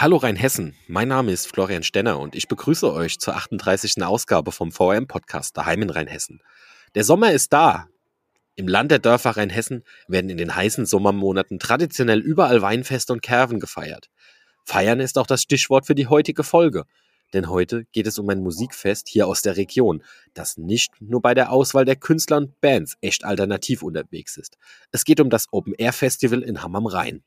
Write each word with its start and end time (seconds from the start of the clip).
Hallo 0.00 0.16
Rheinhessen, 0.16 0.74
mein 0.86 1.08
Name 1.08 1.30
ist 1.30 1.46
Florian 1.46 1.82
Stenner 1.82 2.18
und 2.18 2.34
ich 2.34 2.48
begrüße 2.48 2.90
euch 2.90 3.18
zur 3.18 3.36
38. 3.36 4.02
Ausgabe 4.02 4.50
vom 4.50 4.72
VRM-Podcast 4.72 5.54
Daheim 5.54 5.82
in 5.82 5.90
Rheinhessen. 5.90 6.40
Der 6.94 7.04
Sommer 7.04 7.32
ist 7.32 7.52
da. 7.52 7.86
Im 8.56 8.66
Land 8.66 8.92
der 8.92 8.98
Dörfer 8.98 9.36
Rheinhessen 9.36 9.84
werden 10.08 10.30
in 10.30 10.38
den 10.38 10.56
heißen 10.56 10.86
Sommermonaten 10.86 11.58
traditionell 11.58 12.20
überall 12.20 12.62
Weinfeste 12.62 13.12
und 13.12 13.20
Kerven 13.20 13.60
gefeiert. 13.60 14.08
Feiern 14.64 15.00
ist 15.00 15.18
auch 15.18 15.26
das 15.26 15.42
Stichwort 15.42 15.84
für 15.84 15.94
die 15.94 16.06
heutige 16.06 16.44
Folge. 16.44 16.84
Denn 17.34 17.50
heute 17.50 17.84
geht 17.92 18.06
es 18.06 18.18
um 18.18 18.26
ein 18.30 18.40
Musikfest 18.40 19.06
hier 19.06 19.26
aus 19.26 19.42
der 19.42 19.58
Region, 19.58 20.02
das 20.32 20.56
nicht 20.56 20.92
nur 21.02 21.20
bei 21.20 21.34
der 21.34 21.52
Auswahl 21.52 21.84
der 21.84 21.96
Künstler 21.96 22.38
und 22.38 22.58
Bands 22.62 22.96
echt 23.02 23.26
alternativ 23.26 23.82
unterwegs 23.82 24.38
ist. 24.38 24.56
Es 24.92 25.04
geht 25.04 25.20
um 25.20 25.28
das 25.28 25.44
Open 25.50 25.74
Air 25.74 25.92
Festival 25.92 26.40
in 26.40 26.62
Hamm 26.62 26.74
am 26.74 26.86
Rhein. 26.86 27.22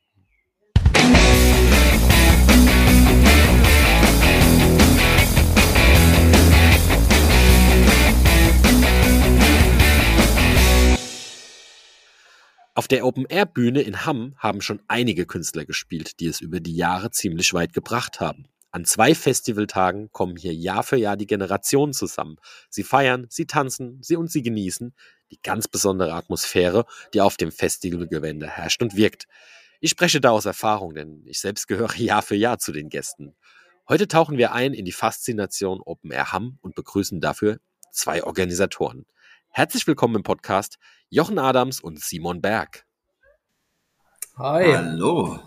Auf 12.76 12.88
der 12.88 13.06
Open-Air-Bühne 13.06 13.82
in 13.82 14.04
Hamm 14.04 14.34
haben 14.36 14.60
schon 14.60 14.82
einige 14.88 15.26
Künstler 15.26 15.64
gespielt, 15.64 16.18
die 16.18 16.26
es 16.26 16.40
über 16.40 16.58
die 16.58 16.74
Jahre 16.74 17.12
ziemlich 17.12 17.54
weit 17.54 17.72
gebracht 17.72 18.20
haben. 18.20 18.48
An 18.72 18.84
zwei 18.84 19.14
Festivaltagen 19.14 20.10
kommen 20.10 20.36
hier 20.36 20.52
Jahr 20.52 20.82
für 20.82 20.96
Jahr 20.96 21.16
die 21.16 21.28
Generationen 21.28 21.92
zusammen. 21.92 22.36
Sie 22.68 22.82
feiern, 22.82 23.26
sie 23.30 23.46
tanzen, 23.46 24.02
sie 24.02 24.16
und 24.16 24.30
sie 24.30 24.42
genießen 24.42 24.92
die 25.30 25.38
ganz 25.40 25.68
besondere 25.68 26.12
Atmosphäre, 26.12 26.84
die 27.14 27.20
auf 27.20 27.36
dem 27.36 27.52
Festivalgewände 27.52 28.48
herrscht 28.48 28.82
und 28.82 28.96
wirkt. 28.96 29.28
Ich 29.84 29.90
spreche 29.90 30.18
da 30.18 30.30
aus 30.30 30.46
Erfahrung, 30.46 30.94
denn 30.94 31.22
ich 31.26 31.40
selbst 31.40 31.68
gehöre 31.68 31.94
Jahr 31.98 32.22
für 32.22 32.36
Jahr 32.36 32.58
zu 32.58 32.72
den 32.72 32.88
Gästen. 32.88 33.36
Heute 33.86 34.08
tauchen 34.08 34.38
wir 34.38 34.54
ein 34.54 34.72
in 34.72 34.86
die 34.86 34.92
Faszination 34.92 35.82
Open 35.84 36.10
Air 36.10 36.32
Hamm 36.32 36.58
und 36.62 36.74
begrüßen 36.74 37.20
dafür 37.20 37.58
zwei 37.92 38.24
Organisatoren. 38.24 39.04
Herzlich 39.50 39.86
willkommen 39.86 40.14
im 40.14 40.22
Podcast 40.22 40.78
Jochen 41.10 41.38
Adams 41.38 41.80
und 41.80 42.00
Simon 42.00 42.40
Berg. 42.40 42.86
Hi. 44.38 44.72
Hallo. 44.72 45.38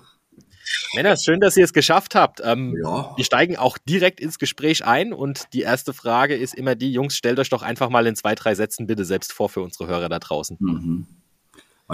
Männer, 0.93 1.17
schön, 1.17 1.39
dass 1.39 1.57
ihr 1.57 1.65
es 1.65 1.73
geschafft 1.73 2.13
habt. 2.13 2.39
Ähm, 2.43 2.77
ja. 2.79 3.17
Wir 3.17 3.25
steigen 3.25 3.57
auch 3.57 3.79
direkt 3.89 4.19
ins 4.19 4.37
Gespräch 4.37 4.85
ein 4.85 5.13
und 5.13 5.51
die 5.53 5.61
erste 5.61 5.93
Frage 5.93 6.35
ist 6.35 6.53
immer 6.53 6.75
die, 6.75 6.93
Jungs, 6.93 7.17
stellt 7.17 7.39
euch 7.39 7.49
doch 7.49 7.63
einfach 7.63 7.89
mal 7.89 8.05
in 8.05 8.15
zwei, 8.15 8.35
drei 8.35 8.53
Sätzen 8.53 8.85
bitte 8.85 9.03
selbst 9.03 9.33
vor 9.33 9.49
für 9.49 9.61
unsere 9.61 9.87
Hörer 9.87 10.09
da 10.09 10.19
draußen. 10.19 10.57
Mhm. 10.59 11.07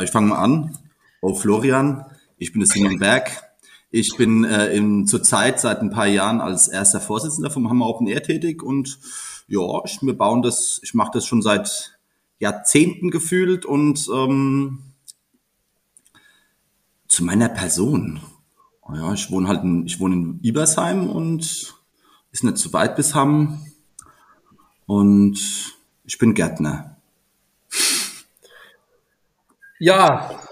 Ich 0.01 0.11
fange 0.11 0.27
mal 0.27 0.43
an. 0.43 0.77
Oh, 1.21 1.33
Florian, 1.35 2.05
ich 2.43 2.51
bin 2.51 2.59
der 2.59 2.67
Simon 2.67 2.99
Berg. 2.99 3.31
Ich 3.89 4.17
bin 4.17 4.43
äh, 4.43 4.75
in, 4.75 5.07
zurzeit 5.07 5.59
seit 5.59 5.79
ein 5.79 5.91
paar 5.91 6.07
Jahren 6.07 6.41
als 6.41 6.67
erster 6.67 6.99
Vorsitzender 6.99 7.49
vom 7.49 7.69
Hammer 7.69 7.87
Open 7.87 8.07
Air 8.07 8.21
tätig 8.21 8.61
und 8.61 8.99
ja, 9.47 9.61
ich, 9.85 10.01
wir 10.01 10.17
bauen 10.17 10.41
das, 10.41 10.79
ich 10.83 10.93
mache 10.93 11.11
das 11.13 11.25
schon 11.25 11.41
seit 11.41 11.97
Jahrzehnten 12.39 13.11
gefühlt 13.11 13.65
und 13.65 14.09
ähm, 14.13 14.79
zu 17.07 17.23
meiner 17.23 17.49
Person. 17.49 18.19
Oh 18.81 18.93
ja, 18.93 19.13
ich 19.13 19.31
wohne 19.31 19.47
halt 19.47 19.63
in, 19.63 19.85
ich 19.85 19.99
wohne 19.99 20.15
in 20.15 20.39
Ibersheim 20.41 21.09
und 21.09 21.73
ist 22.31 22.43
nicht 22.43 22.57
zu 22.57 22.73
weit 22.73 22.95
bis 22.97 23.15
Hamm 23.15 23.65
und 24.85 25.39
ich 26.03 26.17
bin 26.17 26.33
Gärtner. 26.33 26.97
Ja, 29.79 30.43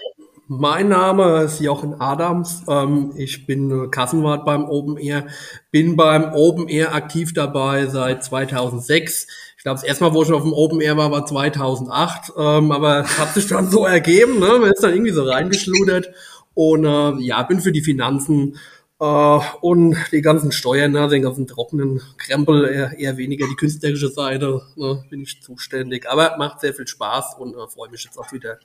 mein 0.59 0.89
Name 0.89 1.43
ist 1.43 1.59
Jochen 1.59 1.99
Adams. 1.99 2.63
Ähm, 2.67 3.13
ich 3.15 3.45
bin 3.45 3.89
Kassenwart 3.91 4.45
beim 4.45 4.65
Open 4.65 4.97
Air, 4.97 5.27
bin 5.71 5.95
beim 5.95 6.33
Open 6.33 6.67
Air 6.67 6.93
aktiv 6.93 7.33
dabei 7.33 7.87
seit 7.87 8.23
2006 8.23 9.27
ich 9.61 9.63
glaube, 9.63 9.79
das 9.79 9.83
erste 9.83 10.03
Mal, 10.05 10.15
wo 10.15 10.23
ich 10.23 10.31
auf 10.31 10.41
dem 10.41 10.53
Open 10.53 10.81
Air 10.81 10.97
war, 10.97 11.11
war 11.11 11.23
2008. 11.23 12.33
Ähm, 12.35 12.71
aber 12.71 13.01
es 13.01 13.19
hat 13.19 13.35
sich 13.35 13.45
dann 13.45 13.69
so 13.69 13.85
ergeben. 13.85 14.39
Ne? 14.39 14.57
Man 14.59 14.71
ist 14.71 14.81
dann 14.83 14.91
irgendwie 14.91 15.11
so 15.11 15.21
reingeschludert. 15.21 16.09
Und 16.55 16.83
äh, 16.83 17.23
ja, 17.23 17.43
bin 17.43 17.61
für 17.61 17.71
die 17.71 17.83
Finanzen 17.83 18.57
äh, 18.99 19.39
und 19.61 19.95
die 20.11 20.23
ganzen 20.23 20.51
Steuern, 20.51 20.93
ne, 20.93 21.07
den 21.09 21.21
ganzen 21.21 21.45
trockenen 21.45 22.01
Krempel, 22.17 22.65
eher, 22.65 22.97
eher 22.97 23.17
weniger 23.17 23.45
die 23.47 23.55
künstlerische 23.55 24.09
Seite, 24.09 24.63
ne, 24.77 25.03
bin 25.11 25.21
ich 25.21 25.43
zuständig. 25.43 26.09
Aber 26.09 26.37
macht 26.39 26.61
sehr 26.61 26.73
viel 26.73 26.87
Spaß 26.87 27.35
und 27.37 27.53
äh, 27.53 27.67
freue 27.67 27.91
mich 27.91 28.03
jetzt 28.03 28.17
auch 28.17 28.31
wieder 28.31 28.57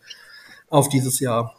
auf 0.71 0.89
dieses 0.89 1.21
Jahr. 1.21 1.55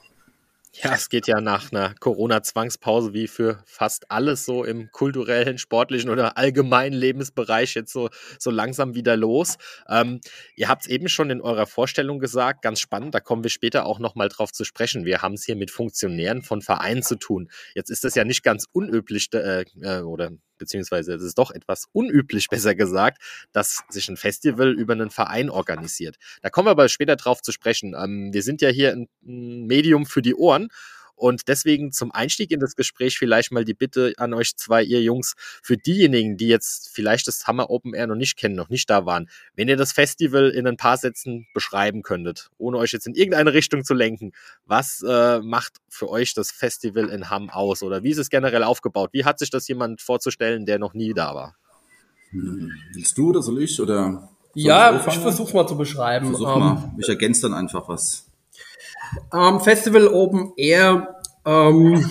Ja, 0.83 0.93
es 0.93 1.09
geht 1.09 1.25
ja 1.25 1.41
nach 1.41 1.71
einer 1.71 1.95
Corona-Zwangspause 1.95 3.11
wie 3.11 3.27
für 3.27 3.63
fast 3.65 4.11
alles 4.11 4.45
so 4.45 4.63
im 4.63 4.91
kulturellen, 4.91 5.57
sportlichen 5.57 6.11
oder 6.11 6.37
allgemeinen 6.37 6.93
Lebensbereich 6.93 7.73
jetzt 7.73 7.91
so, 7.91 8.09
so 8.37 8.51
langsam 8.51 8.93
wieder 8.93 9.17
los. 9.17 9.57
Ähm, 9.89 10.21
ihr 10.55 10.67
habt 10.67 10.83
es 10.83 10.87
eben 10.87 11.09
schon 11.09 11.31
in 11.31 11.41
eurer 11.41 11.65
Vorstellung 11.65 12.19
gesagt, 12.19 12.61
ganz 12.61 12.79
spannend, 12.79 13.15
da 13.15 13.19
kommen 13.19 13.41
wir 13.41 13.49
später 13.49 13.87
auch 13.87 13.97
nochmal 13.97 14.29
drauf 14.29 14.51
zu 14.51 14.65
sprechen. 14.65 15.03
Wir 15.03 15.23
haben 15.23 15.33
es 15.33 15.45
hier 15.45 15.55
mit 15.55 15.71
Funktionären 15.71 16.43
von 16.43 16.61
Vereinen 16.61 17.01
zu 17.01 17.15
tun. 17.15 17.49
Jetzt 17.73 17.89
ist 17.89 18.03
das 18.03 18.13
ja 18.13 18.23
nicht 18.23 18.43
ganz 18.43 18.65
unüblich 18.71 19.29
äh, 19.33 19.65
äh 19.81 20.01
oder 20.01 20.29
beziehungsweise 20.57 21.13
es 21.13 21.23
ist 21.23 21.37
doch 21.37 21.51
etwas 21.51 21.85
unüblich, 21.91 22.47
besser 22.49 22.75
gesagt, 22.75 23.21
dass 23.51 23.83
sich 23.89 24.09
ein 24.09 24.17
Festival 24.17 24.73
über 24.73 24.93
einen 24.93 25.09
Verein 25.09 25.49
organisiert. 25.49 26.17
Da 26.41 26.49
kommen 26.49 26.67
wir 26.67 26.71
aber 26.71 26.89
später 26.89 27.15
drauf 27.15 27.41
zu 27.41 27.51
sprechen. 27.51 27.95
Ähm, 27.97 28.33
wir 28.33 28.43
sind 28.43 28.61
ja 28.61 28.69
hier 28.69 28.91
ein 28.91 29.07
Medium 29.21 30.05
für 30.05 30.21
die 30.21 30.35
Ohren 30.35 30.69
und 31.17 31.47
deswegen 31.47 31.91
zum 31.91 32.11
Einstieg 32.11 32.51
in 32.51 32.59
das 32.59 32.75
Gespräch 32.75 33.17
vielleicht 33.17 33.51
mal 33.51 33.65
die 33.65 33.73
Bitte 33.73 34.13
an 34.17 34.33
euch 34.33 34.55
zwei, 34.55 34.83
ihr 34.83 35.01
Jungs, 35.01 35.33
für 35.61 35.75
diejenigen, 35.75 36.37
die 36.37 36.47
jetzt 36.47 36.89
vielleicht 36.89 37.27
das 37.27 37.47
Hammer 37.47 37.69
Open 37.69 37.93
Air 37.93 38.07
noch 38.07 38.15
nicht 38.15 38.37
kennen, 38.37 38.55
noch 38.55 38.69
nicht 38.69 38.89
da 38.89 39.05
waren, 39.05 39.29
wenn 39.55 39.67
ihr 39.67 39.77
das 39.77 39.91
Festival 39.91 40.49
in 40.49 40.67
ein 40.67 40.77
paar 40.77 40.97
Sätzen 40.97 41.47
beschreiben 41.53 42.03
könntet, 42.03 42.49
ohne 42.57 42.77
euch 42.77 42.91
jetzt 42.93 43.07
in 43.07 43.15
irgendeine 43.15 43.53
Richtung 43.53 43.83
zu 43.83 43.93
lenken, 43.93 44.31
was 44.65 45.03
äh, 45.05 45.39
macht 45.39 45.77
für 45.89 46.09
euch 46.09 46.33
das 46.33 46.51
Festival 46.51 47.09
in 47.09 47.29
Hamm 47.29 47.49
aus 47.49 47.83
oder 47.83 48.03
wie 48.03 48.11
ist 48.11 48.19
es 48.19 48.29
generell 48.29 48.63
aufgebaut? 48.63 49.09
Wie 49.11 49.25
hat 49.25 49.39
sich 49.39 49.49
das 49.49 49.67
jemand 49.67 50.01
vorzustellen, 50.01 50.65
der 50.65 50.79
noch 50.79 50.93
nie 50.93 51.13
da 51.13 51.33
war? 51.33 51.55
Hm, 52.29 52.71
willst 52.93 53.17
du 53.17 53.29
oder 53.29 53.41
soll 53.41 53.61
ich 53.63 53.79
oder? 53.79 54.29
Soll 54.53 54.63
ja, 54.65 54.99
ich, 54.99 55.07
ich 55.07 55.19
versuche 55.19 55.55
mal 55.55 55.67
zu 55.67 55.77
beschreiben. 55.77 56.27
Versuch 56.27 56.55
um, 56.55 56.59
mal. 56.59 56.83
Ähm, 56.83 56.99
ich 56.99 57.07
ergänze 57.07 57.43
dann 57.43 57.53
einfach 57.53 57.87
was. 57.87 58.26
Ähm, 59.33 59.59
Festival 59.59 60.07
Open 60.07 60.53
Air 60.57 61.15
ähm, 61.45 62.09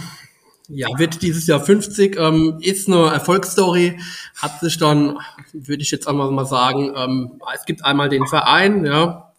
ja, 0.68 0.88
wird 0.96 1.22
dieses 1.22 1.46
Jahr 1.46 1.60
50, 1.60 2.18
ähm, 2.18 2.58
ist 2.60 2.88
eine 2.88 3.06
Erfolgsstory, 3.12 3.98
hat 4.40 4.60
sich 4.60 4.78
dann, 4.78 5.18
würde 5.52 5.82
ich 5.82 5.90
jetzt 5.90 6.08
einmal 6.08 6.30
mal 6.30 6.46
sagen, 6.46 6.92
ähm, 6.96 7.40
es 7.54 7.64
gibt 7.64 7.84
einmal 7.84 8.08
den 8.08 8.26
Verein, 8.26 8.84
ja, 8.84 9.32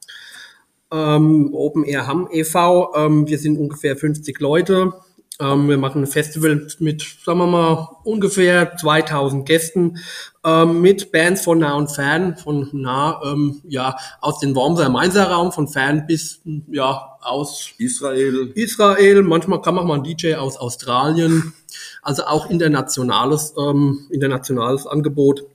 ähm, 0.91 1.53
Open 1.53 1.83
Air 1.83 2.07
Hamm 2.07 2.29
e.V., 2.31 2.93
ähm, 2.95 3.27
wir 3.27 3.37
sind 3.39 3.57
ungefähr 3.57 3.97
50 3.97 4.39
Leute, 4.39 4.93
ähm, 5.39 5.69
wir 5.69 5.77
machen 5.77 6.03
ein 6.03 6.07
Festival 6.07 6.67
mit, 6.79 7.05
sagen 7.23 7.39
wir 7.39 7.47
mal, 7.47 7.89
ungefähr 8.03 8.75
2000 8.75 9.45
Gästen, 9.45 9.99
ähm, 10.43 10.81
mit 10.81 11.11
Bands 11.11 11.41
von 11.41 11.59
nah 11.59 11.75
und 11.75 11.89
fern, 11.89 12.35
von 12.37 12.69
nah, 12.73 13.21
ähm, 13.23 13.61
ja, 13.67 13.95
aus 14.21 14.39
dem 14.39 14.55
Wormser 14.55 14.89
Mainzer 14.89 15.29
Raum, 15.29 15.51
von 15.51 15.67
fern 15.67 16.05
bis, 16.07 16.41
ja, 16.71 17.17
aus 17.21 17.71
Israel. 17.77 18.51
Israel, 18.55 19.21
manchmal 19.21 19.61
kann 19.61 19.75
man 19.75 19.85
mal 19.85 19.99
ein 19.99 20.03
DJ 20.03 20.35
aus 20.35 20.57
Australien, 20.57 21.53
also 22.01 22.23
auch 22.23 22.49
internationales, 22.49 23.53
ähm, 23.57 24.07
internationales 24.09 24.87
Angebot. 24.87 25.45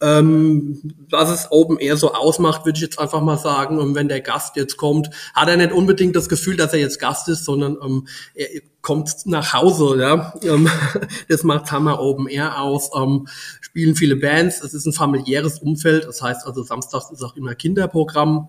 Ähm, 0.00 0.80
was 1.08 1.30
es 1.30 1.50
Open 1.50 1.78
Air 1.78 1.96
so 1.96 2.12
ausmacht, 2.12 2.64
würde 2.64 2.76
ich 2.76 2.82
jetzt 2.82 2.98
einfach 2.98 3.22
mal 3.22 3.38
sagen, 3.38 3.78
und 3.78 3.94
wenn 3.94 4.08
der 4.08 4.20
Gast 4.20 4.56
jetzt 4.56 4.76
kommt, 4.76 5.08
hat 5.34 5.48
er 5.48 5.56
nicht 5.56 5.72
unbedingt 5.72 6.16
das 6.16 6.28
Gefühl, 6.28 6.56
dass 6.56 6.72
er 6.72 6.80
jetzt 6.80 6.98
Gast 6.98 7.28
ist, 7.28 7.44
sondern 7.44 7.78
ähm, 7.82 8.06
er 8.34 8.48
kommt 8.82 9.26
nach 9.26 9.52
Hause. 9.52 9.98
Ja? 10.00 10.34
Ähm, 10.42 10.68
das 11.28 11.44
macht 11.44 11.70
Hammer 11.72 12.00
Open 12.00 12.26
Air 12.26 12.60
aus. 12.60 12.90
Ähm, 12.96 13.28
spielen 13.60 13.94
viele 13.94 14.16
Bands. 14.16 14.62
Es 14.62 14.74
ist 14.74 14.86
ein 14.86 14.92
familiäres 14.92 15.60
Umfeld. 15.60 16.04
Das 16.04 16.20
heißt 16.20 16.46
also, 16.46 16.62
samstags 16.62 17.10
ist 17.10 17.22
auch 17.22 17.36
immer 17.36 17.54
Kinderprogramm. 17.54 18.48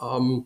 Ähm, 0.00 0.44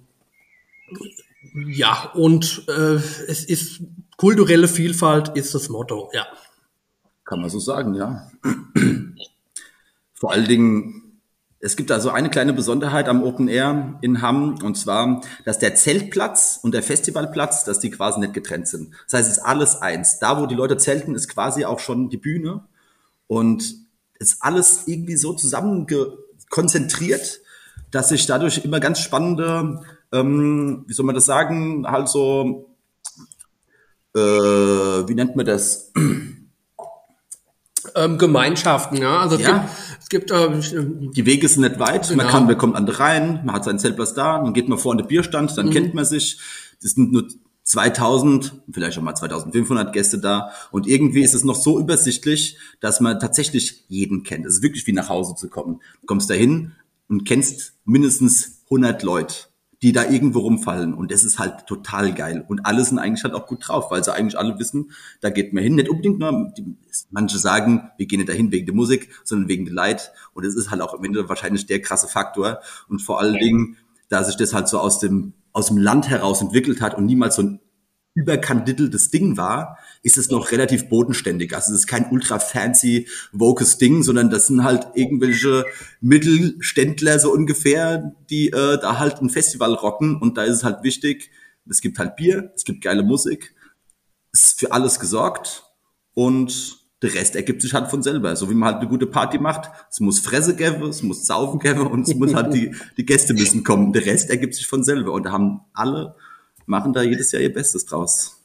ja, 1.69 2.11
und 2.15 2.65
äh, 2.69 2.95
es 3.29 3.45
ist 3.45 3.83
kulturelle 4.17 4.69
Vielfalt 4.69 5.31
ist 5.37 5.55
das 5.55 5.69
Motto, 5.69 6.11
ja. 6.13 6.27
Kann 7.25 7.41
man 7.41 7.51
so 7.51 7.59
sagen, 7.59 7.95
ja. 7.95 8.31
Vor 10.25 10.33
allen 10.33 10.49
Dingen, 10.49 11.21
es 11.61 11.77
gibt 11.77 11.93
also 11.93 12.09
eine 12.09 12.31
kleine 12.31 12.55
Besonderheit 12.55 13.11
am 13.11 13.23
Open 13.23 13.47
Air 13.47 13.99
in 14.01 14.23
Hamm, 14.23 14.55
und 14.63 14.75
zwar, 14.79 15.21
dass 15.45 15.59
der 15.59 15.75
Zeltplatz 15.75 16.59
und 16.63 16.73
der 16.73 16.83
Festivalplatz, 16.83 17.65
dass 17.65 17.79
die 17.79 17.91
quasi 17.91 18.21
nicht 18.21 18.33
getrennt 18.33 18.67
sind. 18.67 18.95
Das 19.05 19.19
heißt, 19.19 19.31
es 19.31 19.37
ist 19.37 19.45
alles 19.45 19.83
eins. 19.83 20.21
Da, 20.21 20.41
wo 20.41 20.47
die 20.47 20.55
Leute 20.55 20.79
zelten, 20.79 21.15
ist 21.15 21.29
quasi 21.29 21.67
auch 21.67 21.79
schon 21.79 22.09
die 22.09 22.17
Bühne. 22.17 22.65
Und 23.27 23.75
es 24.19 24.33
ist 24.33 24.37
alles 24.43 24.85
irgendwie 24.87 25.17
so 25.17 25.35
zusammen 25.35 25.87
konzentriert, 26.49 27.41
dass 27.91 28.09
sich 28.09 28.25
dadurch 28.25 28.65
immer 28.65 28.81
ganz 28.81 29.01
spannende, 29.01 29.83
ähm, 30.11 30.85
wie 30.87 30.95
soll 30.95 31.05
man 31.05 31.15
das 31.17 31.27
sagen, 31.27 31.87
halt 31.87 32.09
so, 32.09 32.75
äh, 34.17 34.19
wie 34.21 35.15
nennt 35.15 35.37
man 35.37 35.45
das? 35.45 35.93
ähm, 37.95 38.19
Gemeinschaften, 38.19 38.97
ja. 38.97 39.21
Also 39.21 39.37
es 39.37 39.43
Ja. 39.43 39.59
gibt, 39.59 39.71
es 40.05 40.09
gibt 40.11 40.31
ähm, 40.31 41.11
Die 41.13 41.25
Wege 41.25 41.49
sind 41.49 41.63
nicht 41.63 41.79
weit, 41.81 42.09
man 42.11 42.19
Genau. 42.19 42.31
kann, 42.31 42.47
man 42.47 42.59
kommt 42.59 42.77
an 42.77 42.85
den 42.85 42.95
Rhein, 42.95 43.41
man 43.45 43.55
hat 43.55 43.65
seinen 43.65 43.79
Zeltplatz 43.79 44.13
da, 44.13 44.39
dann 44.43 44.53
geht 44.53 44.69
man 44.69 44.79
vor 44.79 44.93
an 44.93 44.99
den 44.99 45.07
Bierstand, 45.07 45.57
dann 45.57 45.71
kennt 45.71 45.95
man 45.95 46.05
sich. 46.05 46.39
Das 46.83 46.93
sind 46.93 47.11
nur 47.13 47.27
2000, 47.63 48.61
vielleicht 48.71 48.99
auch 48.99 49.03
mal 49.03 49.15
2500 49.15 49.95
Gäste 49.95 50.19
da. 50.19 50.51
Und 50.71 50.87
irgendwie 50.87 51.23
ist 51.23 51.35
es 51.35 51.43
noch 51.45 51.55
so 51.57 51.81
übersichtlich, 51.81 52.59
dass 52.81 53.01
man 53.01 53.19
tatsächlich 53.19 53.85
jeden 53.89 54.23
kennt. 54.23 54.45
Es 54.45 54.57
ist 54.57 54.63
wirklich 54.63 54.87
wie 54.87 54.93
nach 54.93 55.09
Hause 55.09 55.35
zu 55.37 55.49
kommen. 55.49 55.81
Du 56.03 56.07
kommst 56.07 56.29
dahin 56.29 56.73
und 57.09 57.25
kennst 57.25 57.73
mindestens 57.87 58.63
100 58.65 59.03
Leute, 59.03 59.35
die 59.85 59.93
da 59.93 60.09
irgendwo 60.09 60.39
rumfallen. 60.39 60.95
Und 60.95 61.13
das 61.13 61.25
ist 61.25 61.39
halt 61.39 61.67
total 61.67 62.15
geil. 62.15 62.43
Und 62.49 62.65
alle 62.65 62.83
sind 62.83 62.99
eigentlich 62.99 63.23
halt 63.23 63.35
auch 63.35 63.47
gut 63.47 63.69
drauf, 63.69 63.91
weil 63.91 64.03
sie 64.03 64.15
eigentlich 64.15 64.39
alle 64.39 64.59
wissen, 64.59 64.93
da 65.21 65.29
geht 65.29 65.53
man 65.53 65.63
hin. 65.63 65.75
Nicht 65.75 65.91
unbedingt 65.91 66.19
nur, 66.19 66.51
die, 66.57 66.65
manche 67.11 67.37
sagen, 67.37 67.91
wir 67.99 68.07
gehen 68.07 68.17
nicht 68.17 68.31
dahin 68.31 68.51
wegen 68.51 68.65
der 68.65 68.75
Musik, 68.75 69.11
sondern 69.25 69.51
wegen 69.51 69.67
der 69.67 69.75
Leid. 69.75 70.13
Und 70.33 70.47
es 70.47 70.55
ist 70.55 70.71
halt 70.71 70.81
auch 70.81 70.95
am 70.95 71.05
Ende 71.05 71.29
wahrscheinlich 71.29 71.67
der 71.67 71.83
krasse 71.83 72.09
Faktor. 72.09 72.61
Und 72.89 73.01
vor 73.01 73.21
allen 73.21 73.35
Dingen, 73.35 73.77
da 74.09 74.25
sich 74.25 74.37
das 74.37 74.55
halt 74.55 74.69
so 74.69 74.79
aus 74.79 75.01
dem, 75.01 75.35
aus 75.53 75.67
dem 75.67 75.77
Land 75.77 76.09
heraus 76.09 76.41
entwickelt 76.41 76.81
hat 76.81 76.97
und 76.97 77.05
niemals 77.05 77.37
so 77.37 77.43
ein 77.43 77.61
überkandideltes 78.15 79.11
Ding 79.11 79.37
war, 79.37 79.79
ist 80.03 80.17
es 80.17 80.31
noch 80.31 80.53
relativ 80.53 80.89
bodenständig. 80.89 81.55
Also 81.55 81.73
es 81.73 81.81
ist 81.81 81.87
kein 81.87 82.11
ultra 82.11 82.39
fancy, 82.39 83.09
vokes 83.33 83.79
Ding, 83.79 84.03
sondern 84.03 84.31
das 84.31 84.47
sind 84.47 84.63
halt 84.63 84.87
irgendwelche 84.95 85.65
Mittelständler 86.01 87.19
so 87.19 87.33
ungefähr, 87.33 88.15
die 88.31 88.49
äh, 88.49 88.79
da 88.81 88.99
halt 88.99 89.21
ein 89.21 89.31
Festival 89.31 89.75
rocken 89.75 90.17
und 90.17 90.39
da 90.39 90.45
ist 90.45 90.57
es 90.57 90.65
halt 90.65 90.83
wichtig, 90.85 91.31
es 91.69 91.81
gibt 91.81 91.99
halt 91.99 92.17
Bier, 92.17 92.53
es 92.55 92.65
gibt 92.65 92.83
geile 92.83 93.03
Musik, 93.03 93.55
es 94.33 94.49
ist 94.49 94.61
für 94.61 94.73
alles 94.73 95.01
gesorgt 95.01 95.65
und 96.15 96.85
der 97.05 97.15
Rest 97.15 97.37
ergibt 97.37 97.61
sich 97.61 97.75
halt 97.75 97.91
von 97.91 98.03
selber. 98.03 98.35
So 98.35 98.49
wie 98.49 98.55
man 98.55 98.71
halt 98.71 98.81
eine 98.81 98.89
gute 98.89 99.07
Party 99.07 99.39
macht. 99.39 99.71
Es 99.91 100.01
muss 100.01 100.21
Fresse 100.21 100.57
geben, 100.57 100.85
es 100.89 101.03
muss 101.03 101.27
Saufen 101.27 101.61
geben 101.61 101.87
und 101.87 102.09
es 102.09 102.15
muss 102.15 102.35
halt 102.35 102.55
die, 102.55 102.75
die 102.97 103.05
Gäste 103.05 103.35
müssen 103.35 103.63
kommen. 103.63 103.93
Der 103.93 104.07
Rest 104.07 104.31
ergibt 104.31 104.55
sich 104.55 104.67
von 104.67 104.83
selber. 104.83 105.13
Und 105.13 105.25
da 105.25 105.33
haben 105.33 105.61
alle, 105.75 106.17
machen 106.67 106.93
da 106.93 107.03
jedes 107.03 107.33
Jahr 107.33 107.43
ihr 107.43 107.53
Bestes 107.53 107.85
draus. 107.87 108.44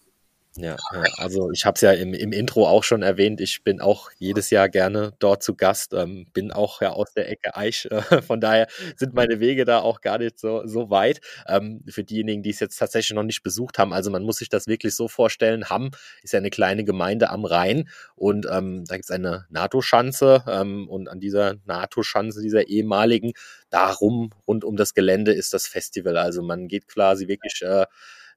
Ja, 0.57 0.75
also 1.17 1.51
ich 1.51 1.63
habe 1.65 1.75
es 1.75 1.81
ja 1.81 1.91
im, 1.91 2.13
im 2.13 2.31
Intro 2.31 2.67
auch 2.67 2.83
schon 2.83 3.03
erwähnt, 3.03 3.39
ich 3.39 3.63
bin 3.63 3.79
auch 3.79 4.09
jedes 4.17 4.49
Jahr 4.49 4.67
gerne 4.67 5.13
dort 5.19 5.43
zu 5.43 5.55
Gast, 5.55 5.93
ähm, 5.93 6.25
bin 6.33 6.51
auch 6.51 6.81
ja 6.81 6.89
aus 6.89 7.13
der 7.13 7.29
Ecke 7.29 7.55
Eich, 7.55 7.87
äh, 7.91 8.01
von 8.23 8.41
daher 8.41 8.67
sind 8.95 9.13
meine 9.13 9.39
Wege 9.39 9.63
da 9.63 9.79
auch 9.79 10.01
gar 10.01 10.17
nicht 10.17 10.39
so, 10.39 10.65
so 10.65 10.89
weit. 10.89 11.21
Ähm, 11.47 11.83
für 11.87 12.03
diejenigen, 12.03 12.41
die 12.41 12.49
es 12.49 12.59
jetzt 12.59 12.77
tatsächlich 12.77 13.15
noch 13.15 13.23
nicht 13.23 13.43
besucht 13.43 13.77
haben, 13.77 13.93
also 13.93 14.09
man 14.09 14.23
muss 14.23 14.37
sich 14.37 14.49
das 14.49 14.65
wirklich 14.67 14.95
so 14.95 15.07
vorstellen, 15.07 15.69
Hamm 15.69 15.91
ist 16.23 16.33
ja 16.33 16.39
eine 16.39 16.49
kleine 16.49 16.83
Gemeinde 16.83 17.29
am 17.29 17.45
Rhein 17.45 17.87
und 18.15 18.47
ähm, 18.51 18.85
da 18.85 18.95
gibt 18.95 19.05
es 19.05 19.11
eine 19.11 19.45
NATO-Schanze 19.49 20.43
ähm, 20.47 20.89
und 20.89 21.09
an 21.09 21.19
dieser 21.19 21.55
NATO-Schanze, 21.65 22.41
dieser 22.41 22.67
ehemaligen, 22.67 23.33
darum, 23.69 24.31
rund 24.47 24.63
um 24.63 24.75
das 24.77 24.95
Gelände 24.95 25.31
ist 25.31 25.53
das 25.53 25.67
Festival, 25.67 26.17
also 26.17 26.41
man 26.41 26.67
geht 26.67 26.87
quasi 26.87 27.27
wirklich... 27.27 27.61
Äh, 27.61 27.85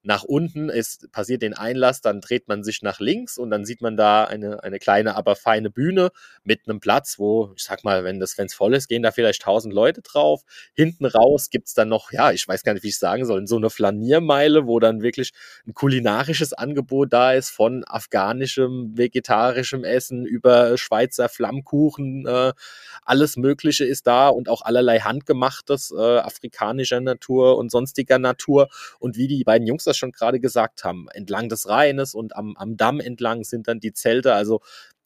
nach 0.03 0.25
unten 0.25 0.69
ist, 0.69 1.11
passiert 1.13 1.43
den 1.43 1.55
Einlass, 1.55 2.01
dann 2.01 2.21
dreht 2.21 2.49
man 2.49 2.65
sich 2.65 2.83
nach 2.83 2.99
links 2.99 3.39
und 3.39 3.51
dann 3.51 3.65
sieht 3.65 3.81
man 3.81 3.97
da 3.97 4.25
eine, 4.25 4.63
eine 4.65 4.79
kleine, 4.79 5.15
aber 5.15 5.37
feine 5.37 5.71
Bühne 5.71 6.11
mit 6.43 6.69
einem 6.69 6.81
Platz, 6.81 7.19
wo, 7.19 7.53
ich 7.57 7.63
sag 7.63 7.85
mal, 7.85 8.03
wenn 8.03 8.19
das 8.19 8.35
Fans 8.35 8.53
voll 8.53 8.75
ist, 8.75 8.89
gehen 8.89 9.03
da 9.03 9.13
vielleicht 9.13 9.43
tausend 9.43 9.73
Leute 9.73 10.03
drauf. 10.03 10.43
Hinten 10.75 11.07
raus 11.07 11.51
gibt's 11.51 11.75
dann 11.75 11.89
noch, 11.89 12.11
ja, 12.11 12.33
ich 12.33 12.47
weiß 12.47 12.65
gar 12.65 12.75
nicht, 12.75 12.83
wie 12.83 12.89
ich 12.89 12.99
sagen 12.99 13.25
soll, 13.25 13.47
so 13.47 13.57
eine 13.57 13.71
Flaniermeile, 13.71 14.67
wo 14.67 14.81
dann 14.81 15.03
wirklich 15.03 15.33
ein 15.67 15.75
kulinarisches 15.75 16.53
Angebot 16.53 17.13
da 17.13 17.33
ist 17.33 17.51
von 17.51 17.85
afghanischem, 17.87 18.97
vegetarischem 18.97 19.85
Essen 19.85 20.27
über 20.27 20.77
Schweizer 20.79 21.29
Flammkuchen, 21.29 22.27
äh, 22.27 22.53
alles 23.05 23.37
Mögliche 23.37 23.85
ist 23.85 24.07
da 24.07 24.29
und 24.29 24.49
auch 24.49 24.63
allerlei 24.63 25.01
handgemachtes 25.01 25.93
äh, 25.97 26.19
afrikanischer 26.19 27.01
Natur 27.01 27.57
und 27.59 27.71
sonstiger 27.71 28.19
Natur. 28.19 28.69
Und 28.99 29.17
wie 29.17 29.29
die 29.29 29.45
beiden 29.45 29.67
Jungs 29.67 29.85
das 29.85 29.92
schon 29.97 30.13
gerade 30.13 30.41
gesagt 30.41 30.85
haben, 30.85 31.07
entlang 31.13 31.49
des 31.49 31.69
Rheines 31.69 32.15
und 32.15 32.37
am, 32.37 32.57
am 32.57 32.77
Damm 32.77 33.01
entlang 33.01 33.45
sind 33.45 33.69
dann 33.69 33.81
die 33.81 33.93
Zelte. 33.93 34.35
Also 34.35 34.61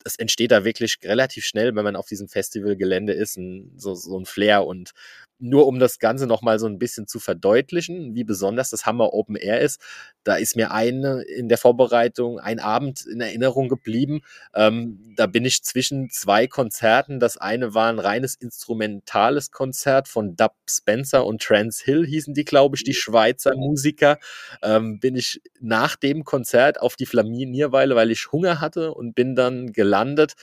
es 0.05 0.17
entsteht 0.17 0.53
da 0.53 0.65
wirklich 0.65 0.99
relativ 1.05 1.45
schnell, 1.45 1.75
wenn 1.75 1.85
man 1.85 1.97
auf 1.97 2.07
diesem 2.07 2.29
Festivalgelände 2.29 3.13
ist, 3.13 3.37
ein, 3.37 3.73
so, 3.77 3.95
so 3.95 4.19
ein 4.19 4.25
Flair. 4.25 4.65
Und 4.65 4.93
nur 5.39 5.67
um 5.67 5.79
das 5.79 5.99
Ganze 5.99 6.27
nochmal 6.27 6.59
so 6.59 6.67
ein 6.67 6.79
bisschen 6.79 7.07
zu 7.07 7.19
verdeutlichen, 7.19 8.15
wie 8.15 8.25
besonders 8.25 8.71
das 8.71 8.87
Hammer 8.87 9.13
Open 9.13 9.37
Air 9.37 9.61
ist, 9.61 9.81
da 10.25 10.37
ist 10.37 10.57
mir 10.57 10.73
eine 10.73 11.23
in 11.23 11.49
der 11.49 11.59
Vorbereitung 11.59 12.41
ein 12.41 12.59
Abend 12.59 13.07
in 13.07 13.21
Erinnerung 13.21 13.69
geblieben. 13.69 14.23
Ähm, 14.55 15.15
da 15.17 15.27
bin 15.27 15.45
ich 15.45 15.63
zwischen 15.63 16.11
zwei 16.11 16.47
Konzerten. 16.47 17.21
Das 17.21 17.37
eine 17.37 17.75
war 17.75 17.89
ein 17.89 17.99
reines 17.99 18.35
instrumentales 18.35 19.51
Konzert 19.51 20.09
von 20.09 20.35
Dub 20.37 20.55
Spencer 20.69 21.25
und 21.25 21.43
Trans 21.43 21.81
Hill, 21.81 22.05
hießen 22.07 22.35
die, 22.35 22.45
glaube 22.45 22.77
ich, 22.77 22.85
die 22.85 22.95
Schweizer 22.95 23.55
Musiker. 23.55 24.19
Ähm, 24.63 24.99
bin 24.99 25.15
ich 25.15 25.41
nach 25.61 25.97
dem 25.97 26.25
Konzert 26.25 26.81
auf 26.81 26.97
die 26.97 27.07
Flaminierweile, 27.07 27.95
weil 27.95 28.11
ich 28.11 28.33
Hunger 28.33 28.61
hatte 28.61 28.95
und 28.95 29.15
bin 29.15 29.37
dann 29.37 29.73
gelandet 29.73 30.35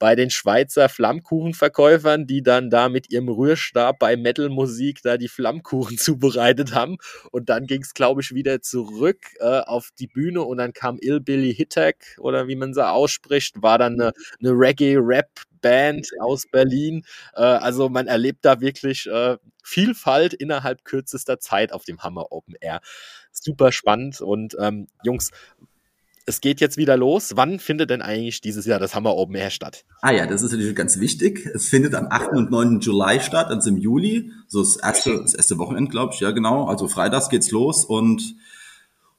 bei 0.00 0.16
den 0.16 0.30
Schweizer 0.30 0.88
Flammkuchenverkäufern, 0.88 2.26
die 2.26 2.42
dann 2.42 2.70
da 2.70 2.88
mit 2.88 3.12
ihrem 3.12 3.28
Rührstab 3.28 3.98
bei 3.98 4.16
Metal-Musik 4.16 5.02
da 5.02 5.18
die 5.18 5.28
Flammkuchen 5.28 5.98
zubereitet 5.98 6.74
haben. 6.74 6.96
Und 7.30 7.50
dann 7.50 7.66
ging 7.66 7.82
es, 7.82 7.92
glaube 7.92 8.22
ich, 8.22 8.34
wieder 8.34 8.62
zurück 8.62 9.18
äh, 9.40 9.60
auf 9.60 9.90
die 9.98 10.06
Bühne 10.06 10.42
und 10.42 10.56
dann 10.56 10.72
kam 10.72 10.98
Illbilly 10.98 11.54
Hittack 11.54 12.16
oder 12.18 12.48
wie 12.48 12.56
man 12.56 12.72
sie 12.72 12.84
ausspricht, 12.84 13.62
war 13.62 13.76
dann 13.76 14.00
eine, 14.00 14.12
eine 14.40 14.52
Reggae-Rap-Band 14.52 16.08
aus 16.18 16.46
Berlin. 16.50 17.04
Äh, 17.34 17.42
also 17.42 17.90
man 17.90 18.06
erlebt 18.06 18.44
da 18.46 18.62
wirklich 18.62 19.06
äh, 19.06 19.36
Vielfalt 19.62 20.32
innerhalb 20.32 20.84
kürzester 20.86 21.38
Zeit 21.38 21.74
auf 21.74 21.84
dem 21.84 22.02
Hammer 22.02 22.32
Open 22.32 22.54
Air. 22.58 22.80
Super 23.32 23.70
spannend 23.70 24.22
und 24.22 24.56
ähm, 24.58 24.86
Jungs, 25.04 25.30
es 26.26 26.40
geht 26.40 26.60
jetzt 26.60 26.76
wieder 26.76 26.96
los. 26.96 27.32
Wann 27.34 27.58
findet 27.58 27.90
denn 27.90 28.02
eigentlich 28.02 28.40
dieses 28.40 28.66
Jahr 28.66 28.78
das 28.78 28.94
Hammer 28.94 29.16
Open 29.16 29.34
Air 29.34 29.50
statt? 29.50 29.84
Ah 30.00 30.12
ja, 30.12 30.26
das 30.26 30.42
ist 30.42 30.52
natürlich 30.52 30.76
ganz 30.76 31.00
wichtig. 31.00 31.46
Es 31.54 31.68
findet 31.68 31.94
am 31.94 32.06
8. 32.10 32.32
und 32.32 32.50
9. 32.50 32.80
Juli 32.80 33.20
statt, 33.20 33.48
also 33.48 33.70
im 33.70 33.78
Juli. 33.78 34.32
So 34.46 34.62
das 34.62 34.76
erste, 34.76 35.20
das 35.22 35.34
erste 35.34 35.58
Wochenende, 35.58 35.90
glaube 35.90 36.14
ich. 36.14 36.20
Ja, 36.20 36.30
genau. 36.30 36.66
Also 36.66 36.88
freitags 36.88 37.28
geht's 37.28 37.50
los 37.50 37.84
und 37.84 38.36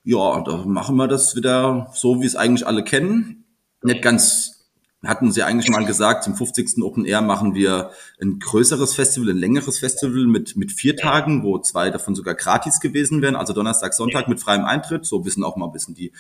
ja, 0.03 0.42
da 0.42 0.57
machen 0.65 0.95
wir 0.95 1.07
das 1.07 1.36
wieder 1.36 1.92
so, 1.94 2.21
wie 2.21 2.25
es 2.25 2.36
eigentlich 2.36 2.65
alle 2.65 2.83
kennen. 2.83 3.45
Nicht 3.83 4.01
ganz, 4.01 4.69
hatten 5.04 5.31
sie 5.31 5.44
eigentlich 5.44 5.69
mal 5.69 5.86
gesagt, 5.86 6.24
zum 6.24 6.36
50. 6.36 6.81
Open 6.83 7.06
Air 7.06 7.21
machen 7.21 7.56
wir 7.56 7.92
ein 8.21 8.40
größeres 8.40 8.94
Festival, 8.95 9.30
ein 9.30 9.37
längeres 9.37 9.80
Festival 9.80 10.25
mit, 10.25 10.56
mit 10.56 10.71
vier 10.71 10.95
Tagen, 10.95 11.44
wo 11.44 11.59
zwei 11.59 11.90
davon 11.90 12.16
sogar 12.16 12.35
gratis 12.35 12.80
gewesen 12.80 13.21
wären. 13.21 13.35
Also 13.35 13.54
Donnerstag, 13.54 13.94
Sonntag 13.94 14.28
mit 14.28 14.40
freiem 14.40 14.66
Eintritt. 14.66 15.06
So 15.06 15.19
bisschen 15.19 15.44
auch 15.44 15.56
mal 15.56 15.68
ein 15.68 15.71
bisschen 15.71 15.95
die 15.95 16.11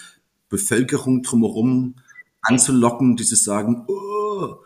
Bevölkerung 0.51 1.23
drumherum 1.23 1.95
anzulocken, 2.43 3.15
die 3.15 3.23
sich 3.23 3.43
sagen, 3.43 3.85
oh, 3.87 4.57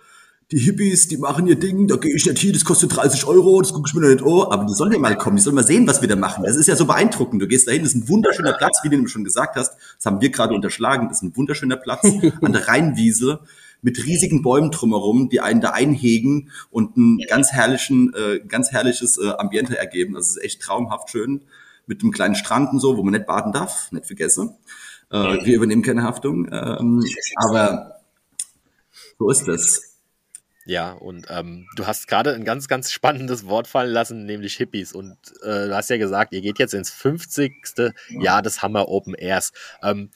die 0.51 0.59
Hippies, 0.59 1.07
die 1.07 1.17
machen 1.17 1.47
ihr 1.47 1.55
Ding, 1.55 1.87
da 1.87 1.95
gehe 1.95 2.15
ich 2.15 2.25
nicht 2.25 2.37
hier, 2.37 2.53
das 2.53 2.65
kostet 2.65 2.95
30 2.95 3.25
Euro, 3.25 3.61
das 3.61 3.73
gucke 3.73 3.89
ich 3.89 3.95
mir 3.95 4.01
noch 4.01 4.09
nicht 4.09 4.23
an. 4.23 4.51
Aber 4.51 4.65
die 4.65 4.73
sollen 4.73 4.91
ja 4.91 4.99
mal 4.99 5.17
kommen, 5.17 5.37
die 5.37 5.41
sollen 5.41 5.55
mal 5.55 5.65
sehen, 5.65 5.87
was 5.87 6.01
wir 6.01 6.07
da 6.07 6.15
machen. 6.15 6.43
Das 6.43 6.55
ist 6.55 6.67
ja 6.67 6.75
so 6.75 6.85
beeindruckend. 6.85 7.41
Du 7.41 7.47
gehst 7.47 7.67
dahin, 7.67 7.81
das 7.81 7.95
ist 7.95 8.03
ein 8.03 8.09
wunderschöner 8.09 8.53
Platz, 8.57 8.79
wie 8.83 8.89
du 8.89 9.07
schon 9.07 9.23
gesagt 9.23 9.55
hast. 9.55 9.75
Das 9.97 10.05
haben 10.05 10.21
wir 10.21 10.29
gerade 10.29 10.53
unterschlagen. 10.53 11.07
Das 11.07 11.17
ist 11.17 11.23
ein 11.23 11.35
wunderschöner 11.35 11.77
Platz 11.77 12.05
an 12.41 12.51
der 12.51 12.67
Rheinwiese 12.67 13.39
mit 13.81 14.03
riesigen 14.03 14.41
Bäumen 14.41 14.71
drumherum, 14.71 15.29
die 15.29 15.41
einen 15.41 15.61
da 15.61 15.71
einhegen 15.71 16.49
und 16.69 16.97
ein 16.97 17.19
ganz 17.27 17.51
herrlichen, 17.51 18.13
äh, 18.13 18.39
ganz 18.47 18.71
herrliches 18.71 19.17
äh, 19.17 19.29
Ambiente 19.37 19.77
ergeben. 19.77 20.13
Das 20.13 20.29
ist 20.29 20.43
echt 20.43 20.61
traumhaft 20.61 21.09
schön. 21.09 21.41
Mit 21.87 22.01
einem 22.01 22.11
kleinen 22.11 22.33
Strand 22.33 22.71
und 22.71 22.79
so, 22.79 22.97
wo 22.97 23.03
man 23.03 23.13
nicht 23.13 23.27
baden 23.27 23.51
darf, 23.51 23.91
nicht 23.91 24.07
vergessen. 24.07 24.55
Äh, 25.15 25.45
wir 25.45 25.55
übernehmen 25.55 25.81
keine 25.81 26.03
Haftung. 26.03 26.47
Ähm, 26.51 27.03
aber 27.37 28.01
so 29.17 29.29
ist 29.29 29.47
es. 29.47 29.91
Ja, 30.67 30.93
und 30.93 31.27
ähm, 31.29 31.67
du 31.75 31.85
hast 31.85 32.07
gerade 32.07 32.33
ein 32.33 32.43
ganz, 32.43 32.67
ganz 32.67 32.91
spannendes 32.91 33.45
Wort 33.45 33.67
fallen 33.67 33.91
lassen, 33.91 34.25
nämlich 34.25 34.55
Hippies. 34.55 34.93
Und 34.93 35.17
äh, 35.43 35.67
du 35.67 35.75
hast 35.75 35.91
ja 35.91 35.97
gesagt, 35.97 36.33
ihr 36.33 36.41
geht 36.41 36.57
jetzt 36.57 36.73
ins 36.73 36.89
50. 36.89 37.53
Jahr 38.09 38.41
des 38.41 38.63
Hammer 38.63 38.89
Open 38.89 39.13
Airs. 39.13 39.51
Ähm, 39.83 40.09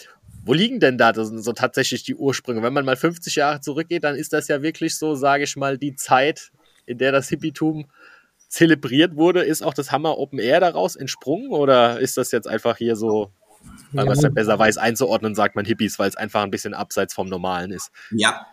wo 0.44 0.54
liegen 0.54 0.80
denn 0.80 0.98
da 0.98 1.14
so, 1.14 1.24
so 1.38 1.54
tatsächlich 1.54 2.04
die 2.04 2.16
Ursprünge? 2.16 2.64
Wenn 2.64 2.74
man 2.74 2.86
mal 2.86 2.96
50 2.96 3.36
Jahre 3.36 3.62
zurückgeht, 3.62 4.04
dann 4.04 4.16
ist 4.16 4.34
das 4.34 4.48
ja 4.48 4.64
wirklich 4.64 4.98
so, 4.98 5.14
sage 5.14 5.44
ich 5.44 5.56
mal, 5.56 5.78
die 5.78 5.96
Zeit, 5.96 6.52
in 6.88 6.98
der 6.98 7.12
das 7.12 7.30
Hippietum 7.30 7.86
zelebriert 8.48 9.16
wurde. 9.16 9.44
Ist 9.44 9.62
auch 9.62 9.76
das 9.76 9.92
Hammer 9.92 10.18
Open 10.18 10.40
Air 10.40 10.62
daraus 10.62 10.96
entsprungen 10.96 11.52
oder 11.52 12.00
ist 12.00 12.18
das 12.18 12.32
jetzt 12.32 12.48
einfach 12.48 12.78
hier 12.78 12.96
so, 12.96 13.32
weil 13.92 14.06
man 14.06 14.14
es 14.14 14.22
dann 14.22 14.34
besser 14.34 14.58
weiß, 14.58 14.78
einzuordnen, 14.78 15.36
sagt 15.36 15.56
man 15.56 15.66
Hippies, 15.66 16.00
weil 16.00 16.10
es 16.10 16.16
einfach 16.16 16.44
ein 16.44 16.52
bisschen 16.52 16.74
abseits 16.74 17.14
vom 17.14 17.28
Normalen 17.28 17.72
ist? 17.72 17.92
Ja, 18.12 18.46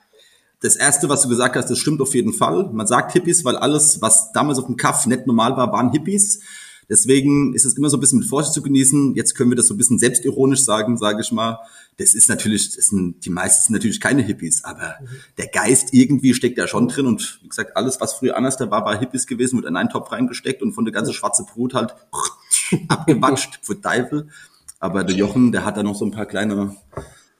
das 0.60 0.76
erste, 0.76 1.08
was 1.08 1.22
du 1.22 1.28
gesagt 1.28 1.56
hast, 1.56 1.70
das 1.70 1.78
stimmt 1.78 2.00
auf 2.00 2.14
jeden 2.14 2.32
Fall. 2.32 2.70
Man 2.72 2.86
sagt 2.86 3.12
Hippies, 3.12 3.44
weil 3.44 3.56
alles, 3.56 4.00
was 4.00 4.32
damals 4.32 4.58
auf 4.58 4.66
dem 4.66 4.76
Kaff 4.76 5.06
nicht 5.06 5.26
normal 5.26 5.56
war, 5.56 5.72
waren 5.72 5.92
Hippies. 5.92 6.40
Deswegen 6.88 7.52
ist 7.52 7.64
es 7.64 7.76
immer 7.76 7.90
so 7.90 7.96
ein 7.96 8.00
bisschen 8.00 8.20
mit 8.20 8.28
Vorsicht 8.28 8.54
zu 8.54 8.62
genießen. 8.62 9.14
Jetzt 9.16 9.34
können 9.34 9.50
wir 9.50 9.56
das 9.56 9.66
so 9.66 9.74
ein 9.74 9.76
bisschen 9.76 9.98
selbstironisch 9.98 10.60
sagen, 10.60 10.96
sage 10.96 11.20
ich 11.20 11.32
mal. 11.32 11.58
Das 11.98 12.14
ist 12.14 12.28
natürlich, 12.28 12.76
das 12.76 12.86
sind, 12.86 13.24
die 13.24 13.30
meisten 13.30 13.64
sind 13.64 13.72
natürlich 13.72 14.00
keine 14.00 14.22
Hippies, 14.22 14.62
aber 14.62 14.94
mhm. 15.00 15.06
der 15.36 15.48
Geist 15.48 15.88
irgendwie 15.92 16.32
steckt 16.32 16.58
da 16.58 16.68
schon 16.68 16.88
drin. 16.88 17.06
Und 17.06 17.40
wie 17.42 17.48
gesagt, 17.48 17.76
alles, 17.76 18.00
was 18.00 18.14
früher 18.14 18.36
anders 18.36 18.56
da 18.56 18.70
war, 18.70 18.84
war 18.84 18.98
Hippies 18.98 19.26
gewesen, 19.26 19.56
wird 19.56 19.66
in 19.66 19.76
einen 19.76 19.88
Topf 19.88 20.12
reingesteckt 20.12 20.62
und 20.62 20.72
von 20.72 20.84
der 20.84 20.92
ganze 20.92 21.12
schwarze 21.12 21.44
Brot 21.44 21.74
halt 21.74 21.94
abgewatscht, 22.88 23.58
für 23.62 23.80
Teufel. 23.80 24.28
Aber 24.86 25.02
der 25.02 25.16
Jochen, 25.16 25.50
der 25.50 25.64
hat 25.64 25.76
da 25.76 25.82
noch 25.82 25.96
so 25.96 26.04
ein 26.04 26.12
paar 26.12 26.26
kleine 26.26 26.76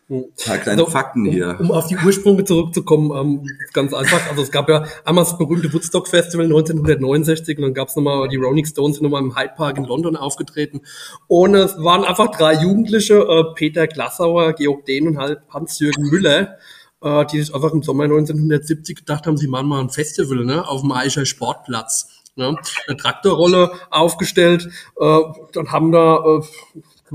ein 0.09 0.25
paar 0.45 0.59
kleine 0.59 0.83
also, 0.83 0.93
Fakten 0.93 1.25
hier. 1.25 1.57
Um, 1.59 1.71
um, 1.71 1.77
auf 1.77 1.89
die 1.89 1.97
Ursprünge 1.97 2.45
zurückzukommen, 2.45 3.11
ähm, 3.13 3.51
ganz 3.73 3.93
einfach. 3.93 4.29
Also 4.31 4.43
es 4.43 4.51
gab 4.53 4.69
ja 4.69 4.85
einmal 5.05 5.25
das 5.25 5.37
berühmte 5.37 5.73
Woodstock 5.73 6.07
Festival 6.07 6.47
1969 6.47 7.59
und 7.59 7.63
dann 7.63 7.75
gab 7.75 7.89
es 7.89 7.97
nochmal 7.97 8.29
die 8.29 8.37
Rolling 8.37 8.65
Stones, 8.65 8.99
die 8.99 9.03
nochmal 9.03 9.23
im 9.23 9.37
Hyde 9.37 9.55
Park 9.57 9.79
in 9.79 9.85
London 9.85 10.17
aufgetreten. 10.17 10.83
Und 11.27 11.55
es 11.55 11.77
waren 11.79 12.05
einfach 12.05 12.31
drei 12.31 12.55
Jugendliche, 12.55 13.15
äh, 13.15 13.55
Peter 13.55 13.89
Glassauer, 13.89 14.53
Georg 14.53 14.85
Dehn 14.87 15.09
und 15.09 15.19
halt 15.19 15.41
Hans-Jürgen 15.49 16.09
Müller, 16.09 16.57
äh, 17.03 17.27
die 17.27 17.41
sich 17.41 17.55
einfach 17.55 17.73
im 17.73 17.83
Sommer 17.83 18.05
1970 18.05 18.99
gedacht 18.99 19.27
haben, 19.27 19.37
sie 19.37 19.49
machen 19.49 19.67
mal 19.67 19.81
ein 19.81 19.91
Festival 19.91 20.45
ne, 20.45 20.69
auf 20.69 20.83
dem 20.83 20.93
Eicher 20.93 21.27
Sportplatz. 21.27 22.11
Ne, 22.39 22.55
eine 22.87 22.97
Traktorrolle 22.99 23.73
aufgestellt, 23.91 24.69
äh, 25.01 25.21
dann 25.53 25.73
haben 25.73 25.91
da 25.91 26.19
äh, 26.19 26.43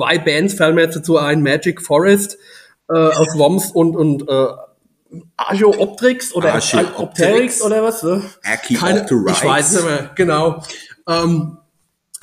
zwei 0.02 0.18
Bands, 0.18 0.56
fallen 0.56 0.76
mir 0.76 0.82
jetzt 0.82 0.96
dazu 0.96 1.18
ein, 1.18 1.44
Magic 1.44 1.82
Forest, 1.82 2.38
äh, 2.90 2.94
aus 2.94 3.38
WOMS 3.38 3.72
und, 3.72 3.96
und 3.96 4.28
äh, 4.28 4.48
Archeopteryx 5.38 6.34
oder 6.34 6.54
Archeopteryx 6.54 7.62
oder 7.62 7.84
was? 7.84 8.02
Ne? 8.04 8.24
Keine, 8.80 9.06
ich 9.32 9.44
weiß 9.44 9.74
nicht 9.74 9.86
mehr, 9.86 10.12
genau. 10.16 10.64
Ähm, 11.08 11.58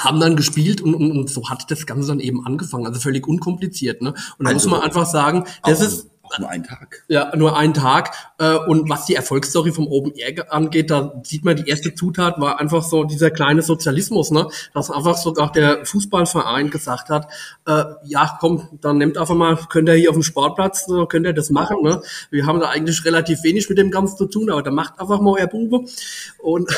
haben 0.01 0.21
dann 0.21 0.37
gespielt 0.37 0.81
und, 0.81 0.95
und, 0.95 1.11
und 1.11 1.31
so 1.31 1.51
hat 1.51 1.71
das 1.71 1.85
Ganze 1.85 2.09
dann 2.09 2.21
eben 2.21 2.47
angefangen. 2.47 2.87
Also 2.87 3.01
völlig 3.01 3.27
unkompliziert. 3.27 4.01
Ne? 4.01 4.11
Und 4.39 4.47
da 4.47 4.53
also, 4.53 4.69
muss 4.69 4.79
man 4.79 4.87
einfach 4.87 5.07
sagen, 5.07 5.45
das 5.65 5.81
ist 5.81 6.09
auch 6.35 6.39
nur 6.39 6.49
ein 6.51 6.65
Tag. 6.65 7.05
Ja, 7.09 7.35
nur 7.37 7.57
ein 7.57 7.75
Tag. 7.75 8.13
Äh, 8.39 8.55
und 8.55 8.89
was 8.89 9.07
die 9.07 9.15
Erfolgsstory 9.15 9.73
vom 9.73 9.87
Open 9.89 10.13
Air 10.15 10.53
angeht, 10.53 10.91
da 10.91 11.21
sieht 11.23 11.45
man, 11.45 11.57
die 11.57 11.69
erste 11.69 11.95
Zutat 11.95 12.41
war 12.41 12.61
einfach 12.61 12.83
so 12.83 13.05
dieser 13.05 13.31
kleine 13.31 13.63
Sozialismus, 13.63 14.31
ne? 14.31 14.49
Dass 14.75 14.91
einfach 14.91 15.17
sogar 15.17 15.53
der 15.53 15.85
Fußballverein 15.85 16.71
gesagt 16.71 17.09
hat, 17.09 17.29
äh, 17.67 17.85
ja, 18.05 18.39
komm, 18.41 18.69
dann 18.81 18.99
nehmt 18.99 19.19
einfach 19.19 19.35
mal, 19.35 19.57
könnt 19.69 19.89
ihr 19.89 19.95
hier 19.95 20.11
auf 20.11 20.17
dem 20.17 20.23
Sportplatz, 20.23 20.87
könnt 21.09 21.27
ihr 21.27 21.33
das 21.33 21.51
machen, 21.51 21.79
ne? 21.83 22.03
Wir 22.31 22.47
haben 22.47 22.61
da 22.61 22.69
eigentlich 22.69 23.05
relativ 23.05 23.43
wenig 23.43 23.69
mit 23.69 23.79
dem 23.79 23.91
Ganzen 23.91 24.17
zu 24.17 24.27
tun, 24.27 24.51
aber 24.51 24.63
da 24.63 24.71
macht 24.71 25.01
einfach 25.01 25.21
mal 25.21 25.35
euer 25.39 25.47
Bube. 25.47 25.85
Und 26.39 26.71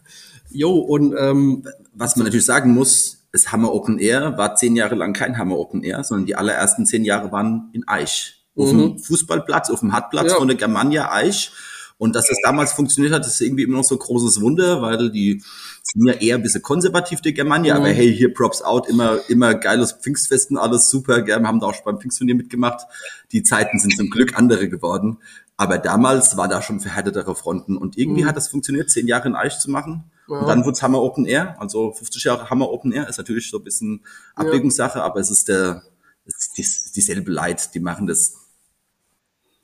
jo, 0.50 0.78
und 0.78 1.14
ähm, 1.18 1.66
was 1.94 2.16
man 2.16 2.24
natürlich 2.24 2.46
sagen 2.46 2.72
muss, 2.72 3.18
das 3.32 3.52
Hammer 3.52 3.72
Open 3.72 3.98
Air 3.98 4.36
war 4.36 4.56
zehn 4.56 4.74
Jahre 4.76 4.94
lang 4.94 5.12
kein 5.12 5.38
Hammer 5.38 5.58
Open 5.58 5.82
Air, 5.82 6.02
sondern 6.04 6.26
die 6.26 6.34
allerersten 6.34 6.86
zehn 6.86 7.04
Jahre 7.04 7.30
waren 7.32 7.70
in 7.72 7.86
Eich 7.86 8.39
auf 8.56 8.72
mhm. 8.72 8.78
dem 8.78 8.98
Fußballplatz, 8.98 9.70
auf 9.70 9.80
dem 9.80 9.92
Hartplatz 9.92 10.32
ja. 10.32 10.38
von 10.38 10.48
der 10.48 10.56
Germania 10.56 11.12
Eich. 11.12 11.52
Und 12.00 12.16
dass 12.16 12.28
das 12.28 12.38
damals 12.42 12.72
funktioniert 12.72 13.12
hat, 13.12 13.26
ist 13.26 13.42
irgendwie 13.42 13.64
immer 13.64 13.76
noch 13.76 13.84
so 13.84 13.94
ein 13.94 13.98
großes 13.98 14.40
Wunder, 14.40 14.80
weil 14.80 15.10
die 15.10 15.42
sind 15.82 16.06
ja 16.06 16.14
eher 16.14 16.36
ein 16.36 16.42
bisschen 16.42 16.62
konservativ, 16.62 17.20
der 17.20 17.32
Germania. 17.32 17.74
Mhm. 17.74 17.80
Aber 17.80 17.90
hey, 17.90 18.16
hier 18.16 18.32
Props 18.32 18.62
out, 18.62 18.88
immer, 18.88 19.18
immer 19.28 19.54
geiles 19.54 19.92
Pfingstfesten, 19.92 20.56
alles 20.56 20.88
super. 20.88 21.26
Wir 21.26 21.34
haben 21.34 21.60
da 21.60 21.66
auch 21.66 21.74
schon 21.74 21.84
beim 21.84 22.00
Pfingstturnier 22.00 22.36
mitgemacht. 22.36 22.86
Die 23.32 23.42
Zeiten 23.42 23.78
sind 23.78 23.94
zum 23.98 24.08
Glück 24.08 24.38
andere 24.38 24.70
geworden. 24.70 25.18
Aber 25.58 25.76
damals 25.76 26.38
war 26.38 26.48
da 26.48 26.62
schon 26.62 26.80
verhärtetere 26.80 27.34
Fronten. 27.34 27.76
Und 27.76 27.98
irgendwie 27.98 28.22
mhm. 28.22 28.28
hat 28.28 28.36
es 28.38 28.48
funktioniert, 28.48 28.88
zehn 28.88 29.06
Jahre 29.06 29.28
in 29.28 29.34
Eich 29.34 29.58
zu 29.58 29.70
machen. 29.70 30.10
Ja. 30.26 30.38
Und 30.38 30.48
dann 30.48 30.60
wurde 30.64 30.72
es 30.72 30.82
Hammer 30.82 31.02
Open 31.02 31.26
Air. 31.26 31.60
Also 31.60 31.92
50 31.92 32.24
Jahre 32.24 32.48
Hammer 32.48 32.70
Open 32.70 32.92
Air 32.92 33.10
ist 33.10 33.18
natürlich 33.18 33.50
so 33.50 33.58
ein 33.58 33.64
bisschen 33.64 34.06
Abwägungssache, 34.34 35.00
ja. 35.00 35.04
aber 35.04 35.20
es 35.20 35.30
ist 35.30 35.48
der, 35.48 35.82
es 36.24 36.50
ist 36.56 36.96
dieselbe 36.96 37.30
Leid, 37.30 37.74
die 37.74 37.80
machen 37.80 38.06
das 38.06 38.39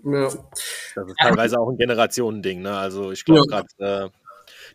ja. 0.04 0.24
Das 0.94 1.06
ist 1.06 1.16
teilweise 1.20 1.58
auch 1.58 1.68
ein 1.68 1.76
Generationending. 1.76 2.62
Ne? 2.62 2.76
Also 2.76 3.12
ich 3.12 3.24
glaube 3.24 3.42
ja. 3.50 3.62
gerade 3.62 4.06
äh, 4.06 4.10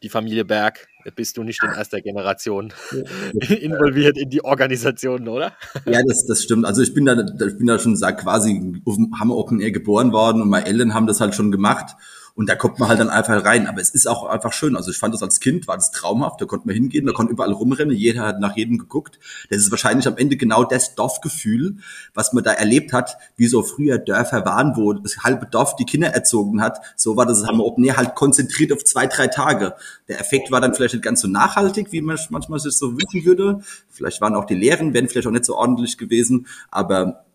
die 0.03 0.09
Familie 0.09 0.45
Berg 0.45 0.87
bist 1.15 1.37
du 1.37 1.43
nicht 1.43 1.63
in 1.63 1.69
erster 1.69 2.01
Generation 2.01 2.73
involviert 3.33 4.17
in 4.17 4.29
die 4.29 4.43
Organisation, 4.43 5.27
oder? 5.27 5.53
Ja, 5.85 5.99
das, 6.07 6.25
das 6.25 6.43
stimmt. 6.43 6.65
Also 6.65 6.81
ich 6.81 6.93
bin 6.93 7.05
da, 7.05 7.13
ich 7.19 7.57
bin 7.57 7.67
da 7.67 7.79
schon 7.79 7.95
sag, 7.95 8.19
quasi 8.19 8.81
auf 8.85 8.95
dem 8.95 9.19
Hammer 9.19 9.35
Open 9.35 9.61
Air 9.61 9.71
geboren 9.71 10.11
worden 10.11 10.41
und 10.41 10.49
meine 10.49 10.65
Eltern 10.65 10.93
haben 10.93 11.07
das 11.07 11.21
halt 11.21 11.35
schon 11.35 11.51
gemacht. 11.51 11.95
Und 12.35 12.49
da 12.49 12.55
kommt 12.55 12.79
man 12.79 12.89
halt 12.89 12.99
dann 12.99 13.09
einfach 13.09 13.43
rein. 13.43 13.67
Aber 13.67 13.81
es 13.81 13.89
ist 13.89 14.07
auch 14.07 14.25
einfach 14.25 14.53
schön. 14.53 14.75
Also 14.75 14.91
ich 14.91 14.97
fand 14.97 15.13
das 15.13 15.23
als 15.23 15.39
Kind, 15.39 15.67
war 15.67 15.75
das 15.75 15.91
traumhaft. 15.91 16.41
Da 16.41 16.45
konnte 16.45 16.67
man 16.67 16.75
hingehen, 16.75 17.05
da 17.05 17.13
konnte 17.13 17.33
überall 17.33 17.51
rumrennen. 17.51 17.95
Jeder 17.95 18.23
hat 18.23 18.39
nach 18.39 18.55
jedem 18.55 18.77
geguckt. 18.77 19.19
Das 19.49 19.59
ist 19.59 19.71
wahrscheinlich 19.71 20.07
am 20.07 20.17
Ende 20.17 20.37
genau 20.37 20.63
das 20.63 20.95
Dorfgefühl, 20.95 21.77
was 22.13 22.33
man 22.33 22.43
da 22.43 22.51
erlebt 22.51 22.93
hat, 22.93 23.17
wie 23.35 23.47
so 23.47 23.63
früher 23.63 23.97
Dörfer 23.97 24.45
waren, 24.45 24.75
wo 24.75 24.93
das 24.93 25.19
halbe 25.19 25.45
Dorf 25.45 25.75
die 25.75 25.85
Kinder 25.85 26.09
erzogen 26.09 26.61
hat. 26.61 26.79
So 26.95 27.17
war 27.17 27.25
das 27.25 27.45
Hammer 27.45 27.65
Open 27.65 27.83
Air 27.83 27.97
halt 27.97 28.15
konzentriert 28.15 28.71
auf 28.71 28.83
zwei, 28.83 29.07
drei 29.07 29.27
Tage. 29.27 29.75
Der 30.07 30.19
Effekt 30.19 30.51
war 30.51 30.61
dann 30.61 30.73
vielleicht 30.73 30.93
nicht 30.93 31.03
ganz 31.03 31.21
so 31.21 31.27
nachhaltig, 31.27 31.91
wie 31.91 32.01
man 32.01 32.17
manchmal 32.29 32.59
sich 32.59 32.73
so 32.73 32.93
wünschen 32.93 33.25
würde. 33.25 33.61
Vielleicht 33.89 34.21
waren 34.21 34.35
auch 34.35 34.45
die 34.45 34.55
Lehren, 34.55 34.93
wären 34.93 35.07
vielleicht 35.07 35.27
auch 35.27 35.31
nicht 35.31 35.45
so 35.45 35.55
ordentlich 35.55 35.97
gewesen. 35.97 36.47
Aber 36.69 37.25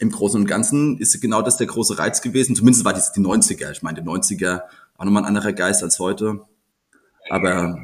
im 0.00 0.10
Großen 0.10 0.40
und 0.40 0.46
Ganzen 0.46 0.98
ist 0.98 1.20
genau 1.20 1.42
das 1.42 1.56
der 1.56 1.66
große 1.66 1.98
Reiz 1.98 2.22
gewesen. 2.22 2.56
Zumindest 2.56 2.84
war 2.84 2.92
das 2.92 3.12
die 3.12 3.20
90er. 3.20 3.70
Ich 3.70 3.82
meine, 3.82 4.00
die 4.00 4.08
90er 4.08 4.62
war 4.96 5.06
nochmal 5.06 5.22
ein 5.22 5.28
anderer 5.28 5.52
Geist 5.52 5.82
als 5.82 5.98
heute. 5.98 6.40
Aber 7.30 7.78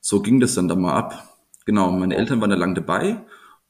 so 0.00 0.20
ging 0.22 0.40
das 0.40 0.54
dann 0.54 0.68
da 0.68 0.74
mal 0.74 0.94
ab. 0.94 1.36
Genau, 1.66 1.90
meine 1.90 2.16
Eltern 2.16 2.40
waren 2.40 2.50
da 2.50 2.56
lang 2.56 2.74
dabei. 2.74 3.20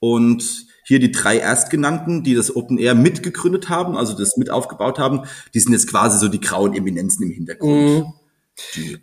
Und 0.01 0.67
hier 0.85 1.01
die 1.01 1.11
drei 1.11 1.39
Erstgenannten, 1.39 2.23
die 2.23 2.35
das 2.35 2.55
Open 2.55 2.79
Air 2.79 2.95
mitgegründet 2.95 3.69
haben, 3.69 3.97
also 3.97 4.17
das 4.17 4.37
mit 4.37 4.51
aufgebaut 4.51 4.99
haben, 4.99 5.23
die 5.53 5.61
sind 5.61 5.73
jetzt 5.73 5.89
quasi 5.89 6.19
so 6.19 6.29
die 6.29 6.41
grauen 6.41 6.75
Eminenzen 6.75 7.25
im 7.25 7.31
Hintergrund. 7.31 8.07
Mhm. 8.07 8.13
Die 8.75 8.99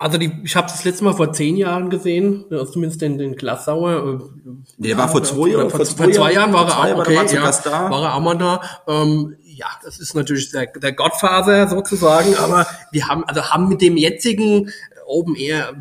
also 0.00 0.16
die, 0.16 0.32
ich 0.44 0.56
habe 0.56 0.66
das 0.66 0.82
letzte 0.84 1.04
Mal 1.04 1.12
vor 1.12 1.30
zehn 1.34 1.56
Jahren 1.56 1.90
gesehen, 1.90 2.46
zumindest 2.72 3.02
den, 3.02 3.18
den 3.18 3.36
Glassauer. 3.36 4.18
Äh, 4.18 4.52
der 4.78 4.96
war 4.96 5.10
vor 5.10 5.22
zwei 5.22 5.50
Jahren. 5.50 5.68
Vor, 5.68 5.84
zwei 5.84 6.32
Jahren 6.32 6.54
war 6.54 6.66
er 6.66 6.78
auch, 6.78 7.00
okay, 7.00 7.16
war, 7.16 7.30
ja, 7.30 7.50
da. 7.62 7.90
war 7.90 8.04
er 8.04 8.14
auch 8.14 8.20
mal 8.20 8.38
da. 8.38 8.62
Ähm, 8.88 9.36
ja, 9.44 9.66
das 9.84 10.00
ist 10.00 10.14
natürlich 10.14 10.50
der, 10.52 10.68
der 10.68 10.92
Gottfaser 10.94 11.68
sozusagen, 11.68 12.34
aber 12.36 12.66
wir 12.92 13.08
haben, 13.08 13.24
also 13.24 13.42
haben 13.42 13.68
mit 13.68 13.82
dem 13.82 13.98
jetzigen 13.98 14.70
Open 15.06 15.34
Air 15.36 15.74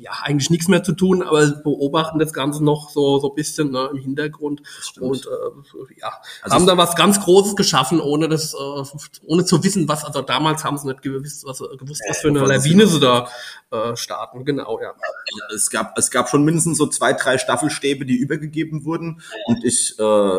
ja, 0.00 0.12
eigentlich 0.22 0.50
nichts 0.50 0.68
mehr 0.68 0.82
zu 0.82 0.92
tun, 0.92 1.22
aber 1.22 1.46
beobachten 1.46 2.18
das 2.18 2.32
Ganze 2.32 2.62
noch 2.64 2.90
so, 2.90 3.18
so 3.18 3.30
ein 3.30 3.34
bisschen 3.34 3.70
ne, 3.70 3.90
im 3.92 3.98
Hintergrund. 3.98 4.62
Und 5.00 5.26
äh, 5.26 6.00
ja, 6.00 6.12
also 6.42 6.56
haben 6.56 6.66
da 6.66 6.76
was 6.76 6.94
ganz 6.94 7.20
Großes 7.20 7.56
geschaffen, 7.56 8.00
ohne 8.00 8.28
das, 8.28 8.54
äh, 8.54 8.84
ohne 9.26 9.44
zu 9.44 9.62
wissen, 9.64 9.88
was, 9.88 10.04
also 10.04 10.22
damals 10.22 10.64
haben 10.64 10.78
sie 10.78 10.88
nicht 10.88 11.02
gewusst, 11.02 11.44
was, 11.44 11.58
gewusst, 11.58 12.02
was 12.08 12.18
für 12.18 12.28
eine 12.28 12.40
Lawine 12.44 12.86
sie 12.86 13.00
da 13.00 13.28
äh, 13.70 13.96
starten, 13.96 14.44
genau, 14.44 14.80
ja. 14.80 14.94
Es 15.54 15.70
gab, 15.70 15.98
es 15.98 16.10
gab 16.10 16.28
schon 16.28 16.44
mindestens 16.44 16.78
so 16.78 16.86
zwei, 16.86 17.12
drei 17.12 17.38
Staffelstäbe, 17.38 18.06
die 18.06 18.16
übergegeben 18.16 18.84
wurden. 18.84 19.22
Und 19.46 19.64
ich, 19.64 19.98
äh, 19.98 20.38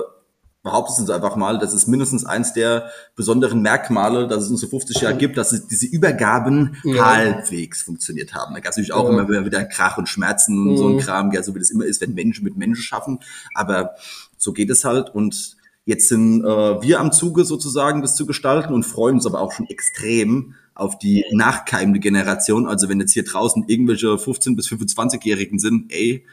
behaupten 0.62 1.06
Sie 1.06 1.14
einfach 1.14 1.36
mal, 1.36 1.58
das 1.58 1.74
ist 1.74 1.88
mindestens 1.88 2.26
eins 2.26 2.54
der 2.54 2.90
besonderen 3.16 3.62
Merkmale, 3.62 4.28
dass 4.28 4.44
es 4.44 4.50
uns 4.50 4.60
so 4.60 4.68
50 4.68 5.02
Jahre 5.02 5.18
gibt, 5.18 5.38
dass 5.38 5.68
diese 5.68 5.86
Übergaben 5.86 6.78
ja. 6.84 7.06
halbwegs 7.06 7.82
funktioniert 7.82 8.34
haben. 8.34 8.54
Da 8.54 8.60
gab 8.60 8.72
es 8.72 8.78
natürlich 8.78 8.94
auch 8.94 9.10
ja. 9.10 9.22
immer 9.22 9.46
wieder 9.46 9.64
Krach 9.66 9.98
und 9.98 10.10
Schmerzen 10.10 10.60
und 10.62 10.72
mhm. 10.72 10.78
so 10.78 10.88
ein 10.90 10.98
Kram, 10.98 11.32
ja, 11.32 11.44
so 11.44 11.56
wie 11.56 11.60
das 11.60 11.70
immer 11.70 11.86
ist, 11.86 12.02
wenn 12.02 12.14
Menschen 12.14 12.44
mit 12.44 12.58
Menschen 12.58 12.84
schaffen. 12.84 13.20
Aber 13.54 13.96
so 14.38 14.52
geht 14.52 14.70
es 14.70 14.84
halt 14.84 15.14
und 15.16 15.56
jetzt 15.86 16.10
sind 16.10 16.44
äh, 16.44 16.82
wir 16.82 17.00
am 17.00 17.12
Zuge 17.12 17.46
sozusagen, 17.46 18.02
das 18.02 18.16
zu 18.16 18.26
gestalten 18.26 18.74
und 18.74 18.84
freuen 18.84 19.16
uns 19.16 19.26
aber 19.26 19.40
auch 19.40 19.54
schon 19.54 19.68
extrem 19.68 20.56
auf 20.76 20.98
die 20.98 21.26
nachkeimende 21.32 22.00
Generation. 22.00 22.68
Also 22.68 22.90
wenn 22.90 23.00
jetzt 23.00 23.14
hier 23.14 23.24
draußen 23.24 23.66
irgendwelche 23.68 24.18
15 24.18 24.56
bis 24.56 24.68
25-Jährigen 24.68 25.60
sind, 25.60 25.92
ey, 25.92 26.26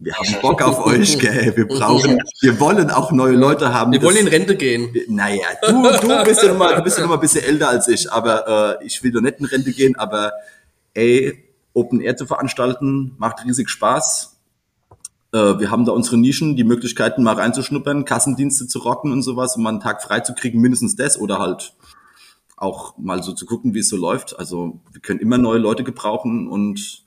wir 0.00 0.14
haben 0.14 0.40
Bock 0.40 0.62
auf 0.62 0.86
euch, 0.86 1.18
gell? 1.20 1.52
Wir 1.54 1.68
brauchen, 1.68 2.18
wir 2.40 2.58
wollen 2.58 2.90
auch 2.90 3.12
neue 3.12 3.36
Leute 3.36 3.74
haben. 3.74 3.92
Wir 3.92 4.02
wollen 4.02 4.16
in 4.16 4.28
Rente 4.28 4.56
gehen. 4.56 4.94
Naja, 5.08 5.46
du, 5.62 5.72
du 5.72 6.24
bist 6.24 6.42
ja 6.42 6.48
noch 6.48 6.58
mal, 6.58 6.74
du 6.74 6.82
bist 6.82 6.96
ja 6.96 7.02
noch 7.02 7.10
mal 7.10 7.16
ein 7.16 7.20
bisschen 7.20 7.44
älter 7.44 7.68
als 7.68 7.86
ich, 7.86 8.10
aber 8.10 8.78
äh, 8.80 8.86
ich 8.86 9.02
will 9.02 9.12
doch 9.12 9.20
nicht 9.20 9.38
in 9.40 9.44
Rente 9.46 9.72
gehen, 9.72 9.96
aber 9.96 10.32
ey, 10.94 11.44
Open 11.74 12.00
Air 12.00 12.16
zu 12.16 12.26
veranstalten, 12.26 13.14
macht 13.18 13.44
riesig 13.44 13.68
Spaß. 13.68 14.38
Äh, 15.32 15.36
wir 15.36 15.70
haben 15.70 15.84
da 15.84 15.92
unsere 15.92 16.16
Nischen, 16.16 16.56
die 16.56 16.64
Möglichkeiten 16.64 17.22
mal 17.22 17.34
reinzuschnuppern, 17.34 18.06
Kassendienste 18.06 18.66
zu 18.66 18.78
rocken 18.78 19.12
und 19.12 19.22
sowas, 19.22 19.56
um 19.56 19.62
mal 19.62 19.70
einen 19.70 19.80
Tag 19.80 20.02
frei 20.02 20.20
zu 20.20 20.34
kriegen, 20.34 20.60
mindestens 20.60 20.96
das 20.96 21.20
oder 21.20 21.38
halt 21.38 21.74
auch 22.56 22.96
mal 22.96 23.22
so 23.22 23.32
zu 23.32 23.44
gucken, 23.44 23.74
wie 23.74 23.80
es 23.80 23.88
so 23.88 23.96
läuft. 23.96 24.38
Also 24.38 24.80
wir 24.92 25.00
können 25.02 25.20
immer 25.20 25.38
neue 25.38 25.58
Leute 25.58 25.84
gebrauchen 25.84 26.48
und 26.48 27.04